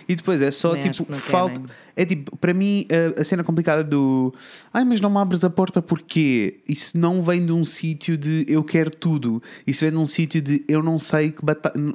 [0.08, 1.54] E depois é só Também tipo, falta.
[1.60, 1.83] querem.
[1.96, 2.86] É tipo, para mim,
[3.16, 4.32] a, a cena complicada do.
[4.72, 6.58] Ai, mas não me abres a porta porquê?
[6.68, 9.42] Isso não vem de um sítio de eu quero tudo.
[9.66, 11.42] Isso vem de um sítio de eu não sei que,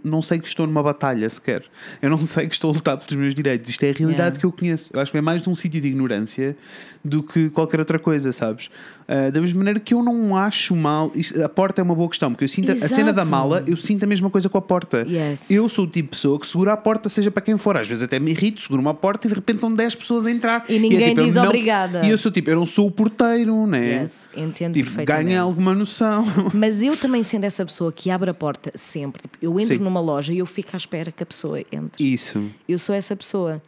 [0.03, 1.63] não sei que estou numa batalha sequer.
[2.01, 3.69] Eu não sei que estou a lutar pelos meus direitos.
[3.69, 4.39] Isto é a realidade Yeah.
[4.39, 4.89] que eu conheço.
[4.93, 6.55] Eu acho que é mais de um sítio de ignorância
[7.03, 8.69] do que qualquer outra coisa, sabes?
[9.07, 11.11] Ah, da mesma maneira que eu não acho mal.
[11.15, 13.29] isto- a porta é uma boa questão, porque eu sinto a- a cena da Exato.
[13.31, 15.05] mala, eu sinto a mesma coisa com a porta.
[15.07, 15.49] Yes.
[15.49, 17.75] Eu sou o tipo de pessoa que segura a porta, seja para quem for.
[17.77, 20.31] Às vezes até me irrito, seguro uma porta e de repente estão 10 pessoas a
[20.31, 20.65] entrar.
[20.69, 22.05] E ninguém é tipo, eu diz não- obrigada.
[22.05, 24.03] E eu sou tipo, eu não sou o porteiro, né?
[24.03, 26.25] Yes, entendo Tipo, ganha alguma noção.
[26.53, 29.21] Mas eu também sendo essa pessoa que abre a porta sempre.
[29.23, 29.83] Tipo, eu entro Sim.
[29.83, 32.03] numa loja e eu fico à espera que a pessoa entre.
[32.13, 32.43] Isso.
[32.67, 33.61] Eu sou essa pessoa.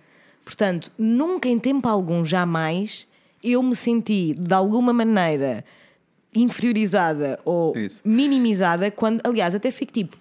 [0.44, 3.06] Portanto, nunca em tempo algum, jamais,
[3.44, 5.64] eu me senti de alguma maneira
[6.36, 8.02] inferiorizada ou Isso.
[8.04, 10.18] minimizada quando, aliás, até fico tipo.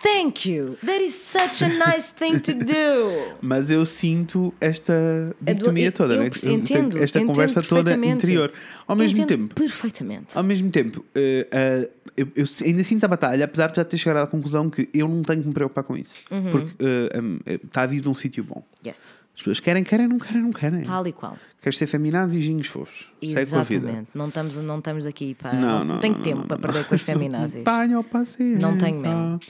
[0.00, 0.76] Thank you.
[0.84, 3.34] That is such a nice thing to do.
[3.40, 4.92] Mas eu sinto esta
[5.40, 6.26] dicotomia toda, eu né?
[6.26, 8.52] entendo, esta entendo conversa toda interior.
[8.86, 10.36] Ao mesmo Entendo tempo, Perfeitamente.
[10.36, 13.96] Ao mesmo tempo, eh, eh, eu, eu ainda sinto a batalha, apesar de já ter
[13.96, 16.12] chegado à conclusão que eu não tenho que me preocupar com isso.
[16.30, 16.50] Uhum.
[16.50, 18.62] Porque eh, um, está a vir de um sítio bom.
[18.86, 19.16] Yes.
[19.34, 20.82] As pessoas querem, querem, não querem, não querem.
[20.82, 21.36] Tal e qual.
[21.64, 23.06] Queres ser feminados e ginhos fofos.
[23.22, 23.86] Segue com a vida.
[23.86, 24.10] Exatamente.
[24.14, 25.54] Não estamos, não estamos aqui para.
[25.54, 26.84] Não, Não, não, tenho não, tempo não, para perder não.
[26.84, 27.64] com as feminazes.
[27.64, 28.58] Tenho paciência.
[28.58, 29.40] Não tenho mesmo.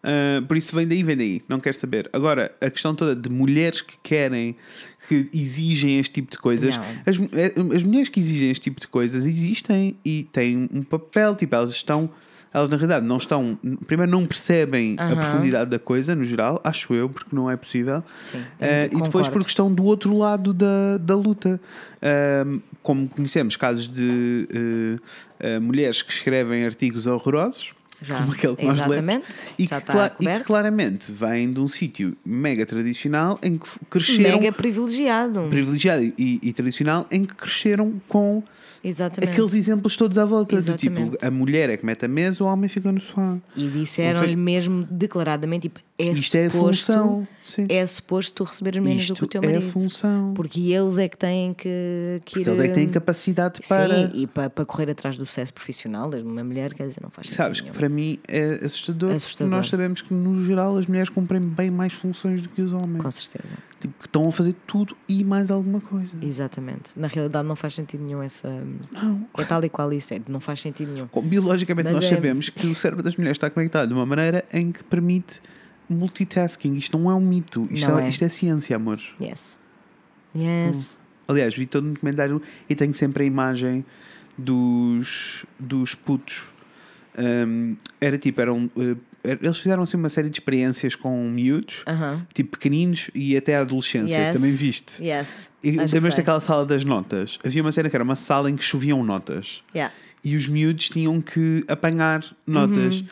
[0.00, 1.42] Ah, por isso vem daí, vem daí.
[1.48, 2.08] Não quero saber.
[2.12, 4.54] Agora, a questão toda de mulheres que querem,
[5.08, 6.78] que exigem este tipo de coisas.
[7.04, 11.34] As, eh, as mulheres que exigem este tipo de coisas existem e têm um papel.
[11.34, 12.08] Tipo, elas estão.
[12.56, 13.58] Elas na realidade não estão.
[13.86, 18.02] Primeiro, não percebem a profundidade da coisa, no geral, acho eu, porque não é possível.
[18.18, 21.60] Sim, Eh, e depois porque estão do outro lado da, da luta.
[22.00, 24.96] Ahm, como conhecemos casos de eh,
[25.40, 28.18] eh, mulheres que escrevem artigos horrorosos, Já.
[28.18, 29.26] como aquele que nós lemos, Exatamente.
[29.58, 33.66] e, Já que, está e que claramente vêm de um sítio mega tradicional em que
[33.88, 35.46] cresceram Mega privilegiado.
[35.48, 38.42] privilegiado e, e tradicional em que cresceram com
[38.84, 39.32] Exatamente.
[39.32, 42.46] aqueles exemplos todos à volta do tipo a mulher é que mete a mesa o
[42.46, 47.28] homem fica no sofá E disseram-lhe mesmo declaradamente: tipo, é isto é a suposto, função
[47.42, 47.66] sim.
[47.70, 49.72] é suposto tu receberes menos do que isto o teu é a marido.
[49.72, 52.46] função Porque eles é que têm que, que ir.
[52.46, 55.54] eles é que têm hum, capacidade para Sim, e para, para correr atrás do sucesso
[55.54, 57.36] profissional, uma mulher, quer dizer, não faz sentido.
[57.42, 57.72] Sabes nenhum.
[57.86, 59.46] Para mim é assustador, Assustador.
[59.48, 62.72] porque nós sabemos que no geral as mulheres cumprem bem mais funções do que os
[62.72, 63.00] homens.
[63.00, 63.56] Com certeza.
[63.80, 66.16] Tipo, que estão a fazer tudo e mais alguma coisa.
[66.20, 66.98] Exatamente.
[66.98, 68.48] Na realidade, não faz sentido nenhum essa.
[68.90, 69.28] Não.
[69.38, 71.08] É tal e qual isso é, não faz sentido nenhum.
[71.22, 74.44] Biologicamente Mas nós é- sabemos que o cérebro das mulheres está conectado de uma maneira
[74.52, 75.40] em que permite
[75.88, 76.74] multitasking.
[76.74, 77.68] Isto não é um mito.
[77.70, 78.08] Isto, é, é.
[78.08, 78.98] isto é ciência, amor.
[79.20, 79.56] Yes.
[80.34, 80.98] Yes.
[81.28, 83.84] Aliás, vi todo um documentário e tenho sempre a imagem
[84.36, 86.55] dos, dos putos.
[87.18, 88.70] Um, era tipo, eram.
[88.76, 92.26] uh, er- eles fizeram assim uma série de experiências com miúdos, Aham.
[92.34, 94.16] tipo pequeninos e até a adolescência.
[94.16, 94.32] Yes.
[94.34, 95.02] Também viste?
[95.02, 95.48] Yes.
[95.64, 96.22] E Acho que lembras sei.
[96.22, 97.38] daquela sala das notas?
[97.44, 99.92] Havia uma cena que era uma sala em que choviam notas Yeah.
[100.22, 103.00] e os miúdos tinham que apanhar notas.
[103.00, 103.06] Uhum.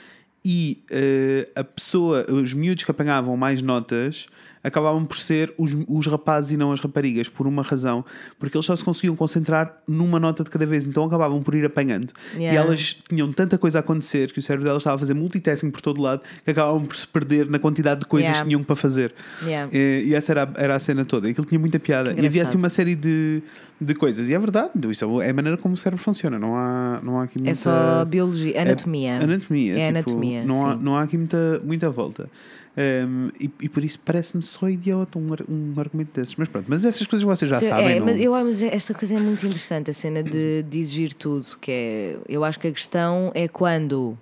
[0.47, 4.27] E eh, a pessoa, os miúdos que apanhavam mais notas
[4.65, 8.05] acabavam por ser os, os rapazes e não as raparigas, por uma razão,
[8.39, 11.65] porque eles só se conseguiam concentrar numa nota de cada vez, então acabavam por ir
[11.67, 12.12] apanhando.
[12.35, 12.61] E Yeah.
[12.67, 15.81] elas tinham tanta coisa a acontecer que o cérebro delas estava a fazer multitasking por
[15.83, 18.43] todo lado que acabavam por se perder na quantidade de coisas Yeah.
[18.45, 19.15] que tinham para fazer.
[19.45, 19.71] Yeah.
[19.73, 21.29] Eh, E essa era, a- era a cena toda.
[21.29, 22.12] Aquilo tinha muita piada.
[22.19, 23.43] E havia assim uma série de,
[23.81, 24.29] de coisas.
[24.29, 26.39] E é verdade, isso é a maneira como o cérebro funciona.
[26.39, 27.51] Não há, não há aqui muita.
[27.51, 29.19] É só biologia, anatomia.
[29.19, 29.73] Anatomia.
[29.75, 30.83] É tipo, anatomia, Não há, sim.
[30.83, 32.29] não há aqui muita, muita volta.
[32.77, 36.35] Um, e, e por isso parece-me só idiota um, um argumento desses.
[36.37, 37.87] Mas pronto, mas essas coisas vocês já Sim, sabem.
[37.97, 38.07] é, não?
[38.07, 41.47] mas eu acho esta coisa é muito interessante, a cena de, de exigir tudo.
[41.61, 44.18] Que é, eu acho que a questão é quando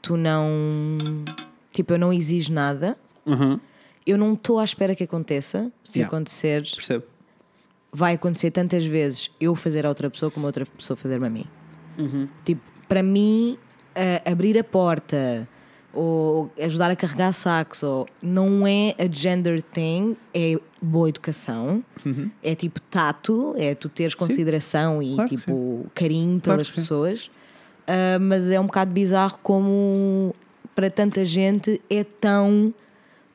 [0.00, 0.96] tu não.
[1.72, 3.58] Tipo, eu não exijo nada, Uhum,
[4.06, 5.70] eu não estou à espera que aconteça.
[5.84, 6.14] Se Yeah.
[6.14, 7.04] acontecer, percebo.
[7.92, 11.30] vai acontecer tantas vezes eu fazer a outra pessoa como a outra pessoa fazer-me a
[11.30, 11.44] mim.
[11.98, 12.26] Uhum.
[12.44, 13.56] Tipo, para mim,
[13.94, 15.46] a- abrir a porta
[15.94, 21.84] ou ajudar a carregar sacos ou não é a gender thing, é boa educação,
[22.42, 25.16] é tipo tato, é tu teres consideração e Uhum.
[25.16, 26.74] Claro tipo carinho Claro pelas sim.
[26.74, 27.30] pessoas,
[27.86, 30.34] Ah, mas é um bocado bizarro como
[30.74, 32.72] para tanta gente é tão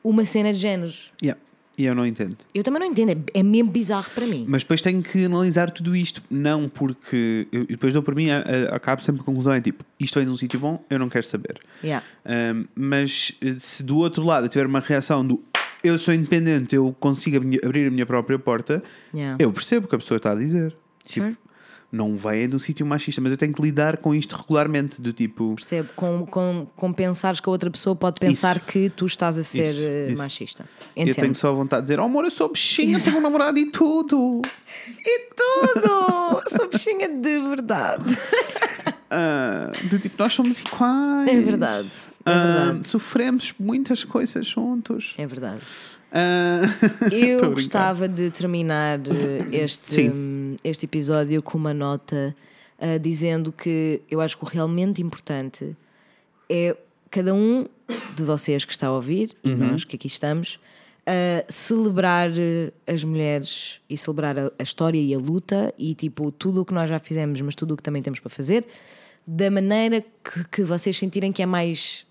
[0.02, 1.12] uma cena de géneros.
[1.22, 1.40] Yeah.
[1.78, 2.36] E eu não entendo.
[2.52, 4.44] Eu também não entendo, é, é mesmo bizarro para mim.
[4.48, 6.20] Mas depois tenho que analisar tudo isto.
[6.28, 7.46] Não porque.
[7.52, 10.26] Eu, depois dou por mim, a- a- acabo sempre a conclusão: é tipo, isto vem
[10.26, 11.60] de um sítio bom, eu não quero saber.
[11.82, 12.04] Yeah.
[12.26, 15.40] Um, mas eh, se do outro lado eu tiver uma reação do
[15.84, 18.82] eu sou independente, eu consigo abrir a minha própria porta,
[19.14, 19.36] Yeah.
[19.38, 20.74] eu percebo o que a pessoa está a dizer.
[21.06, 21.28] Sure.
[21.30, 21.47] Tipo,
[21.90, 25.00] não vem de um sítio machista, mas eu tenho que lidar com isto regularmente.
[25.00, 28.66] Do tipo, Percebo, com, com, com pensares que a outra pessoa pode pensar Isso.
[28.66, 30.22] que tu estás a ser Isso, eh, isso.
[30.22, 30.64] machista.
[30.94, 31.14] eu Entendo.
[31.22, 34.42] tenho só vontade de dizer: Oh amor, eu sou bichinha, tenho um namorado e tudo.
[34.88, 36.42] E tudo!
[36.56, 38.16] Sou bichinha de verdade.
[39.10, 41.28] Ah, do tipo, nós somos iguais.
[41.28, 41.88] É verdade.
[42.26, 42.88] É Ah, verdade.
[42.88, 45.14] sofremos muitas coisas juntos.
[45.16, 45.62] É verdade.
[46.12, 50.10] A Eu gostava de terminar eh, este, Sim.
[50.10, 52.34] hum, este episódio com uma nota
[52.80, 55.76] ah, dizendo que eu acho que o realmente importante
[56.48, 56.76] é
[57.10, 57.66] cada um
[58.14, 59.56] de vocês que está a ouvir, e Uhum.
[59.72, 60.58] nós que aqui estamos,
[61.06, 66.30] a celebrar eh, as mulheres e celebrar a, a história e a luta e tipo
[66.30, 68.66] tudo o que nós já fizemos, mas tudo o que também temos para fazer,
[69.26, 72.06] da maneira que, que vocês sentirem que é mais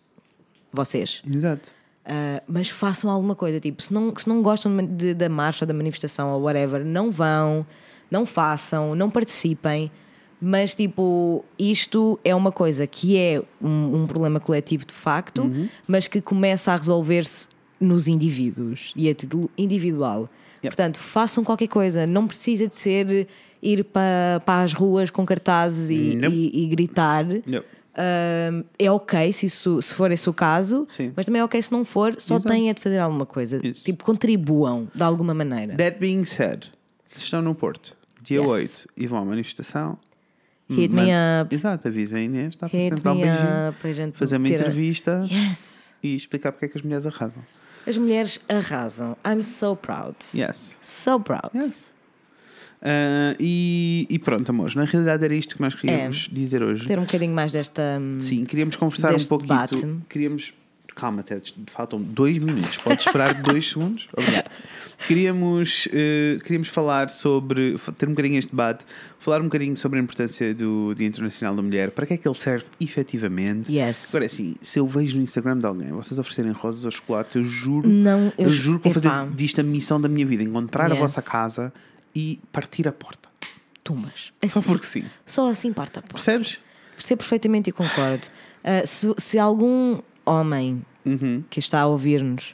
[0.72, 1.22] vocês.
[1.32, 1.77] Exato.
[2.08, 5.74] Uh, mas façam alguma coisa, tipo, se não, se não gostam de- da marcha, da
[5.74, 7.66] manifestação ou whatever, não vão,
[8.10, 9.92] não façam, não participem.
[10.40, 15.52] Mas, tipo, isto é uma coisa que é um, um problema coletivo de facto,
[15.88, 17.50] mas que começa a resolver-se
[17.82, 20.30] nos indivíduos e a título individual.
[20.62, 23.28] Portanto, façam qualquer coisa, não precisa de ser
[23.62, 26.30] ir para, para as ruas com cartazes e, Não.
[26.30, 27.26] e- e gritar.
[27.30, 27.66] Yep.
[28.00, 31.12] Um, é ok se, isso, se for esse o caso, Sim.
[31.16, 32.48] mas também é ok se não for, só Exato.
[32.48, 33.60] têm é de fazer alguma coisa.
[33.66, 33.84] Isso.
[33.86, 35.76] Tipo, contribuam de alguma maneira.
[35.76, 36.66] That being said,
[37.10, 38.48] se estão no Porto, dia Yes.
[38.48, 39.98] 8, e vão à manifestação,
[40.70, 41.04] Hit me
[41.42, 41.56] up.
[41.56, 44.38] Exato, avisa a Inês, está para Hit sempre dar um beijinho, up, a gente fazer
[44.38, 45.94] uma a- entrevista Yes!
[46.04, 47.42] e explicar porque é que as mulheres arrasam.
[47.88, 49.16] As mulheres arrasam.
[49.26, 50.16] I'm so proud.
[50.36, 50.78] Yes.
[50.82, 51.50] So proud.
[51.56, 51.94] Yes.
[52.82, 56.86] Ah, e, e pronto, amores, na realidade era isto que nós queríamos dizer hoje.
[56.86, 58.00] Ter um bocadinho mais desta.
[58.20, 59.48] Sim, queríamos conversar um pouquinho.
[59.54, 59.88] debate.
[60.10, 60.54] Queríamos.
[60.96, 62.76] Calma, até faltam dois minutos.
[62.78, 64.08] Podes esperar dois segundos?
[64.18, 64.50] Obrigado.
[65.06, 67.78] Queríamos, eh, queríamos falar sobre.
[68.00, 68.84] ter um bocadinho este debate,
[69.20, 72.28] falar um bocadinho sobre a importância do Dia Internacional da Mulher, para que é que
[72.28, 73.72] ele serve efetivamente.
[73.72, 74.10] Yes.
[74.10, 77.44] Agora, assim, se eu vejo no Instagram de alguém vocês oferecerem rosas ou chocolate, eu
[77.46, 77.88] juro.
[77.88, 80.96] Não, eu, eu- juro que vou fazer disto a missão da minha vida: encontrar a
[80.96, 81.00] Yes.
[81.00, 81.72] vossa casa
[82.16, 83.28] e partir a porta.
[83.84, 84.34] Tumbas.
[84.46, 85.04] Só Assim, porque sim.
[85.26, 86.14] Só assim parte a porta.
[86.16, 86.60] Percebes?
[86.96, 88.28] Percebo perfeitamente e concordo.
[88.64, 91.42] Ah, se, se algum homem Uhum.
[91.50, 92.54] que está a ouvir-nos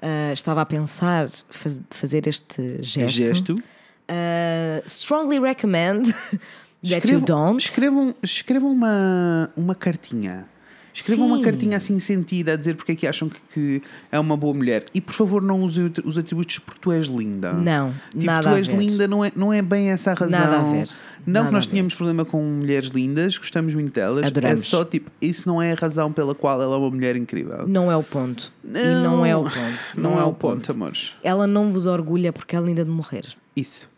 [0.00, 3.62] ah, estava a pensar faz- fazer este gesto, Gesto.
[4.08, 6.06] ah, strongly recommend
[6.82, 7.62] that you Escrevam, don't.
[7.64, 10.48] escrevam, escrevam uma, uma cartinha
[10.92, 11.42] Escrevam uma Sim.
[11.42, 14.84] cartinha assim sentida a dizer porque é que acham que, que é uma boa mulher.
[14.92, 17.52] E por favor, não usem os atributos porque tu és linda.
[17.52, 20.40] Não, Tipo, nada tu a és linda, não é, não é bem essa a razão.
[20.40, 20.88] Nada a ver.
[21.26, 24.26] Não Nada que nós tenhamos problema com mulheres lindas, gostamos muito delas.
[24.26, 24.62] Adoramos.
[24.62, 27.66] É só tipo, isso não é a razão pela qual ela é uma mulher incrível.
[27.68, 28.52] Não é o ponto.
[28.64, 29.60] E não é o ponto.
[29.96, 31.12] Não, é o ponto, amores.
[31.22, 33.26] Ela não vos orgulha porque é linda de morrer.
[33.54, 33.88] Isso.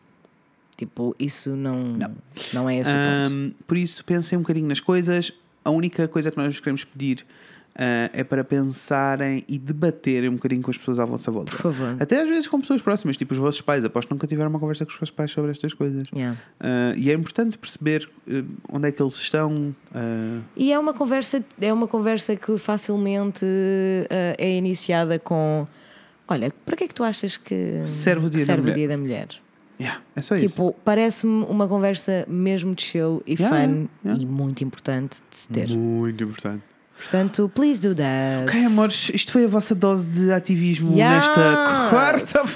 [0.76, 1.96] Tipo, isso não,
[2.52, 2.68] não.
[2.68, 3.54] é esse o ponto.
[3.66, 5.32] Por isso, pensem um bocadinho nas coisas.
[5.64, 7.24] A única coisa que nós queremos pedir
[7.74, 11.52] ah, é para pensarem e debaterem um bocadinho com as pessoas à vossa volta.
[11.52, 11.96] Por favor.
[11.98, 13.84] Até às vezes com pessoas próximas, tipo os vossos pais.
[13.84, 16.04] Aposto que nunca tiveram uma conversa com os vossos pais sobre estas coisas.
[16.14, 16.38] Yeah.
[16.60, 19.74] Ah, e é importante perceber eh, onde é que eles estão.
[20.56, 23.46] E é uma conversa, é uma conversa que facilmente
[24.38, 25.66] é iniciada com
[26.28, 28.72] olha, para que é que tu achas que Serve o Dia que da serve Mulher?"
[28.72, 29.28] o dia da mulher?
[29.82, 30.48] Yeah, é só isso.
[30.54, 34.22] Tipo, parece-me uma conversa mesmo de chill e Yeah, fun yeah.
[34.22, 35.68] e muito importante de se ter.
[35.70, 36.62] Muito importante.
[36.96, 38.44] Portanto, please do that.
[38.48, 42.46] Ok, amores, isto foi a vossa dose de ativismo nesta quarta-feira.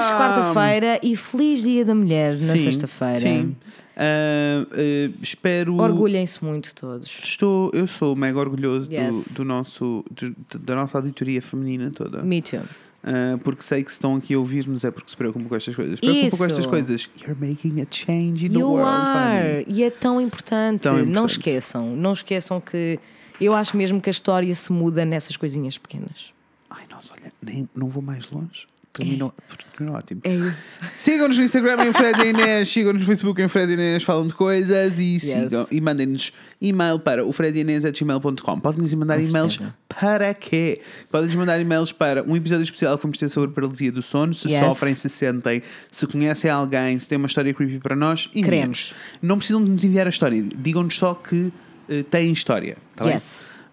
[0.00, 3.20] Feliz quarta-feira e feliz Dia da Mulher na sexta-feira.
[3.20, 3.54] Sim.
[3.94, 5.76] Ah, ah, espero.
[5.76, 7.20] Orgulhem-se muito todos.
[7.22, 9.28] Estou, eu sou mega orgulhoso Yes.
[9.28, 12.22] do, do nosso, do- da nossa auditoria feminina toda.
[12.22, 12.60] Me too.
[13.08, 15.76] Ah, porque sei que se estão aqui a ouvir-nos é porque se preocupam com estas
[15.76, 16.00] coisas.
[16.00, 17.08] Preocupam com estas coisas.
[17.22, 18.88] You're making a change in the You world.
[18.90, 19.62] are.
[19.62, 19.66] honey.
[19.68, 20.80] E é tão importante.
[20.82, 21.30] Tão Não importante.
[21.30, 21.94] esqueçam.
[21.94, 22.98] Não esqueçam que
[23.40, 26.32] eu acho mesmo que a história se muda nessas coisinhas pequenas.
[26.68, 28.66] Ai, nossa, olha, nem, não vou mais longe.
[29.04, 29.34] Terminou,
[29.76, 30.20] terminou ótimo.
[30.24, 30.80] É isso.
[30.94, 34.26] Sigam-nos no Instagram em Fred e Inês, sigam-nos no Facebook em Fred e Inês falam
[34.26, 38.60] de coisas e sigam e mandem-nos e-mail para o fredinês.gmail.com.
[38.60, 40.80] Podem-nos mandar e-mails para quê?
[41.10, 44.48] Podem-nos mandar e-mails para um episódio especial que vamos ter sobre paralisia do sono, se
[44.48, 44.60] Yes.
[44.64, 48.30] sofrem, se sentem, se conhecem alguém, se têm uma história creepy para nós.
[48.34, 48.44] enviem-nos.
[48.46, 48.94] Queremos.
[49.22, 51.52] Não precisam de nos enviar a história, digam-nos só que
[51.88, 52.76] eh, têm história.
[52.94, 53.18] Tá bem?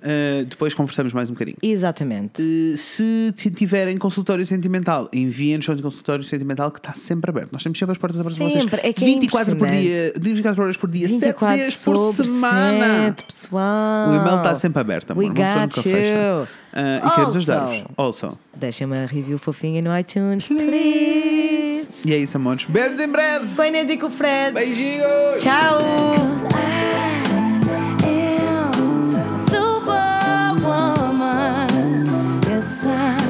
[0.06, 1.56] Eh, depois conversamos mais um bocadinho.
[1.64, 2.42] Exatamente.
[2.42, 7.54] Uh, se tiverem consultório sentimental, enviem-nos o consultório sentimental que está sempre aberto.
[7.54, 8.64] Nós temos sempre as portas abertas para vocês.
[8.64, 8.82] Sempre.
[8.84, 10.20] É que é 24 por dia, impressionante.
[10.20, 13.06] 24 horas por dia, 7 24 dias por semana.
[13.06, 14.10] 7, pessoal.
[14.10, 15.24] O e-mail está sempre aberto, amor.
[15.24, 15.98] We Uma pessoa got fecha.
[15.98, 16.44] you.
[16.44, 17.84] Uh, e queremos ajudar-vos.
[17.96, 18.38] Also.
[18.58, 22.06] Deixem uma review fofinha no iTunes, please.
[22.06, 22.66] E é isso, amores.
[22.66, 23.62] Beijos em breve.
[23.62, 24.54] A Inês e com o Fred.
[24.54, 25.42] Beijinhos.
[25.42, 27.13] Tchau.
[32.64, 33.23] Yes,